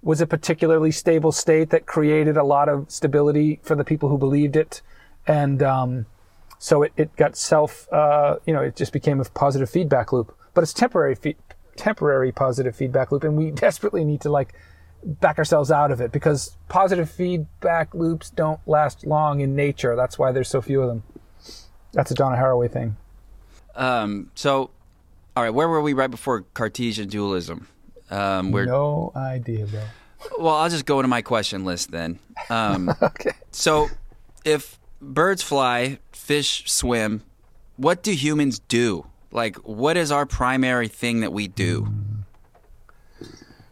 [0.00, 4.16] was a particularly stable state that created a lot of stability for the people who
[4.16, 4.80] believed it,
[5.28, 6.06] and um,
[6.58, 10.34] so it, it got self uh, you know it just became a positive feedback loop.
[10.54, 11.36] But it's temporary fe-
[11.76, 14.54] temporary positive feedback loop, and we desperately need to like
[15.04, 19.94] back ourselves out of it because positive feedback loops don't last long in nature.
[19.94, 21.02] That's why there's so few of them.
[21.92, 22.96] That's a Donna Haraway thing.
[23.76, 24.70] um so
[25.36, 27.68] all right where were we right before Cartesian dualism
[28.10, 29.82] um No idea, bro.
[30.38, 32.18] well I'll just go into my question list then
[32.50, 33.30] um Okay.
[33.52, 33.88] So,
[34.44, 37.22] if birds fly, fish swim,
[37.76, 39.06] what do humans do?
[39.30, 41.88] Like, what is our primary thing that we do?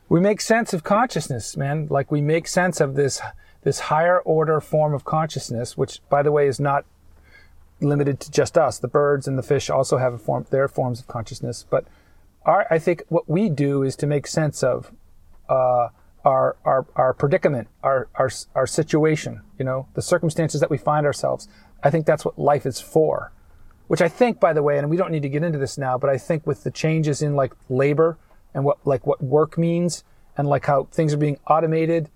[0.09, 1.89] we make sense of consciousness, man.
[1.91, 3.21] Like we make sense of this
[3.63, 6.85] this higher order form of consciousness, which, by the way, is not
[7.81, 8.79] limited to just us.
[8.79, 11.67] The birds and the fish also have form, their forms of consciousness.
[11.69, 11.85] But
[12.45, 14.93] our, I think what we do is to make sense of
[15.49, 15.89] uh,
[16.27, 19.41] our, our our predicament, our, our our situation.
[19.59, 21.49] You know, the circumstances that we find ourselves.
[21.83, 23.33] I think that's what life is for.
[23.87, 25.97] Which I think, by the way, and we don't need to get into this now,
[25.97, 28.19] but I think with the changes in like labor
[28.53, 30.03] and what like what work means
[30.37, 32.11] and like how things are being automated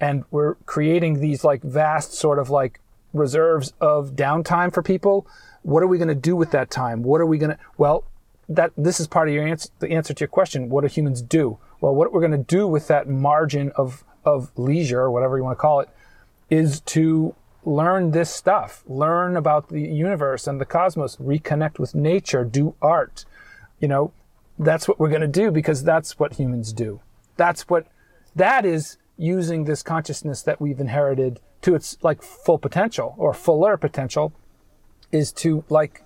[0.00, 2.80] and we're creating these like vast sort of like
[3.12, 5.26] reserves of downtime for people
[5.62, 8.04] what are we going to do with that time what are we going to well
[8.48, 11.22] that this is part of your answer the answer to your question what do humans
[11.22, 15.36] do well what we're going to do with that margin of of leisure or whatever
[15.36, 15.90] you want to call it
[16.48, 17.34] is to
[17.64, 18.82] learn this stuff.
[18.86, 21.16] Learn about the universe and the cosmos.
[21.16, 22.44] Reconnect with nature.
[22.44, 23.24] Do art.
[23.80, 24.12] You know
[24.58, 27.00] that's what we're going to do because that's what humans do.
[27.36, 27.86] That's what
[28.36, 33.76] that is using this consciousness that we've inherited to its like full potential or fuller
[33.76, 34.32] potential
[35.10, 36.02] is to like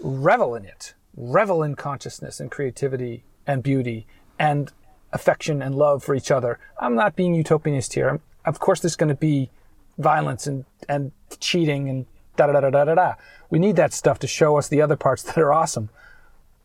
[0.00, 0.94] revel in it.
[1.16, 4.06] Revel in consciousness and creativity and beauty
[4.38, 4.72] and
[5.14, 6.58] affection and love for each other.
[6.78, 8.20] I'm not being utopianist here.
[8.44, 9.50] Of course there's going to be
[9.96, 12.04] violence and and cheating and
[12.36, 13.14] da da da da da da.
[13.48, 15.88] We need that stuff to show us the other parts that are awesome.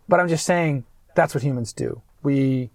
[0.09, 0.85] But i'm just saying
[1.15, 2.01] that's what humans do.
[2.23, 2.71] We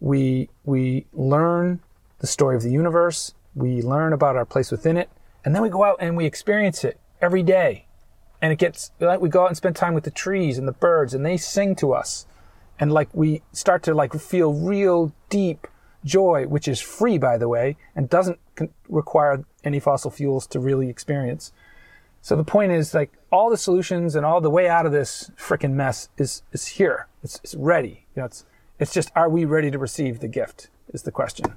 [0.00, 1.80] we we learn
[2.18, 3.32] the story of the universe.
[3.54, 5.08] We learn about our place within it.
[5.44, 7.86] And then we go out and we experience it every day.
[8.40, 10.72] And it gets like we go out and spend time with the trees and the
[10.72, 12.26] birds and they sing to us
[12.78, 15.66] and like we start to like feel real deep
[16.04, 20.58] joy which is free by the way and doesn't con- require any fossil fuels to
[20.58, 21.52] really experience
[22.20, 25.30] so the point is like all the solutions and all the way out of this
[25.36, 28.44] freaking mess is is here it's, it's ready you know it's
[28.78, 31.54] it's just are we ready to receive the gift is the question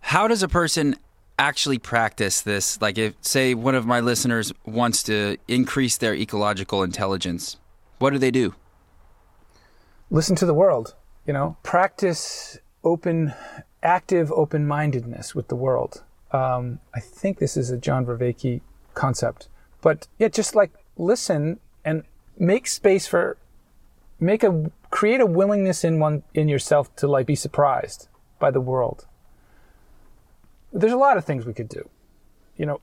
[0.00, 0.96] How does a person
[1.38, 2.80] actually practice this?
[2.80, 7.56] Like, if, say, one of my listeners wants to increase their ecological intelligence,
[7.98, 8.54] what do they do?
[10.10, 10.94] Listen to the world
[11.26, 11.56] you know?
[11.62, 13.34] Practice open
[13.82, 16.02] active open-mindedness with the world.
[16.32, 18.60] Um, i think this is a john vervaeke
[18.94, 19.48] concept
[19.80, 22.02] but yeah just like listen and
[22.36, 23.36] make space for
[24.18, 28.08] make a create a willingness in one in yourself to like be surprised
[28.38, 29.06] by the world.
[30.72, 31.88] There's a lot of things we could do.
[32.56, 32.80] You know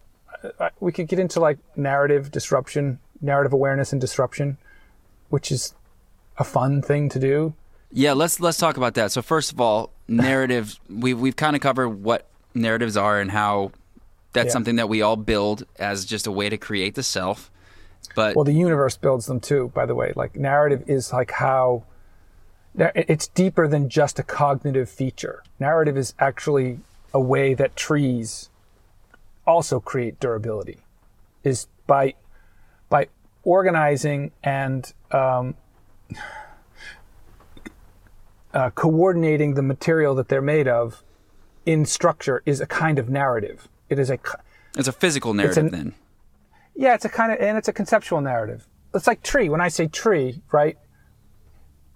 [0.80, 4.58] we could get into like narrative disruption narrative awareness and disruption
[5.30, 5.74] which is
[6.38, 7.54] a fun thing to do.
[7.92, 9.12] Yeah, let's let's talk about that.
[9.12, 10.80] So first of all, narrative.
[10.90, 13.72] we we've kind of covered what narratives are and how
[14.34, 14.52] that's Yeah.
[14.54, 17.52] something that we all build as just a way to create the self.
[18.16, 20.12] But Well, the universe builds them too, by the way.
[20.16, 21.84] Like narrative is like how
[22.76, 25.44] it's deeper than just a cognitive feature.
[25.60, 26.80] Narrative is actually
[27.14, 28.50] a way that trees
[29.46, 30.80] also create durability
[31.44, 32.14] is by
[32.90, 33.08] by
[33.44, 35.54] organizing and um,
[38.54, 41.04] uh, coordinating the material that they're made of
[41.66, 43.68] in structure is a kind of narrative.
[43.90, 44.20] It is a
[44.78, 45.96] it's a physical narrative an- then.
[46.76, 48.68] yeah, it's a kind of, and it's a conceptual narrative.
[48.94, 49.50] It's like tree.
[49.50, 50.78] When I say tree, right?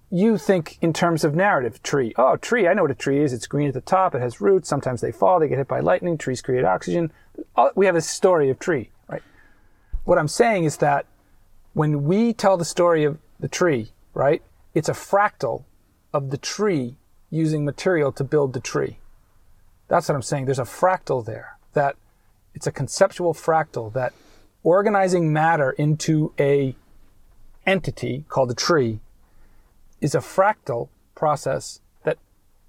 [0.10, 1.84] You think in terms of narrative.
[1.84, 2.14] Tree.
[2.18, 2.68] Oh, tree.
[2.68, 3.34] I know what a tree is.
[3.34, 4.16] It's green at the top.
[4.16, 4.70] It has roots.
[4.70, 5.40] Sometimes they fall.
[5.40, 6.18] They get hit by lightning.
[6.18, 7.12] Trees create oxygen.
[7.56, 9.22] All- We have a story of tree, right?
[10.06, 11.06] What I'm saying is that
[11.74, 14.42] when we tell the story of the tree, right?
[14.74, 15.64] It's a fractal
[16.12, 16.96] of the tree
[17.30, 18.98] using material to build the tree.
[19.88, 20.46] That's what I'm saying.
[20.46, 21.96] There's a fractal there that
[22.56, 24.14] it's a conceptual fractal that
[24.64, 26.76] organizing matter into a
[27.66, 29.00] entity called a tree
[30.02, 32.18] is a fractal process that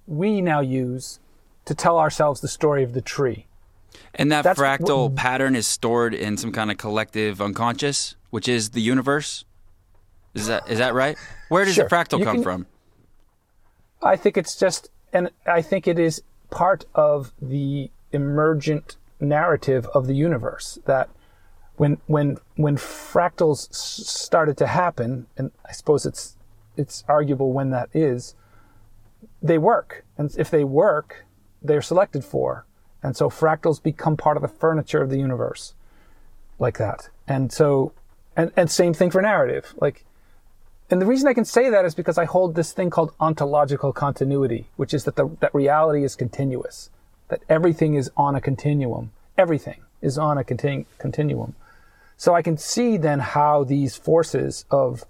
[0.07, 1.19] we now use
[1.65, 3.47] to tell ourselves the story of the tree.
[4.15, 8.49] And that That's fractal what- pattern is stored in some kind of collective unconscious, which
[8.49, 9.45] is the universe.
[10.35, 11.17] Is that is that right?
[11.49, 11.89] Where does Sure.
[11.89, 12.67] the fractal You come can- from?
[14.03, 20.07] I think it's just, and I think it is part of the emergent narrative of
[20.07, 21.09] the universe that
[21.77, 26.37] when when when fractals started to happen, and I suppose it's
[26.77, 28.35] it's arguable when that is,
[29.43, 31.25] they work, and if they work,
[31.61, 32.65] they're selected for,
[33.03, 35.75] and so fractals become part of the furniture of the universe,
[36.61, 37.93] like that, and so,
[38.37, 40.05] and and same thing for narrative, like
[40.91, 43.93] and the reason I can say that is because I hold this thing called ontological
[43.93, 46.91] continuity, which is that the, that reality is continuous,
[47.29, 49.11] that everything is on a continuum.
[49.37, 51.55] Everything is on a contin- continuum.
[52.17, 55.05] So I can see then how these forces of,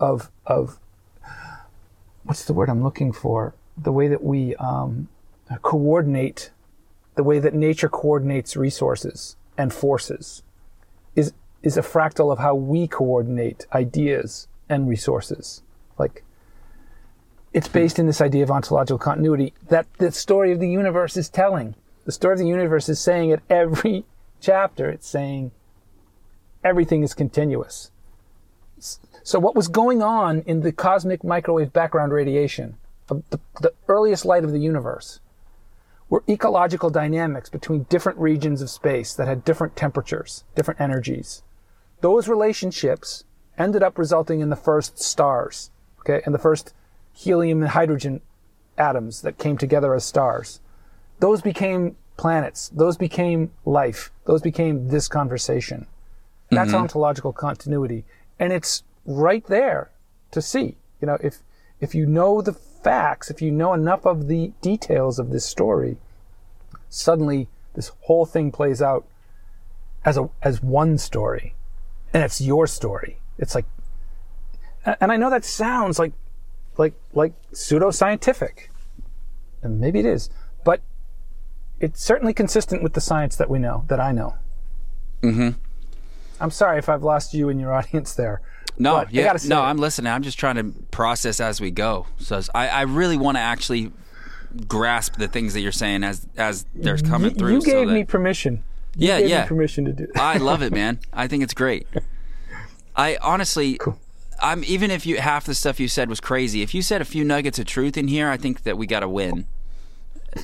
[0.00, 0.78] of, of,
[2.24, 3.54] what's the word I'm looking for?
[3.76, 5.08] The way that we um,
[5.62, 6.50] coordinate,
[7.14, 10.42] the way that nature coordinates resources and forces,
[11.14, 11.32] is
[11.62, 15.62] is a fractal of how we coordinate ideas and resources.
[15.98, 16.24] Like
[17.52, 21.28] it's based in this idea of ontological continuity that the story of the universe is
[21.28, 21.74] telling.
[22.04, 24.04] The story of the universe is saying at every
[24.40, 25.52] chapter, it's saying
[26.62, 27.90] everything is continuous.
[29.22, 32.76] So what was going on in the cosmic microwave background radiation
[33.06, 35.20] the, the earliest light of the universe
[36.08, 41.42] were ecological dynamics between different regions of space that had different temperatures, different energies
[42.04, 43.24] those relationships
[43.58, 45.70] ended up resulting in the first stars,
[46.00, 46.74] okay, and the first
[47.12, 48.20] helium and hydrogen
[48.76, 50.60] atoms that came together as stars.
[51.20, 52.70] Those became planets.
[52.74, 54.10] Those became life.
[54.24, 55.86] Those became this conversation.
[56.50, 56.82] That's mm-hmm.
[56.82, 58.04] ontological continuity,
[58.38, 59.90] and it's right there
[60.30, 60.76] to see.
[61.00, 61.38] You know, if
[61.80, 65.96] if you know the facts, if you know enough of the details of this story,
[66.88, 69.06] suddenly this whole thing plays out
[70.04, 71.54] as a as one story
[72.14, 73.18] and it's your story.
[73.38, 73.64] It's like,
[74.84, 76.12] and I know that sounds like,
[76.76, 78.68] like, like pseudoscientific,
[79.62, 80.30] and maybe it is,
[80.64, 80.80] but
[81.80, 84.34] it's certainly consistent with the science that we know, that I know.
[85.22, 85.50] Mm-hmm.
[86.40, 88.40] I'm sorry if I've lost you and your audience there.
[88.76, 89.62] No, yeah, no.
[89.62, 90.12] I'm listening.
[90.12, 92.06] I'm just trying to process as we go.
[92.18, 93.92] So I, I really want to actually
[94.66, 97.52] grasp the things that you're saying as as they're coming You- through.
[97.54, 98.64] You so gave that- me permission.
[98.96, 99.42] You Yeah, gave yeah.
[99.42, 100.08] Me permission to do.
[100.16, 100.98] I love it, man.
[101.12, 101.86] I think it's great.
[102.96, 103.78] I honestly,
[104.40, 106.62] I'm even if you half the stuff you said was crazy.
[106.62, 109.00] If you said a few nuggets of truth in here, I think that we got
[109.00, 109.46] to win.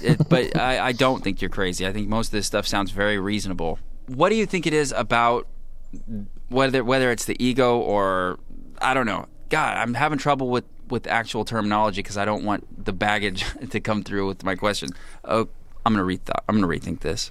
[0.02, 1.86] It, but I, I don't think you're crazy.
[1.86, 3.78] I think most of this stuff sounds very reasonable.
[4.06, 5.47] What do you think it is about
[6.48, 8.39] whether whether it's the ego or
[8.81, 9.27] I don't know?
[9.48, 13.81] God, I'm having trouble with with actual terminology because I don't want the baggage to
[13.81, 14.90] come through with my question.
[15.24, 15.48] Oh,
[15.86, 16.43] I'm gonna rethought.
[16.48, 17.31] I'm gonna rethink this.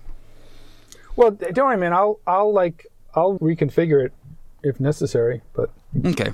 [1.15, 1.91] Well, don't worry, man.
[1.91, 4.13] I'll, I'll like, I'll reconfigure it
[4.63, 5.41] if necessary.
[5.53, 5.69] But
[6.05, 6.31] Okay.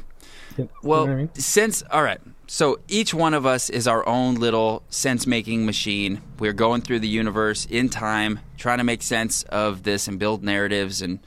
[0.57, 1.29] you Well, know what I mean?
[1.35, 6.21] since all right, so each one of us is our own little sense-making machine.
[6.39, 10.43] We're going through the universe in time, trying to make sense of this and build
[10.43, 11.01] narratives.
[11.01, 11.19] And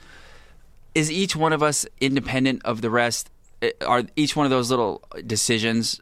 [0.95, 3.31] is each one of us independent of the rest?
[3.63, 6.01] Eh, Are each one of those little decisions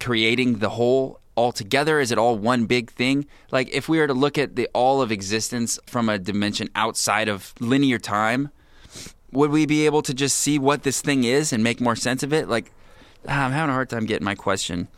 [0.00, 2.00] creating the whole altogether?
[2.00, 3.26] Is it all one big thing?
[3.50, 7.28] Like if we were to look at the all of existence from a dimension outside
[7.28, 8.50] of linear time,
[9.32, 12.22] would we be able to just see what this thing is and make more sense
[12.22, 12.48] of it?
[12.48, 12.70] Like,
[13.28, 14.88] Ah, I'm having a hard time getting my question.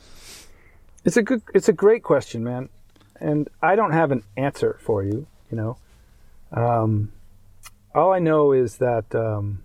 [1.04, 1.42] It's a good.
[1.52, 2.70] It's a great question, man,
[3.20, 5.26] and I don't have an answer for you.
[5.50, 5.76] You know,
[6.52, 7.12] um,
[7.94, 9.62] all I know is that um,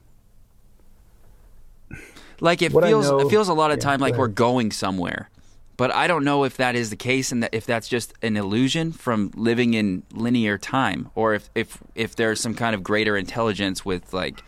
[2.42, 5.30] Like it feels know- it feels a lot of yeah, time like we're going somewhere.
[5.78, 8.36] But I don't know if that is the case and that if that's just an
[8.36, 13.16] illusion from living in linear time or if if if there's some kind of greater
[13.16, 14.44] intelligence with like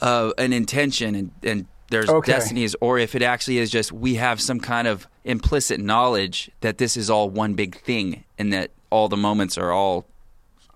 [0.00, 2.32] uh, an intention and and there's Okay.
[2.32, 6.78] destinies or if it actually is just we have some kind of implicit knowledge that
[6.78, 10.06] this is all one big thing and that all the moments are all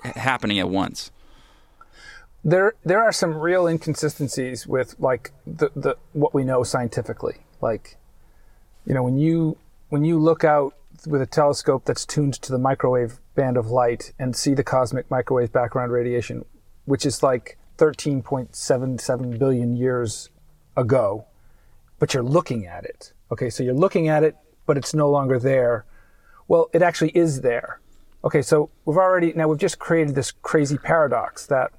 [0.03, 1.11] happening at once.
[2.45, 7.37] there there are some real inconsistencies with like the, the what we know scientifically.
[7.61, 7.97] Like,
[8.85, 9.57] you know, when you
[9.91, 10.75] when you look out
[11.07, 15.11] with a telescope that's tuned to the microwave band of light and see the cosmic
[15.11, 16.45] microwave background radiation,
[16.85, 20.31] which is like 13.77 billion years
[20.77, 21.27] ago,
[21.99, 23.13] but you're looking at it.
[23.33, 24.37] Okay, so you're looking at it,
[24.67, 25.85] but it's no longer there.
[26.47, 27.81] Well, it actually is there.
[28.23, 31.73] Okay, so we've already now we've just created this crazy paradox that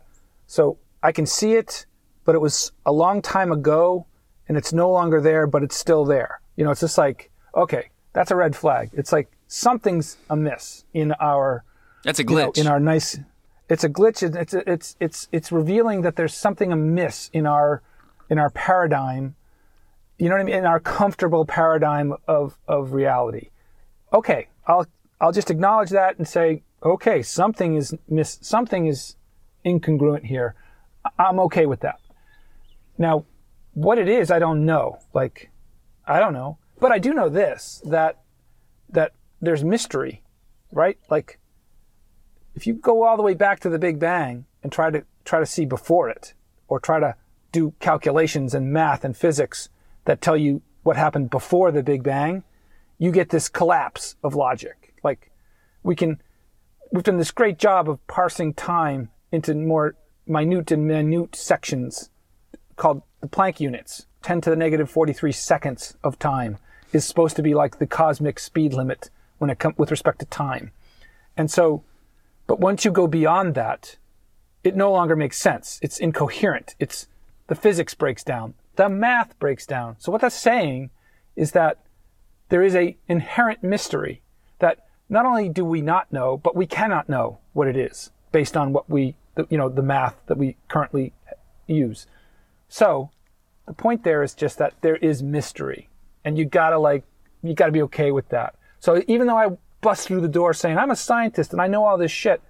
[0.45, 1.85] so I can see it,
[2.25, 4.05] but it was a long time ago
[4.49, 6.41] and it's no longer there, but it's still there.
[6.57, 8.89] You know, it's just like, okay, that's a red flag.
[8.91, 11.63] It's like something's amiss in our
[12.03, 12.57] That's a you know, glitch.
[12.57, 13.17] in our nice
[13.69, 17.81] it's a glitch it's it's it's it's revealing that there's something amiss in our
[18.29, 19.35] in our paradigm
[20.17, 23.49] you know what i mean in our comfortable paradigm of of reality.
[24.11, 24.85] Okay i'll
[25.19, 29.15] i'll just acknowledge that and say okay something is miss something is
[29.65, 30.55] incongruent here.
[31.17, 31.99] I'm okay with that.
[32.97, 33.25] Now
[33.73, 34.99] what it is i don't know.
[35.13, 35.49] Like
[36.05, 36.57] i don't know.
[36.79, 38.21] But i do know this that
[38.89, 40.23] that there's mystery
[40.73, 40.97] right?
[41.09, 41.39] Like
[42.55, 45.39] if you go all the way back to the Big Bang and try to try
[45.39, 46.33] to see before it,
[46.67, 47.15] or try to
[47.51, 49.69] do calculations and math and physics
[50.05, 52.43] that tell you what happened before the Big Bang,
[52.97, 54.93] you get this collapse of logic.
[55.03, 55.31] Like
[55.81, 56.21] we can,
[56.91, 62.09] we've done this great job of parsing time into more minute and minute sections
[62.75, 64.07] called the Planck units.
[64.23, 66.57] 10 to the negative 43 seconds of time
[66.93, 70.25] is supposed to be like the cosmic speed limit when it comes with respect to
[70.25, 70.71] time.
[71.35, 71.83] And so,
[72.47, 73.97] but once you go beyond that,
[74.63, 75.79] it no longer makes sense.
[75.81, 76.75] It's incoherent.
[76.79, 77.07] It's
[77.47, 78.53] the physics breaks down.
[78.75, 79.97] The math breaks down.
[79.99, 80.89] So what that's saying
[81.35, 81.79] is that
[82.49, 84.21] there is a inherent mystery
[84.59, 88.55] that not only do we not know, but we cannot know what it is based
[88.55, 89.15] on what we,
[89.49, 91.13] you know, the math that we currently
[91.67, 92.07] use.
[92.69, 93.09] So
[93.67, 95.89] the point there is just that there is mystery
[96.25, 97.03] and you gotta like,
[97.41, 98.55] you gotta be okay with that.
[98.79, 101.85] So even though I bust through the door saying I'm a scientist and I know
[101.85, 102.41] all this shit,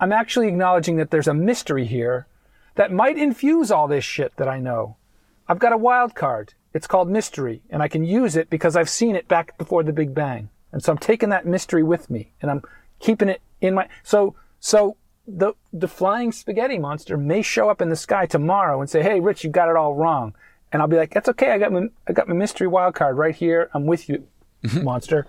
[0.00, 2.26] I'm actually acknowledging that there's a mystery here
[2.74, 4.96] that might infuse all this shit that I know.
[5.48, 6.54] I've got a wild card.
[6.72, 9.92] It's called mystery, and I can use it because I've seen it back before the
[9.92, 10.48] Big Bang.
[10.72, 12.62] And so I'm taking that mystery with me, and I'm
[12.98, 13.88] keeping it in my.
[14.02, 14.96] So, so
[15.28, 19.20] the the flying spaghetti monster may show up in the sky tomorrow and say, "Hey,
[19.20, 20.34] Rich, you got it all wrong,"
[20.72, 21.52] and I'll be like, "That's okay.
[21.52, 23.70] I got my I got my mystery wild card right here.
[23.72, 24.26] I'm with you,
[24.64, 24.82] mm-hmm.
[24.82, 25.28] monster."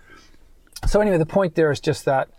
[0.87, 2.29] So anyway, the point there is just that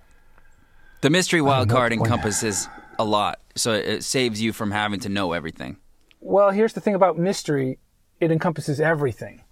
[1.01, 2.68] The mystery wild card encompasses
[2.98, 5.77] a lot, so it saves you from having to know everything.
[6.20, 7.78] Well, here's the thing about mystery:
[8.20, 9.43] it encompasses everything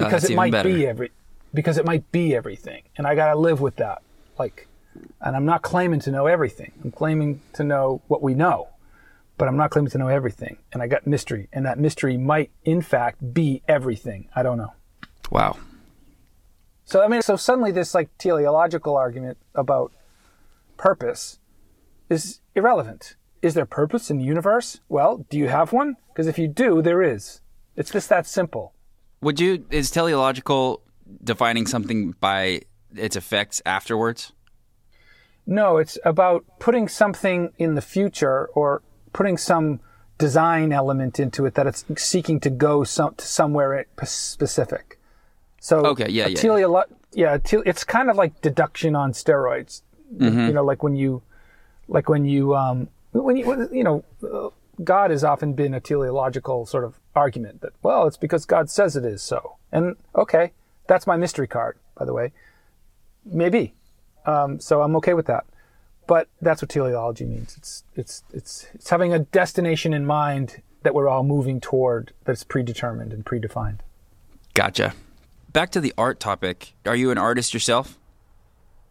[0.00, 0.68] Oh, because that's it might better.
[0.68, 1.10] be every
[1.52, 4.02] because it might be everything, and I gotta live with that.
[4.38, 4.66] Like,
[5.20, 6.72] and I'm not claiming to know everything.
[6.84, 8.68] I'm claiming to know what we know,
[9.36, 10.58] but I'm not claiming to know everything.
[10.72, 14.28] And I got mystery, and that mystery might, in fact, be everything.
[14.36, 14.72] I don't know.
[15.30, 15.56] Wow.
[16.88, 19.92] So I mean, so suddenly this like teleological argument about
[20.78, 21.38] purpose
[22.08, 23.14] is irrelevant.
[23.42, 24.80] Is there purpose in the universe?
[24.88, 25.96] Well, do you have one?
[26.08, 27.42] Because if you do, there is.
[27.76, 28.72] It's just that simple.
[29.20, 30.80] Would you is teleological
[31.22, 32.62] defining something by
[32.96, 34.32] its effects afterwards?
[35.46, 38.80] No, it's about putting something in the future or
[39.12, 39.80] putting some
[40.16, 44.97] design element into it that it's seeking to go some, to somewhere specific.
[45.60, 46.40] So Okay, yeah, yeah,
[47.12, 49.82] yeah, it's kind of like deduction on steroids.
[50.14, 50.46] Mm-hmm.
[50.46, 51.22] You know, like when you,
[51.88, 54.50] like when you, um, when you, you know, uh,
[54.82, 58.96] God has often been a teleological sort of argument that well, it's because God says
[58.96, 59.56] it is so.
[59.72, 60.52] And okay,
[60.86, 62.32] that's my mystery card, by the way.
[63.24, 63.74] Maybe.
[64.24, 65.44] Um, so I'm okay with that.
[66.06, 67.56] But that's what teleology means.
[67.58, 72.44] It's it's it's it's having a destination in mind that we're all moving toward that's
[72.44, 73.80] predetermined and predefined.
[74.54, 74.94] Gotcha.
[75.50, 76.74] Back to the art topic.
[76.84, 77.98] Are you an artist yourself?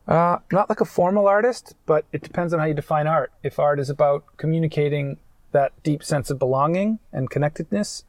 [0.08, 3.32] Uh, not like a formal artist, but it depends on how you define art.
[3.44, 5.18] If art is about communicating
[5.52, 8.06] that deep sense of belonging and connectedness,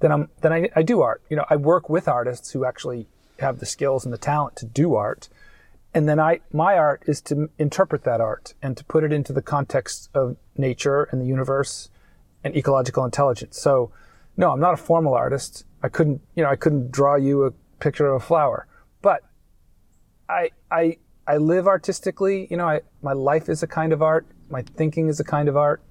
[0.00, 1.22] then I'm then I, I do art.
[1.30, 3.06] You know, I work with artists who actually
[3.38, 5.28] have the skills and the talent to do art,
[5.94, 9.32] and then I my art is to interpret that art and to put it into
[9.32, 11.88] the context of nature and the universe
[12.44, 13.58] and ecological intelligence.
[13.58, 13.90] So,
[14.36, 15.64] no, I'm not a formal artist.
[15.82, 18.66] I couldn't, you know, I couldn't draw you a picture of a flower,
[19.02, 19.22] but
[20.28, 22.46] I I I live artistically.
[22.50, 24.26] You know, I, my life is a kind of art.
[24.50, 25.82] My thinking is a kind of art,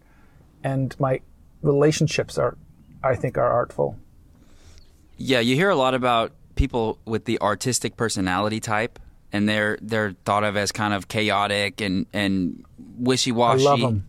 [0.64, 1.22] and my
[1.62, 2.58] relationships are,
[3.04, 3.98] I think, are artful.
[5.18, 9.00] Yeah, you hear a lot about people with the artistic personality type,
[9.32, 12.66] and they're they're thought of as kind of chaotic and and
[12.98, 13.66] wishy washy.
[13.66, 14.08] I love them.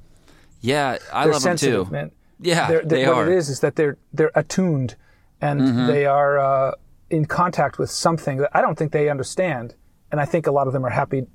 [0.61, 1.87] Yeah, I They're love them too.
[1.91, 2.11] man.
[2.41, 3.23] Yeah, They're, they they're, what are.
[3.25, 3.33] Mm-hmm.
[3.33, 4.97] it is is that they're they're attuned,
[5.41, 6.73] and they are uh,
[7.11, 9.75] in contact with something that I don't think they understand,
[10.11, 11.27] and I think a lot of them are happy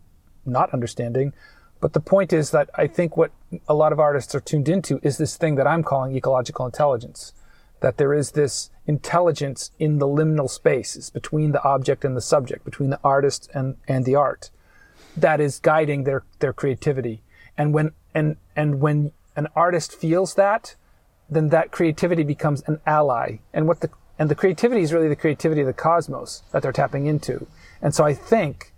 [0.45, 1.33] not understanding.
[1.79, 3.31] But the point is that I think what
[3.67, 7.33] a lot of artists are tuned into is this thing that I'm calling ecological intelligence.
[7.79, 12.63] That there is this intelligence in the liminal spaces between the object and the subject,
[12.63, 14.51] between the artist and, and the art,
[15.17, 17.23] that is guiding their, their creativity.
[17.57, 20.75] And when and and when an artist feels that,
[21.29, 23.37] then that creativity becomes an ally.
[23.53, 23.89] And what the
[24.21, 27.47] and the creativity is really the creativity of the cosmos that they're tapping into.
[27.81, 28.71] And so I think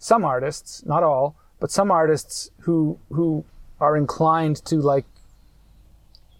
[0.00, 3.44] some artists, not all, but some artists who who
[3.80, 5.04] are inclined to like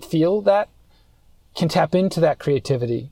[0.05, 0.69] feel that
[1.55, 3.11] can tap into that creativity.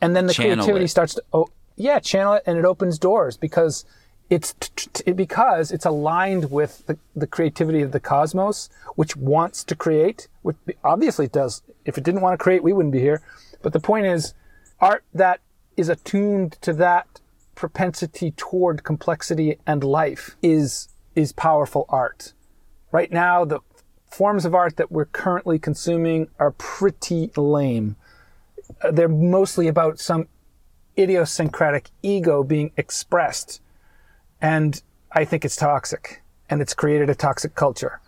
[0.00, 0.88] And then the Channel creativity it.
[0.88, 3.84] starts to oh yeah, channel it and it opens doors because
[4.30, 9.62] it's t- t- because it's aligned with the, the creativity of the cosmos, which wants
[9.64, 11.60] to create, which obviously it does.
[11.84, 13.20] If it didn't want to create, we wouldn't be here.
[13.60, 14.32] But the point is,
[14.84, 15.40] art that
[15.78, 17.06] is attuned to that
[17.54, 22.34] propensity toward complexity and life is is powerful art.
[22.92, 23.60] Right now, the
[24.10, 27.96] forms of art that we're currently consuming are pretty lame.
[28.82, 30.28] Uh, They're mostly about some
[30.98, 33.62] idiosyncratic ego being expressed.
[34.40, 34.82] And
[35.12, 36.22] I think it's toxic.
[36.50, 38.00] And it's created a toxic culture.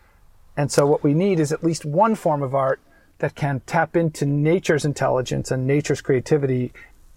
[0.56, 2.80] And so what we need is at least one form of art
[3.18, 6.72] that can tap into nature's intelligence and nature's creativity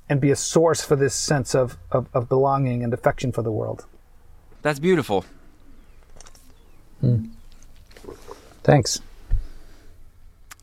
[0.07, 3.51] and be a source for this sense of, of, of belonging and affection for the
[3.51, 3.85] world.
[4.61, 5.26] That's beautiful.
[7.01, 7.27] Hmm.
[8.63, 8.99] Thanks.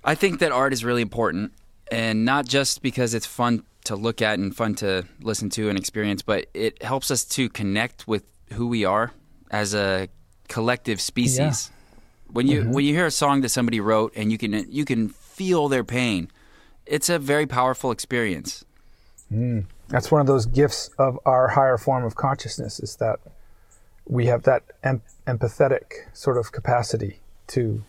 [0.04, 1.52] I think that art is really important,
[1.90, 5.78] and not just because it's fun to look at and fun to listen to and
[5.78, 9.12] experience, but it helps us to connect with who we are
[9.50, 10.08] as a
[10.48, 11.70] collective species.
[12.28, 12.72] When you mm-hmm.
[12.72, 15.84] when you hear a song that somebody wrote and you can you can feel their
[15.84, 16.30] pain,
[16.86, 18.64] it's a very powerful experience.
[19.28, 19.60] Hmm.
[19.88, 23.20] That's one of those gifts of our higher form of consciousness is that
[24.06, 27.84] we have that em- empathetic sort of capacity to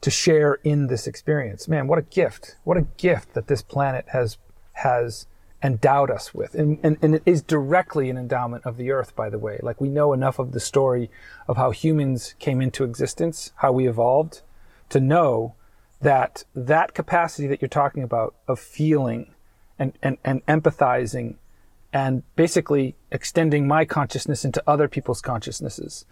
[0.00, 1.68] to share in this experience.
[1.68, 2.56] Man, what a gift!
[2.64, 4.38] What a gift that this planet has
[4.72, 5.26] has
[5.62, 9.14] endowed us with, and, and and it is directly an endowment of the Earth.
[9.14, 11.10] By the way, like we know enough of the story
[11.46, 14.42] of how humans came into existence, how we evolved,
[14.88, 15.54] to know
[16.00, 19.34] that that capacity that you're talking about of feeling
[19.78, 21.36] and, and, and empathizing
[21.92, 26.04] and basically extending my consciousness into other people's consciousnesses.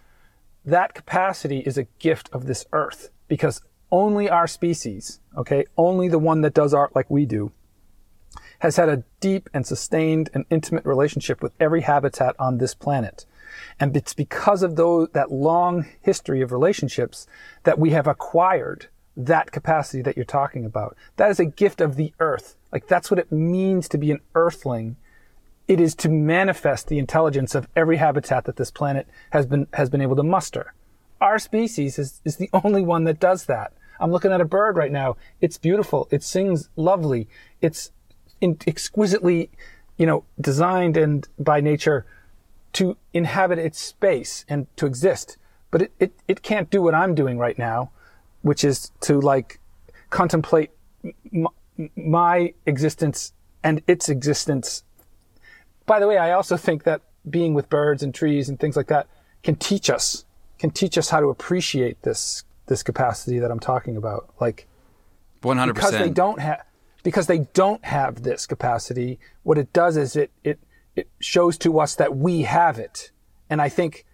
[0.65, 3.61] That capacity is a gift of this earth because
[3.91, 7.51] only our species, okay, only the one that does art like we do,
[8.59, 13.25] has had a deep and sustained and intimate relationship with every habitat on this planet.
[13.79, 17.25] And it's because of those, that long history of relationships
[17.63, 18.87] that we have acquired
[19.19, 20.95] that capacity that you're talking about.
[21.17, 22.55] That is a gift of the earth.
[22.71, 24.95] Like that's what it means to be an earthling.
[25.67, 29.89] It is to manifest the intelligence of every habitat that this planet has been, has
[29.89, 30.73] been able to muster.
[31.19, 33.73] Our species is, is the only one that does that.
[33.99, 35.17] I'm looking at a bird right now.
[35.41, 36.07] It's beautiful.
[36.11, 37.27] It sings lovely.
[37.59, 37.91] It's
[38.39, 39.51] in, exquisitely,
[39.97, 42.05] you know, designed and by nature
[42.73, 45.37] to inhabit its space and to exist.
[45.71, 47.91] But it, it, it can't do what I'm doing right now,
[48.41, 49.59] which is to like
[50.09, 50.71] contemplate
[51.33, 51.47] m-
[51.95, 53.33] my existence
[53.63, 54.83] and its existence.
[55.85, 58.87] By the way, I also think that being with birds and trees and things like
[58.87, 59.07] that
[59.43, 60.25] can teach us,
[60.57, 64.29] can teach us how to appreciate this, this capacity that I'm talking about.
[64.39, 64.67] Like,
[65.41, 66.61] 100% because they don't have
[67.03, 70.59] because they don't have this capacity what it does is it it
[70.95, 73.11] it shows to us that we have it
[73.49, 74.05] and i think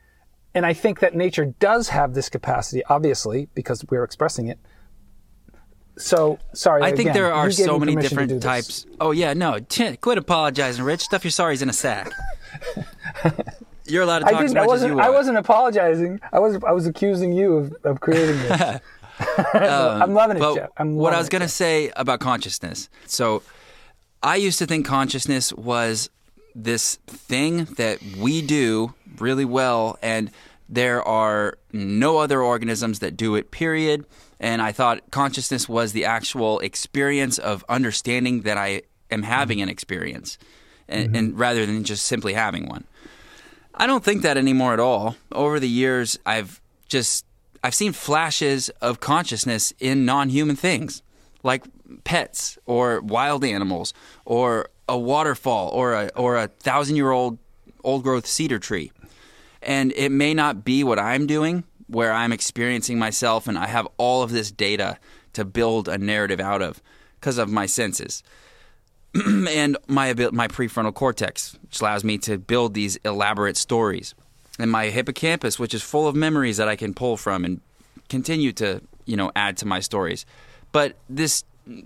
[0.56, 4.58] and i think that nature does have this capacity obviously because we're expressing it
[5.98, 8.86] so sorry I think again, there are so many different types.
[9.00, 11.04] Oh yeah, no, t- quit apologizing, Rich.
[11.04, 12.12] Stuff your sorries in a sack.
[13.88, 14.58] You're allowed to talk I as didn't.
[14.58, 14.96] I much as you wasn't.
[14.96, 15.08] want.
[15.08, 16.20] I wasn't apologizing.
[16.34, 16.58] I was.
[16.68, 18.82] I was accusing you of, of creating this.
[19.54, 20.72] Um, I'm loving it, Jeff.
[20.76, 22.90] I'm what I was gonna say about consciousness.
[23.06, 23.44] So,
[24.22, 26.10] I used to think consciousness was
[26.54, 30.32] this thing that we do really well, and
[30.68, 34.06] there are no other organisms that do it, period.
[34.40, 39.70] And I thought consciousness was the actual experience of understanding that I am having an
[39.70, 40.38] experience,
[40.88, 41.16] and, mm-hmm.
[41.16, 42.86] and rather than just simply having one.
[43.74, 45.16] I don't think that anymore at all.
[45.32, 47.26] Over the years, I've just
[47.64, 51.02] I've seen flashes of consciousness in non-human things,
[51.44, 51.66] like
[52.04, 53.94] pets or wild animals
[54.24, 57.38] or a waterfall or a or a thousand-year-old
[57.84, 58.92] old-growth cedar tree.
[59.66, 63.88] And it may not be what I'm doing, where I'm experiencing myself and I have
[63.98, 64.98] all of this data
[65.34, 66.82] to build a narrative out of
[67.20, 68.24] because of my senses.
[69.50, 74.14] and my my prefrontal cortex, which allows me to build these elaborate stories,
[74.60, 77.62] and my hippocampus, which is full of memories that I can pull from and
[78.10, 80.26] continue to you know add to my stories.
[80.72, 81.44] But this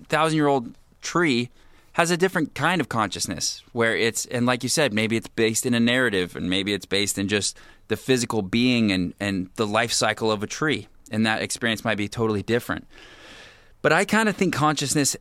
[0.08, 1.50] thousand year old tree
[1.94, 5.66] has a different kind of consciousness where it's and like you said maybe it's based
[5.66, 7.58] in a narrative and maybe it's based in just
[7.88, 10.88] the physical being and and the life cycle of a tree.
[11.12, 12.88] And that experience might be totally different.
[13.82, 15.16] But i kind of think consciousness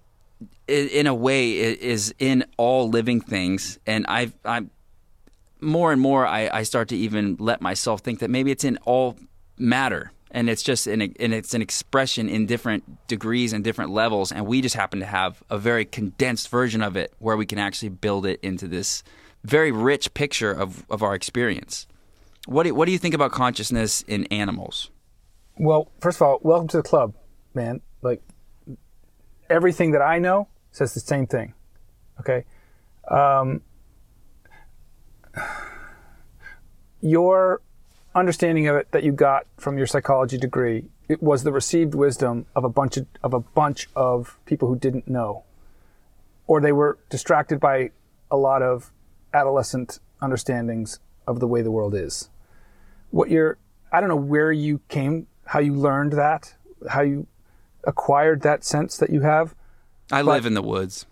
[0.67, 3.79] in a way is in all living things.
[3.87, 4.71] And i've i'm
[5.61, 8.77] more and more I, I start to even let myself think that maybe it's in
[8.85, 9.17] all
[9.57, 14.33] matter and it's just an and it's an expression in different degrees and different levels
[14.33, 17.59] and we just happen to have a very condensed version of it where we can
[17.59, 19.03] actually build it into this
[19.45, 21.87] very rich picture of, of our experience
[22.47, 24.91] what do, what do you think about consciousness in animals
[25.59, 27.15] Well, first of all, welcome to the club,
[27.53, 27.81] man.
[28.01, 28.23] Like
[29.51, 31.55] everything that I know says the same thing.
[32.21, 32.45] Okay.
[33.11, 33.63] Um,
[37.01, 37.61] your
[38.19, 42.47] understanding of it that you got from your psychology degree it was the received wisdom
[42.55, 45.45] of a bunch of, of a bunch of people who didn't know.
[46.47, 47.91] Or they were distracted by
[48.31, 48.93] a lot of
[49.33, 52.29] adolescent understandings of the way the world is.
[53.11, 53.59] What you're
[53.91, 56.55] i don't know where you came how you learned that
[56.91, 57.27] how you
[57.85, 59.55] acquired that sense that you have
[60.13, 61.07] i live in the woods.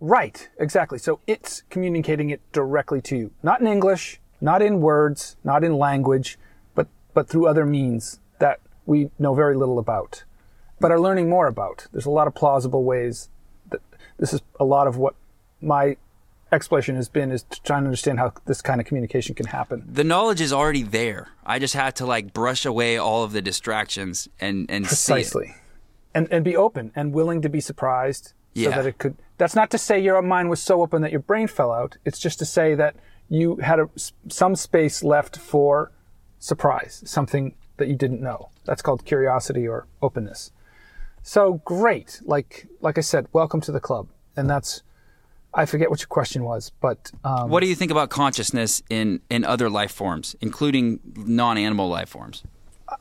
[0.00, 0.98] Right exactly.
[0.98, 3.30] So it's communicating it directly to you.
[3.42, 6.28] Not in english not in words not in language
[6.76, 8.58] but but through other means that
[8.90, 10.12] we know very little about
[10.80, 11.86] but are learning more about.
[11.92, 13.30] There's a lot of plausible ways
[13.70, 13.80] that
[14.18, 15.14] this is a lot of what
[15.60, 15.96] my
[16.52, 19.46] exploration has been is trying to try and understand how this kind of communication can
[19.46, 19.82] happen.
[20.00, 21.28] The knowledge is already there.
[21.46, 25.54] I just had to like brush away all of the distractions and and see precisely.
[26.14, 28.70] And and be open and willing to be surprised so Yeah.
[28.76, 31.46] that it could that's not to say your mind was so open that your brain
[31.48, 31.96] fell out.
[32.04, 32.94] It's just to say that
[33.34, 33.88] you had a,
[34.28, 35.92] some space left for
[36.38, 38.50] surprise something that you didn't know.
[38.64, 40.52] That's called curiosity or openness.
[41.22, 42.20] So great.
[42.24, 44.08] Like like i said welcome to the club.
[44.36, 44.82] And that's
[45.52, 49.20] i forget what your question was but um, what do you think about consciousness in
[49.30, 52.42] in other life forms including non-animal life forms?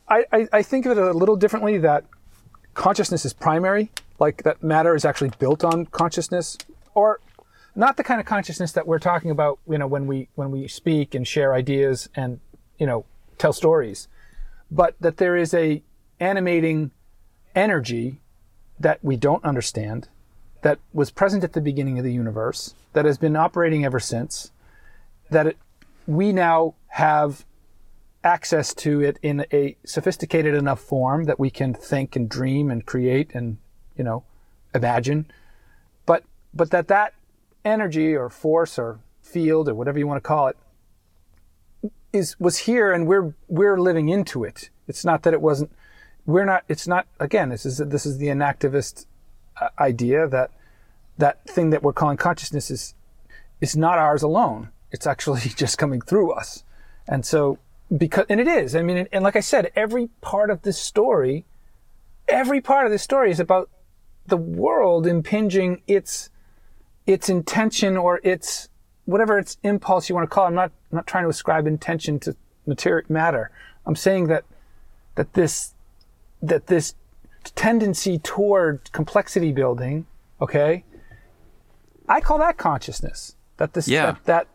[0.08, 2.06] I, I, I think of it a little differently that
[2.74, 6.58] consciousness is primary, like that matter is actually built on consciousness,
[6.94, 7.20] or
[7.76, 10.68] not the kind of consciousness that we're talking about, you know, when we when we
[10.68, 12.40] speak and share ideas and
[12.78, 13.06] you know
[13.38, 14.08] tell stories,
[14.70, 15.82] but that there is a
[16.20, 16.92] animating
[17.56, 18.20] energy
[18.80, 20.10] that we don't understand,
[20.62, 24.52] that was present at the beginning of the universe, that has been operating ever since,
[25.30, 25.58] that it,
[26.08, 27.46] we now have
[28.24, 32.86] access to it in a sophisticated enough form that we can think and dream and
[32.86, 33.58] create and
[33.98, 34.24] you know
[34.74, 35.26] imagine.
[36.06, 36.24] But
[36.54, 37.14] but that that
[37.66, 40.58] energy or force or field or whatever you want to call it
[42.12, 44.70] is was here and we're we're living into it.
[44.88, 45.72] It's not that it wasn't
[46.26, 49.06] we're not it's not again this is this is the enactivist
[49.60, 50.52] uh, idea that
[51.18, 52.94] that thing that we're calling consciousness is
[53.60, 54.70] is not ours alone.
[54.92, 56.64] It's actually just coming through us.
[57.08, 57.58] And so
[57.96, 58.76] because and it is.
[58.76, 61.46] I mean and like i said every part of this story
[62.28, 63.70] every part of this story is about
[64.26, 66.30] the world impinging its
[67.06, 68.70] its intention or its
[69.06, 70.48] whatever its impulse you want to call it.
[70.50, 72.36] i'm not I'm not trying to ascribe intention to
[72.66, 73.52] material matter
[73.86, 74.46] i'm saying that
[75.16, 75.74] that this
[76.42, 76.96] that this
[77.56, 80.06] tendency toward complexity building
[80.42, 80.84] okay
[82.08, 84.06] i call that consciousness that this Yeah.
[84.06, 84.48] that, that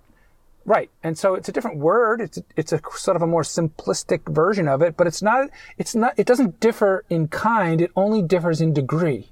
[0.69, 0.91] Right.
[1.03, 2.21] And so it's a different word.
[2.21, 5.49] It's it's a sort of a more simplistic version of it, but it's not
[5.79, 9.31] it's not it doesn't differ in kind, it only differs in degree,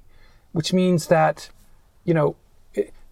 [0.51, 1.51] which means that
[2.05, 2.35] you know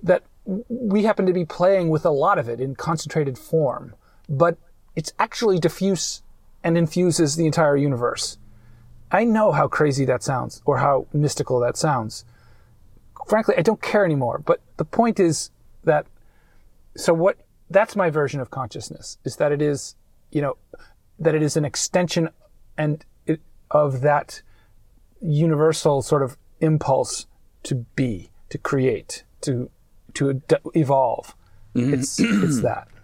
[0.05, 3.95] that we happen to be playing with a lot of it in concentrated form,
[4.29, 4.57] but
[4.95, 6.21] it's actually diffuse
[6.63, 8.37] and infuses the entire universe.
[9.11, 12.25] I know how crazy that sounds or how mystical that sounds.
[13.27, 14.37] frankly, I don't care anymore.
[14.37, 15.49] But the point is
[15.83, 16.05] that,
[16.95, 17.37] so what,
[17.69, 19.95] that's my version of consciousness is that it is,
[20.31, 20.57] you know,
[21.19, 22.29] that it is an extension
[22.77, 23.41] and it,
[23.71, 24.41] of that
[25.21, 27.25] universal sort of impulse
[27.63, 29.69] to be, to create, to,
[30.15, 30.41] to
[30.73, 31.35] evolve.
[31.75, 31.93] Mm-hmm.
[31.93, 32.87] It's, it's that.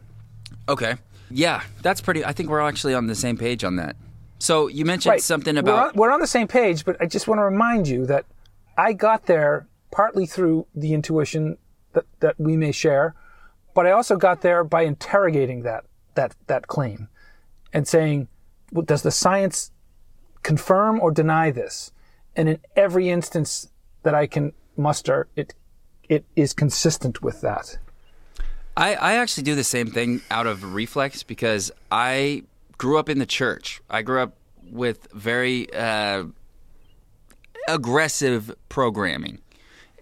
[0.69, 0.95] Okay.
[1.29, 2.23] Yeah, that's pretty.
[2.23, 3.95] I think we're actually on the same page on that.
[4.39, 5.21] So you mentioned Right.
[5.21, 5.87] something We're about.
[5.89, 8.25] on, we're on the same page, but I just want to remind you that
[8.77, 11.57] I got there partly through the intuition
[11.93, 13.15] that, that we may share,
[13.73, 15.83] but I also got there by interrogating that
[16.15, 17.09] that that claim
[17.73, 18.27] and saying,
[18.71, 19.71] well, does the science
[20.43, 21.91] confirm or deny this?
[22.35, 23.69] And in every instance
[24.03, 25.53] that I can muster, it
[26.11, 27.77] it is consistent with that.
[28.75, 32.43] I, I actually do the same thing out of reflex because I
[32.77, 33.81] grew up in the church.
[33.89, 34.35] I grew up
[34.69, 36.25] with very uh,
[37.69, 39.39] aggressive programming,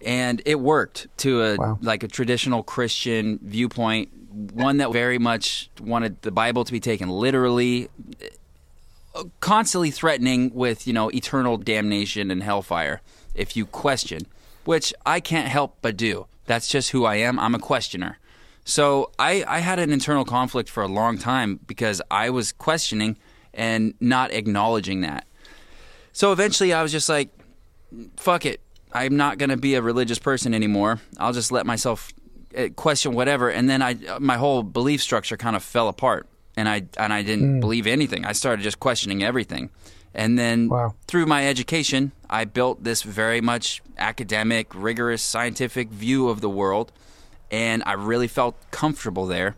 [0.04, 1.78] and it worked to a Wow.
[1.80, 4.08] like a traditional Christian viewpoint,
[4.52, 7.88] one that very much wanted the Bible to be taken literally,
[9.38, 13.00] constantly threatening with you know eternal damnation and hellfire
[13.34, 14.26] if you question,
[14.64, 16.26] which I can't help but do.
[16.46, 17.38] That's just who I am.
[17.38, 18.18] I'm a questioner.
[18.64, 23.16] So I, I had an internal conflict for a long time because I was questioning
[23.54, 25.26] and not acknowledging that.
[26.12, 27.30] So eventually I was just like,
[28.16, 28.60] fuck it.
[28.92, 31.00] I'm not going to be a religious person anymore.
[31.18, 32.12] I'll just let myself
[32.56, 33.48] uh, question whatever.
[33.48, 37.22] And then I, my whole belief structure kind of fell apart and I, and I
[37.22, 38.24] didn't believe anything.
[38.24, 39.70] I started just questioning everything.
[40.14, 40.94] And then Wow.
[41.06, 46.92] through my education, I built this very much academic, rigorous, scientific view of the world.
[47.50, 49.56] And I really felt comfortable there.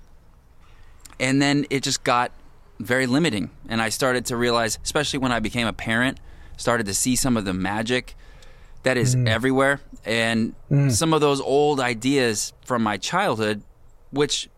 [1.21, 2.33] And then it just got
[2.81, 3.51] very limiting.
[3.69, 6.19] And I started to realize, especially when I became a parent,
[6.57, 8.15] started to see some of the magic
[8.83, 9.81] that is everywhere.
[10.05, 10.55] And
[10.91, 13.63] some of those old ideas from my childhood,
[14.11, 14.49] which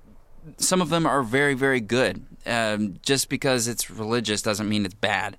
[0.57, 2.25] some of them are very, very good.
[2.47, 5.37] Um, just because it's religious doesn't mean it's bad.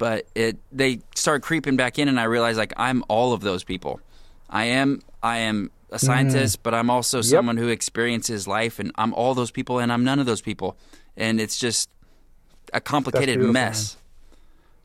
[0.00, 3.64] But it they start creeping back in, and I realize like I'm all of those
[3.64, 4.00] people.
[4.48, 6.00] I am I am a mm.
[6.00, 10.02] scientist, but I'm also someone who experiences life, and I'm all those people, and I'm
[10.02, 10.78] none of those people.
[11.18, 11.90] And it's just
[12.72, 13.98] a complicated mess.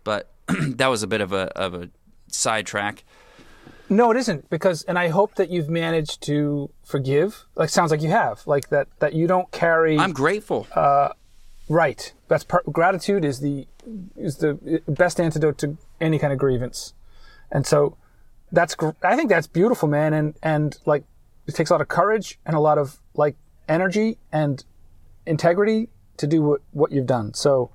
[0.03, 1.89] But that was a bit of a of a
[2.27, 3.05] sidetrack.
[3.87, 7.45] No, it isn't because, and I hope that you've managed to forgive.
[7.55, 8.45] Like, sounds like you have.
[8.45, 9.97] Like that that you don't carry.
[9.97, 10.67] I'm grateful.
[10.75, 11.13] Uh,
[11.69, 12.11] right.
[12.27, 12.65] That's part.
[12.69, 13.65] Gratitude is the
[14.15, 16.93] is the best antidote to any kind of grievance,
[17.51, 17.97] and so
[18.51, 18.75] that's.
[19.03, 20.13] I think that's beautiful, man.
[20.13, 21.03] And and like
[21.47, 23.35] it takes a lot of courage and a lot of like
[23.67, 24.63] energy and
[25.25, 27.33] integrity to do what what you've done.
[27.33, 27.71] So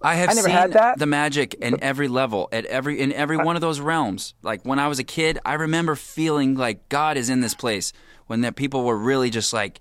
[0.00, 0.98] I have I never seen had that.
[0.98, 4.34] the magic in every level, at every in every one of those realms.
[4.42, 7.92] Like when I was a kid, I remember feeling like God is in this place
[8.26, 9.80] when that people were really just like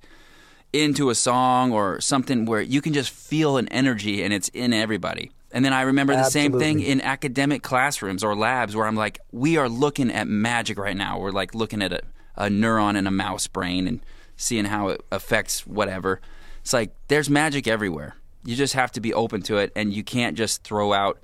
[0.74, 4.74] into a song or something where you can just feel an energy and it's in
[4.74, 5.32] everybody.
[5.54, 9.20] And then I remember the same thing in academic classrooms or labs where I'm like,
[9.32, 11.20] we are looking at magic right now.
[11.20, 12.02] We're like looking at a,
[12.36, 14.00] a neuron in a mouse brain and
[14.38, 16.22] seeing how it affects whatever.
[16.62, 18.16] It's like there's magic everywhere.
[18.46, 21.20] You just have to be open to it and you can't just throw out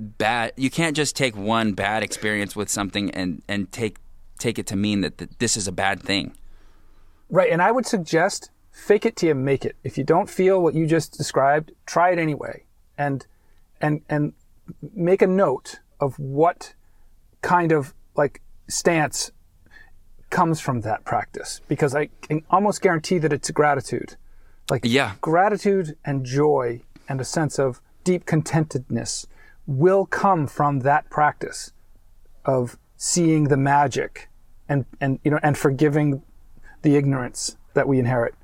[0.00, 3.96] bad you can't just take one bad experience with something and and take
[4.38, 6.36] take it to mean that, that this is a bad thing.
[7.28, 9.74] Right, and I would suggest fake it till you make it.
[9.82, 12.64] If you don't feel what you just described, try it anyway,
[12.96, 13.26] and
[13.80, 14.32] and and
[14.94, 16.74] make a note of what
[17.42, 19.30] kind of like stance
[20.30, 24.16] comes from that practice, because I can almost guarantee that it's gratitude,
[24.70, 25.12] like Yeah.
[25.20, 29.26] gratitude and joy and a sense of deep contentedness
[29.66, 31.72] will come from that practice
[32.44, 34.28] of seeing the magic
[34.68, 36.22] and and you know and forgiving
[36.82, 38.34] the ignorance that we inherit.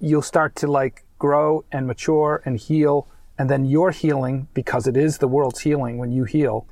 [0.00, 3.06] You'll start to like grow and mature and heal
[3.42, 6.64] and then your healing because it is the world's healing when you heal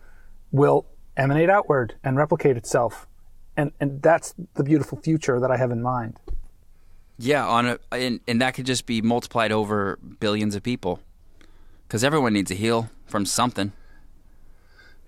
[0.52, 0.86] will
[1.16, 3.08] emanate outward and replicate itself
[3.56, 6.14] and and that's the beautiful future that i have in mind
[7.30, 11.00] Yeah, on a and, and that could just be multiplied over billions of people.
[11.88, 13.72] Cuz everyone needs to heal from something.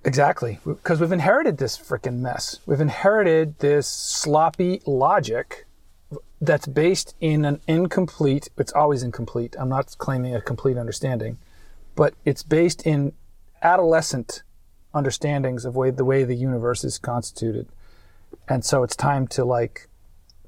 [0.05, 2.59] Exactly, because we've inherited this freaking mess.
[2.67, 5.65] We've inherited this sloppy logic
[6.41, 8.45] that's based in an incomplete.
[8.59, 9.55] It's always incomplete.
[9.61, 11.39] I'm not claiming a complete understanding,
[11.95, 13.13] but it's based in
[13.63, 14.43] adolescent
[14.95, 17.69] understandings of way the way the universe is constituted.
[18.49, 19.89] And so it's time to like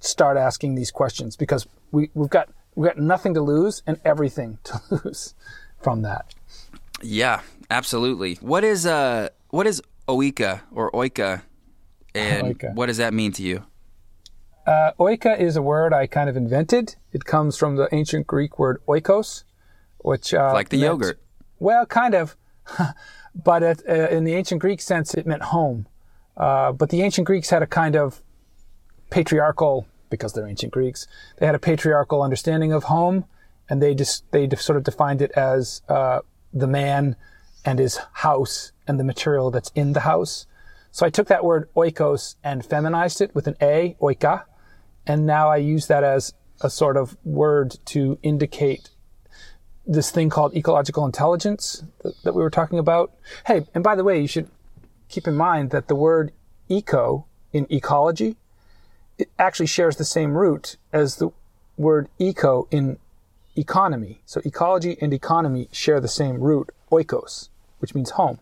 [0.01, 4.59] start asking these questions because we we've got we've got nothing to lose and everything
[4.65, 5.35] to lose
[5.81, 6.35] from that.
[7.03, 7.41] Yeah,
[7.71, 8.35] absolutely.
[8.37, 11.43] What is uh what is oika or oika
[12.15, 12.75] And Oika.
[12.75, 13.65] what does that mean to you?
[14.67, 16.97] Uh, oika is a word I kind of invented.
[17.13, 19.45] It comes from the ancient Greek word oikos,
[19.99, 21.21] which uh, Like the meant- yogurt.
[21.59, 22.37] Well, kind of,
[23.35, 25.87] but it, uh, in the ancient Greek sense, it meant home.
[26.37, 28.23] Uh, but the ancient Greeks had a kind of
[29.11, 31.07] patriarchal, because they're ancient Greeks,
[31.39, 33.25] they had a patriarchal understanding of home,
[33.69, 36.21] and they just they sort of defined it as uh,
[36.53, 37.17] the man
[37.65, 40.47] and his house and the material that's in the house.
[40.91, 44.45] So I took that word oikos and feminized it with an a, oika,
[45.07, 48.91] and now I use that as a sort of word to indicate
[49.87, 53.13] this thing called ecological intelligence that, that we were talking about.
[53.47, 54.49] Hey, and by the way, you should
[55.09, 56.33] keep in mind that the word
[56.69, 58.37] eco in ecology
[59.19, 61.31] it actually shares the same root as the
[61.77, 62.99] word eco in
[63.57, 64.21] economy.
[64.27, 67.49] So ecology and economy share the same root, oikos,
[67.79, 68.41] which means home.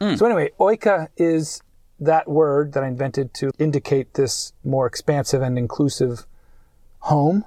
[0.00, 0.14] Hmm.
[0.14, 1.62] So anyway, oika is
[2.00, 6.26] that word that I invented to indicate this more expansive and inclusive
[7.00, 7.44] home.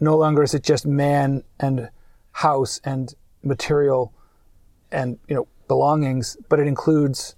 [0.00, 1.88] No longer is it just man and
[2.34, 4.12] house and material
[4.90, 7.34] and you know belongings, but it includes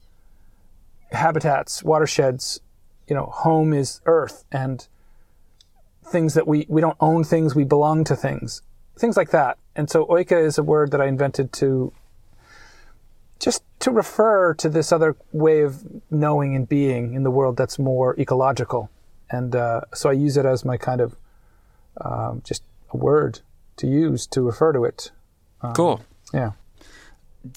[1.13, 2.61] habitats, watersheds.
[3.07, 4.87] You know, home is earth and
[6.05, 8.63] things that we we don't own things, we belong to things,
[8.99, 9.59] things like that.
[9.77, 11.93] And so oika is a word that I invented to
[13.39, 17.79] just to refer to this other way of knowing and being in the world that's
[17.79, 18.91] more ecological.
[19.31, 21.17] And uh, so I use it as my kind of
[22.01, 22.63] um, just
[22.93, 23.41] a word
[23.79, 25.11] to use to refer to it.
[25.63, 26.05] Um, cool.
[26.33, 26.53] Yeah.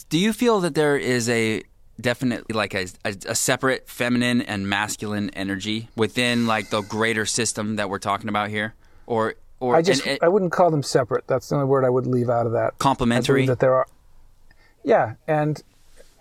[0.09, 1.63] Do you feel that there is a
[1.99, 7.75] definitely like a, a, a separate feminine and masculine energy within like the greater system
[7.77, 8.75] that we're talking about here,
[9.07, 11.27] or or I just and- and I wouldn't call them separate.
[11.27, 12.73] That's the only word I would leave out of that.
[12.73, 13.45] I complementary?
[13.47, 13.87] that there are,
[14.83, 15.61] yeah, and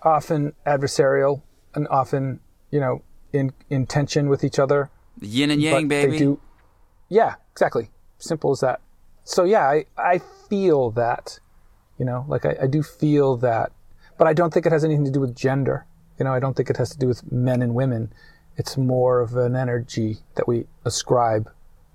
[0.03, 1.43] often adversarial
[1.75, 3.03] and often you know
[3.33, 4.91] in in tension with each other.
[5.20, 6.12] yin and yang, but baby.
[6.12, 6.41] They do,
[7.11, 7.91] yeah, exactly.
[8.19, 8.81] Simple as that.
[9.29, 11.39] So yeah, I I feel that,
[11.99, 13.73] you know, like I, I do feel that,
[14.17, 15.85] but I don't think it has anything to do with gender.
[16.19, 18.11] You know, I don't think it has to do with men and women.
[18.57, 21.51] It's more of an energy that we ascribe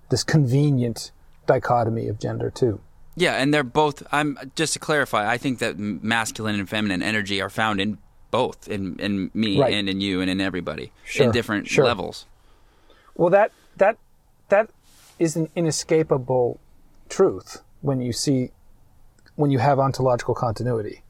[0.09, 1.11] this convenient
[1.47, 2.79] dichotomy of gender to.
[3.15, 4.03] Yeah, and they're both.
[4.11, 5.27] I'm just to clarify.
[5.27, 7.97] I think that masculine and feminine energy are found in
[8.29, 9.73] both, in in me Right.
[9.73, 11.83] and in you and in everybody, Sure, in different sure.
[11.85, 12.27] levels.
[13.15, 13.97] Well, that that
[14.49, 14.69] that
[15.17, 16.59] is an inescapable
[17.13, 18.49] truth when you see
[19.35, 21.03] when you have ontological continuity.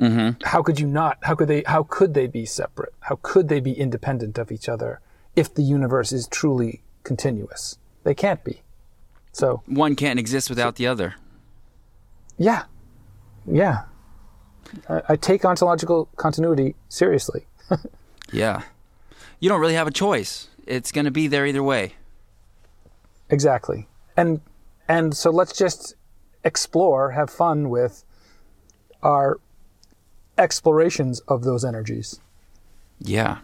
[0.00, 0.42] Mm-hmm.
[0.44, 1.18] How could you not?
[1.22, 1.62] How could they?
[1.66, 2.94] How could they be separate?
[3.00, 5.00] How could they be independent of each other
[5.36, 7.78] if the universe is truly continuous?
[8.04, 8.62] They can't be.
[9.32, 11.14] So One can't exist without the other.
[12.38, 12.64] yeah,
[13.46, 13.82] yeah.
[14.88, 17.46] I, I take ontological continuity seriously.
[18.32, 18.62] Yeah,
[19.40, 20.46] you don't really have a choice.
[20.64, 21.94] It's going to be there either way.
[23.28, 23.88] Exactly.
[24.16, 24.40] And
[24.90, 25.94] and so let's just
[26.42, 28.04] explore, have fun with
[29.04, 29.38] our
[30.36, 32.18] explorations of those energies.
[32.98, 33.38] Yeah.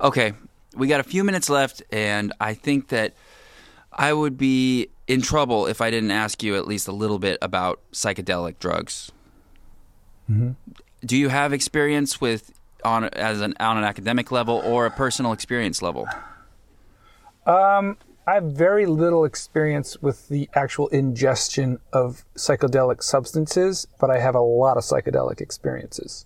[0.00, 0.32] Okay,
[0.74, 3.14] we got a few minutes left, and I think that
[3.92, 7.38] I would be in trouble if I didn't ask you at least a little bit
[7.40, 9.12] about psychedelic drugs.
[10.28, 10.50] Mm-hmm.
[11.06, 12.52] Do you have experience with
[12.84, 16.08] on as an on an academic level or a personal experience level?
[17.46, 24.20] Um, I have very little experience with the actual ingestion of psychedelic substances, but I
[24.20, 26.24] have a lot of psychedelic experiences.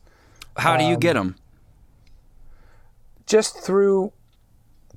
[0.59, 1.37] How do you get them?
[3.25, 4.13] Just through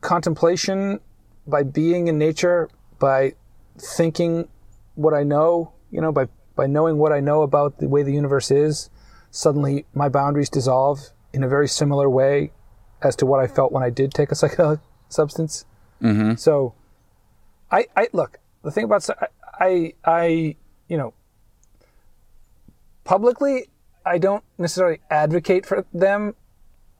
[0.02, 1.00] contemplation,
[1.48, 2.70] by being in nature,
[3.00, 3.34] by
[3.78, 4.48] thinking
[4.96, 8.14] what I know, you know, by, by knowing what I know about the way the
[8.14, 8.90] universe is,
[9.32, 11.00] suddenly my boundaries dissolve
[11.34, 12.52] in a very similar way
[13.02, 15.66] as to what I felt when I did take a psychedelic substance.
[16.02, 16.36] Mm-hmm.
[16.36, 16.74] So,
[17.72, 18.40] I, I look.
[18.64, 19.08] The thing about
[19.60, 20.56] I, I,
[20.88, 21.14] you know,
[23.04, 23.70] publicly,
[24.06, 26.36] I don't necessarily advocate for them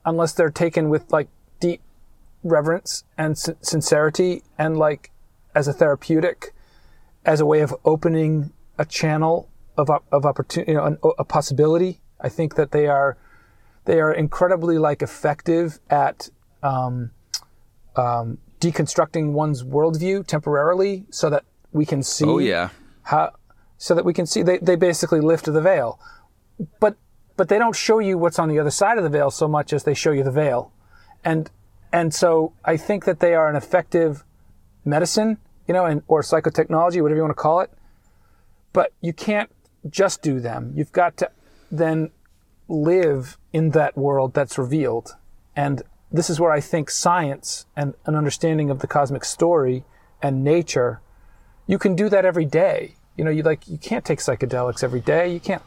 [0.06, 1.28] unless they're taken with like
[1.60, 1.82] deep
[2.44, 5.12] reverence and sin- sincerity and like
[5.56, 6.54] as a therapeutic,
[7.26, 12.02] as a way of opening a channel of of opportunity, you know, an, a possibility.
[12.22, 13.18] I think that they are
[13.86, 16.30] they are incredibly like effective at
[16.62, 17.12] um,
[17.96, 22.70] um, deconstructing one's worldview temporarily, so that we can see Oh yeah.
[23.04, 23.34] how
[23.78, 26.00] so that we can see they, they basically lift the veil.
[26.80, 26.98] But
[27.38, 29.72] but they don't show you what's on the other side of the veil so much
[29.72, 30.72] as they show you the veil.
[31.24, 31.50] And
[31.92, 34.24] and so i think that they are an effective
[34.86, 37.72] medicine you know and or psychotechnology whatever you want to call it.
[38.74, 39.50] But you can't
[39.90, 40.74] just do them.
[40.76, 41.32] You've got to
[41.72, 42.12] then
[42.68, 45.16] live in that world that's revealed.
[45.56, 45.82] And
[46.12, 49.86] this is where I think science and an understanding of the cosmic story
[50.22, 51.02] and nature,
[51.68, 52.96] you can do that every day.
[53.16, 55.32] You know, you like you can't take psychedelics every day.
[55.32, 55.62] You can't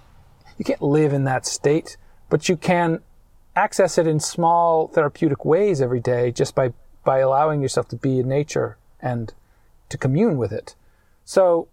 [0.59, 1.97] you can't live in that state,
[2.29, 3.01] but you can
[3.55, 6.73] access it in small therapeutic ways every day just by
[7.05, 9.35] by allowing yourself to be in nature and
[9.89, 10.75] to commune with it.
[11.25, 11.69] So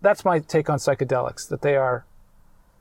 [0.00, 2.04] that's my take on psychedelics that they are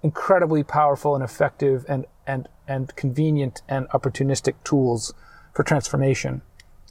[0.01, 5.13] incredibly powerful and effective and and and convenient and opportunistic tools
[5.57, 6.43] for transformation.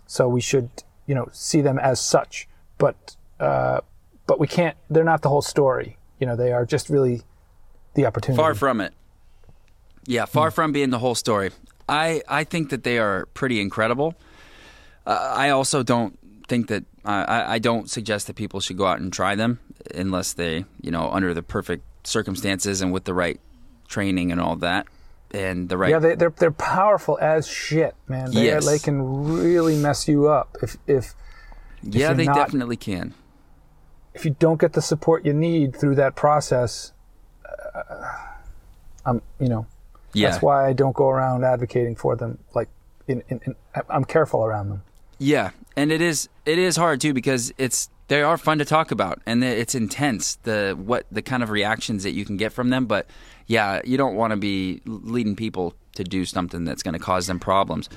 [0.09, 0.69] So we should,
[1.07, 2.49] you know, see them as such.
[2.79, 3.81] But uh,
[4.27, 4.77] but we can't.
[4.91, 5.97] They're not the whole story.
[6.19, 7.23] You know, they are just really
[7.95, 8.37] the opportunity.
[8.37, 8.93] Far from it.
[10.05, 11.53] Yeah, far from being the whole story.
[11.89, 14.17] I I think that they are pretty incredible.
[15.07, 16.19] Uh, I also don't
[16.49, 19.61] think that I, I don't suggest that people should go out and try them
[19.95, 23.41] unless they you know under the perfect circumstances and with the right
[23.89, 24.87] training and all that
[25.33, 28.33] and the right Yeah, they, they're they're powerful as shit, man.
[28.33, 28.67] They Yes.
[28.67, 29.03] they can
[29.43, 31.15] really mess you up if if
[31.83, 33.15] yeah they not- definitely can
[34.15, 36.93] if you don't get the support you need through that process.
[37.75, 38.05] Uh,
[39.05, 39.67] I'm you know
[40.15, 42.39] yeah that's why I don't go around advocating for them.
[42.55, 42.69] Like
[43.07, 43.55] in, in, in
[43.89, 44.83] I'm careful around them.
[45.19, 48.91] Yeah, and it is it is hard too because it's they are fun to talk
[48.91, 52.71] about and it's intense the what the kind of reactions that you can get from
[52.71, 52.87] them.
[52.87, 53.07] But
[53.47, 57.27] yeah, you don't want to be leading people to do something that's going to cause
[57.27, 57.89] them problems.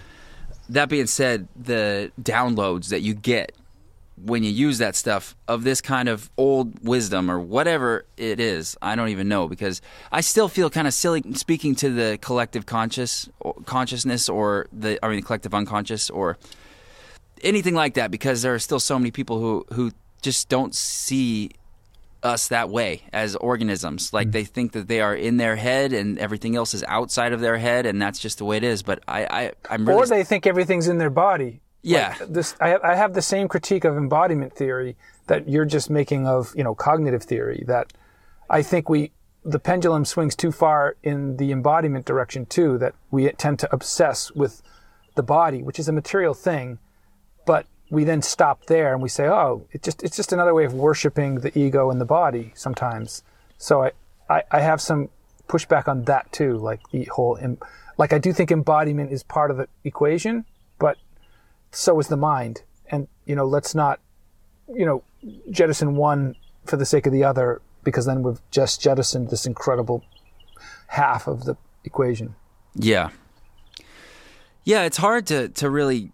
[0.70, 3.54] That being said, the downloads that you get
[4.26, 8.78] when you use that stuff of this kind of old wisdom or whatever it is,
[8.82, 9.82] I don't even know because
[10.12, 13.30] I still feel kind of silly speaking to the collective conscious
[13.66, 16.38] consciousness or the I mean the collective unconscious or
[17.42, 21.52] anything like that because there are still so many people who who just don't see
[22.24, 24.32] us that way as organisms like hmm.
[24.32, 27.58] they think that they are in their head and everything else is outside of their
[27.58, 30.24] head and that's just the way it is but i, I i'm really Or they
[30.24, 31.62] think everything's in their body.
[31.82, 32.16] Yeah.
[32.20, 34.98] Like this I have, I have the same critique of embodiment theory
[35.28, 37.94] that you're just making of, you know, cognitive theory that
[38.50, 39.12] I think we
[39.46, 44.32] the pendulum swings too far in the embodiment direction too that we tend to obsess
[44.32, 44.62] with
[45.16, 46.78] the body, which is a material thing,
[47.90, 50.74] we then stop there and we say, "Oh, it just it's just another way of
[50.74, 53.24] worshiping the ego and the body sometimes."
[53.58, 53.92] So I
[54.30, 55.10] I, I have some
[55.48, 57.38] pushback on that too, like the whole
[57.98, 60.46] like I do think embodiment is part of the equation,
[60.78, 60.98] but
[61.72, 62.62] so is the mind.
[62.90, 64.00] And you know, let's not
[64.74, 65.04] you know
[65.52, 66.36] jettison one
[66.66, 70.04] for the sake of the other because then we've just jettisoned this incredible
[70.88, 72.36] half of the equation.
[72.76, 73.10] Yeah.
[74.64, 76.12] Yeah, it's hard to to really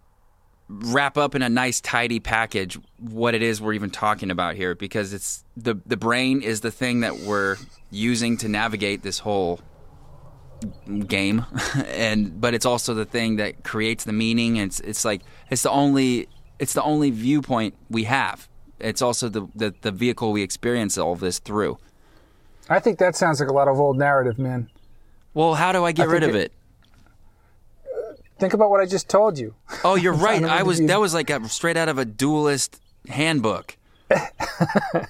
[0.68, 4.74] wrap up in a nice tidy package what it is we're even talking about here
[4.74, 7.56] because it's the the brain is the thing that we're
[7.92, 9.60] using to navigate this whole
[11.06, 11.44] game.
[11.86, 14.56] And but it's also the thing that creates the meaning.
[14.56, 16.28] It's it's like it's the only
[16.58, 18.48] it's the only viewpoint we have.
[18.80, 21.78] It's also the the, the vehicle we experience all of this through.
[22.68, 24.68] I think that sounds like a lot of old narrative, man.
[25.34, 26.52] well how do i get I rid of it- it
[28.38, 29.54] Think about what I just told you.
[29.84, 30.42] Oh, you're right.
[30.44, 33.76] I was that was like a, straight out of a dualist handbook.
[34.10, 35.08] I,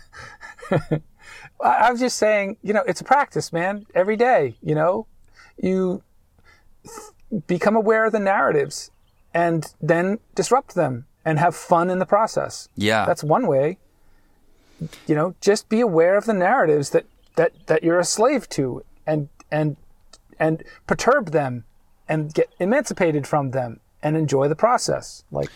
[1.61, 3.87] I was just saying, you know, it's a practice, man.
[3.95, 5.07] Every day, you know,
[5.61, 6.03] you
[7.47, 8.91] become aware of the narratives
[9.35, 12.69] and then disrupt them and have fun in the process.
[12.77, 13.05] Yeah.
[13.05, 13.79] That's one way.
[15.07, 18.85] You know, just be aware of the narratives that, that, that you're a slave to
[19.07, 19.77] and, and,
[20.39, 21.65] and perturb them
[22.09, 25.25] and get emancipated from them and enjoy the process.
[25.31, 25.51] Like,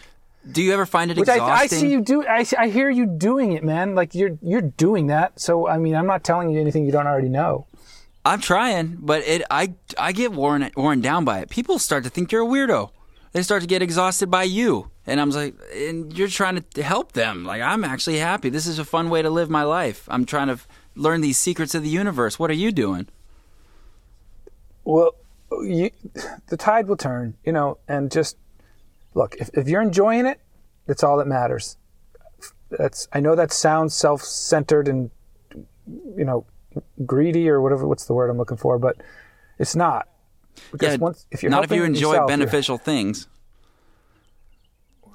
[0.50, 1.78] Do you ever find it which I, exhausting?
[1.78, 2.26] I see you do.
[2.26, 3.94] I, I hear you doing it, man.
[3.94, 5.38] Like you're you're doing that.
[5.40, 7.66] So I mean, I'm not telling you anything you don't already know.
[8.24, 11.48] I'm trying, but it I I get worn worn down by it.
[11.50, 12.90] People start to think you're a weirdo.
[13.32, 17.12] They start to get exhausted by you, and I'm like, and you're trying to help
[17.12, 17.44] them.
[17.44, 18.50] Like I'm actually happy.
[18.50, 20.06] This is a fun way to live my life.
[20.10, 20.58] I'm trying to
[20.96, 22.38] learn these secrets of the universe.
[22.38, 23.06] What are you doing?
[24.84, 25.14] Well,
[25.62, 25.90] you,
[26.48, 28.36] the tide will turn, you know, and just
[29.14, 29.36] look.
[29.36, 30.40] If if you're enjoying it,
[30.86, 31.76] that's all that matters.
[32.70, 35.10] That's I know that sounds self-centered and
[36.16, 36.46] you know
[37.04, 37.86] greedy or whatever.
[37.86, 38.78] What's the word I'm looking for?
[38.78, 38.96] But
[39.58, 40.08] it's not.
[40.72, 43.26] Because Yeah, once if you're not if you enjoy yourself, beneficial things.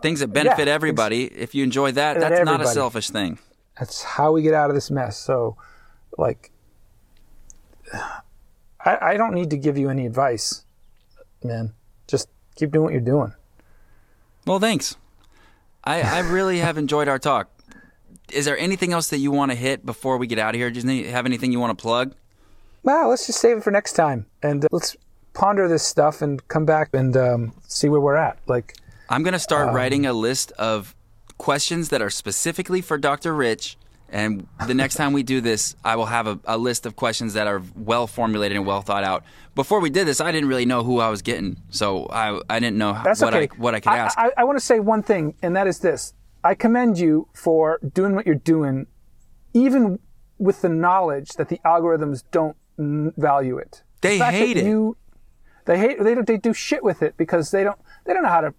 [0.01, 1.25] Things that benefit Yeah, everybody.
[1.25, 3.39] If you enjoy that, that's not a selfish thing.
[3.79, 5.17] That's how we get out of this mess.
[5.17, 5.57] So,
[6.17, 6.51] like,
[8.85, 10.63] I, I don't need to give you any advice,
[11.43, 11.73] man.
[12.07, 13.33] Just keep doing what you're doing.
[14.45, 14.95] Well, thanks.
[15.83, 17.49] I, I really have enjoyed our talk.
[18.31, 20.71] Is there anything else that you want to hit before we get out of here?
[20.71, 22.13] Do you have anything you want to plug?
[22.83, 24.95] Well, let's just save it for next time, and uh, let's
[25.33, 28.37] ponder this stuff and come back and um, see where we're at.
[28.47, 28.75] Like,
[29.09, 30.95] I'm going to start Um, writing a list of
[31.37, 33.33] questions that are specifically for Dr.
[33.35, 33.77] Rich.
[34.15, 37.33] And the next time we do this, I will have a, a list of questions
[37.33, 39.25] that are well formulated and well thought out.
[39.55, 42.61] Before we did this, I didn't really know who I was getting, so I, I
[42.61, 43.53] didn't know That's what okay.
[43.53, 44.17] I what I could ask.
[44.17, 46.13] I, I want to say one thing, and that is this:
[46.45, 48.87] I commend you for doing what you're doing,
[49.53, 49.99] even
[50.37, 53.83] with the knowledge that the algorithms don't value it.
[53.99, 54.65] They that hate it.
[54.65, 54.95] You,
[55.65, 56.01] they hate.
[56.01, 56.25] They don't.
[56.25, 57.79] They do shit with it because they don't.
[58.05, 58.53] They don't know how to.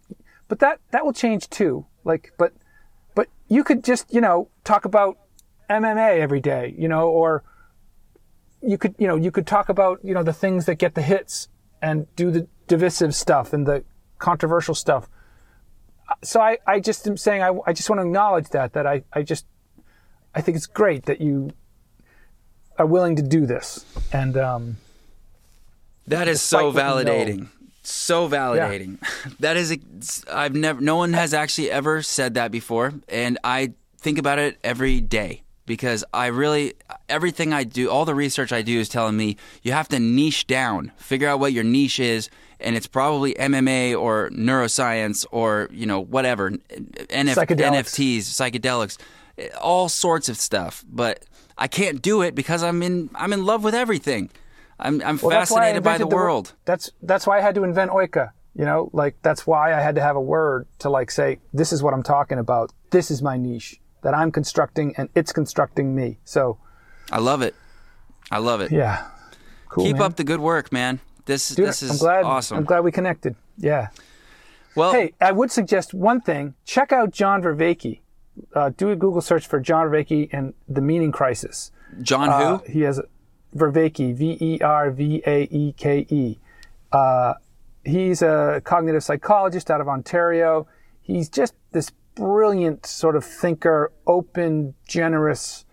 [0.48, 1.86] But that that will change too.
[2.04, 2.52] Like, but
[3.14, 5.16] but you could just you know talk about
[5.68, 7.42] MMA every day, you know, or
[8.62, 11.02] you could you know you could talk about you know the things that get the
[11.02, 11.48] hits
[11.82, 13.84] and do the divisive stuff and the
[14.18, 15.08] controversial stuff
[16.22, 19.02] so i i just am saying i, I just want to acknowledge that that i
[19.12, 19.46] i just
[20.34, 21.50] i think it's great that you
[22.78, 24.76] are willing to do this and um
[26.06, 26.72] That is so know.
[26.72, 27.48] validating.
[27.82, 28.98] So validating.
[29.40, 29.76] That is,
[30.32, 32.94] I've never, no one has actually ever said that before.
[33.08, 36.74] And I think about it every day because I really,
[37.08, 40.46] everything I do, all the research I do is telling me you have to niche
[40.46, 42.30] down, figure out what your niche is.
[42.58, 47.58] And it's probably MMA or neuroscience or, you know, whatever, NF- Psychedelics.
[47.58, 48.96] NFTs, psychedelics,
[49.60, 50.82] all sorts of stuff.
[50.88, 51.24] But
[51.58, 54.30] I can't do it because I'm in, I'm in love with everything.
[54.78, 56.52] I'm, I'm well, that's why I fascinated by the wo- world.
[56.66, 59.94] that's that's why i had to invent oika you know like that's why i had
[59.94, 63.22] to have a word to like say this is what i'm talking about this is
[63.22, 66.58] my niche that i'm constructing and it's constructing me so
[67.10, 67.54] I love it.
[68.30, 68.70] I love it.
[68.72, 69.06] yeah
[69.68, 70.02] cool Keep man.
[70.06, 71.00] up the good work, man.
[71.26, 72.56] This Dude, this is i'm glad awesome.
[72.58, 73.88] i'm glad we connected yeah
[74.76, 76.52] well, Hey, I would suggest one thing.
[76.66, 78.00] Check out John Vervaeke.
[78.54, 81.70] Uh, do a Google search for John Vervaeke and the Meaning Crisis.
[82.02, 82.70] John Uh, who?
[82.70, 83.04] he has a,
[83.54, 86.38] Vervaeke, V E R V A E K E.
[86.92, 87.34] Uh,
[87.86, 90.66] He's a cognitive psychologist out of Ontario.
[91.00, 95.64] He's just this brilliant sort of thinker, open, generous,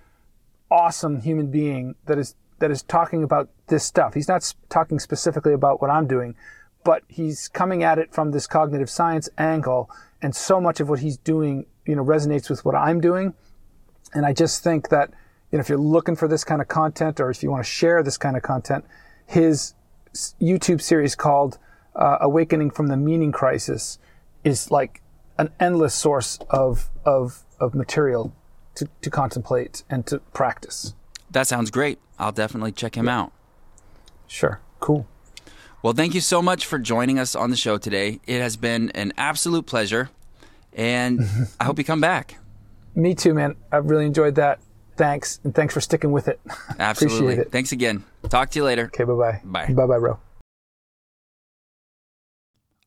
[0.69, 4.13] awesome human being that is that is talking about this stuff.
[4.13, 6.35] He's not talking specifically about what I'm doing,
[6.83, 9.89] but he's coming at it from this cognitive science angle,
[10.21, 13.33] and so much of what he's doing, you know, resonates with what I'm doing.
[14.13, 15.09] And I just think that,
[15.51, 17.69] you know, if you're looking for this kind of content, or if you want to
[17.69, 18.85] share this kind of content,
[19.25, 19.73] his
[20.39, 21.57] YouTube series called
[21.95, 23.99] uh, "Awakening from the Meaning Crisis"
[24.43, 25.01] is like
[25.37, 28.33] an endless source of of of material
[28.75, 30.93] to, to contemplate and to practice.
[31.31, 31.99] That sounds great.
[32.19, 33.31] I'll definitely check him out.
[34.27, 35.07] Sure, cool.
[35.81, 38.19] Well, thank you so much for joining us on the show today.
[38.25, 40.09] It has been an absolute pleasure,
[40.71, 41.21] and
[41.59, 42.37] I hope you come back.
[42.95, 43.55] Me too, man.
[43.71, 44.59] I've really enjoyed that.
[44.95, 46.39] Thanks, and thanks for sticking with it.
[46.79, 47.17] Absolutely.
[47.17, 47.51] Appreciate it.
[47.51, 48.03] Thanks again.
[48.29, 48.85] Talk to you later.
[48.85, 49.41] Okay, bye bye.
[49.43, 49.73] Bye.
[49.73, 50.19] Bye bye, bro.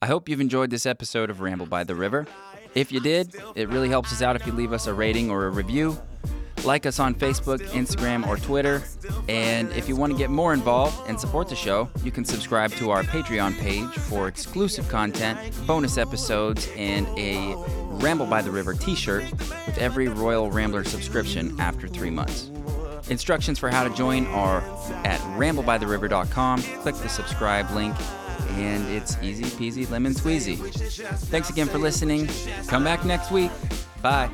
[0.03, 2.27] I hope you've enjoyed this episode of Ramble by the River.
[2.75, 5.47] If you did, it really helps us out if you leave us a rating or
[5.47, 5.99] a review.
[6.65, 8.83] Like us on Facebook, Instagram, or Twitter.
[9.29, 12.73] And if you want to get more involved and support the show, you can subscribe
[12.73, 17.55] to our Patreon page for exclusive content, bonus episodes, and a
[17.87, 22.51] Ramble by the River t shirt with every Royal Rambler subscription after three months.
[23.09, 24.59] Instructions for how to join are
[25.07, 26.63] at ramblebytheriver.com.
[26.63, 27.95] Click the subscribe link,
[28.51, 30.57] and it's easy peasy lemon squeezy.
[31.27, 32.29] Thanks again for listening.
[32.67, 33.51] Come back next week.
[34.03, 34.31] Bye.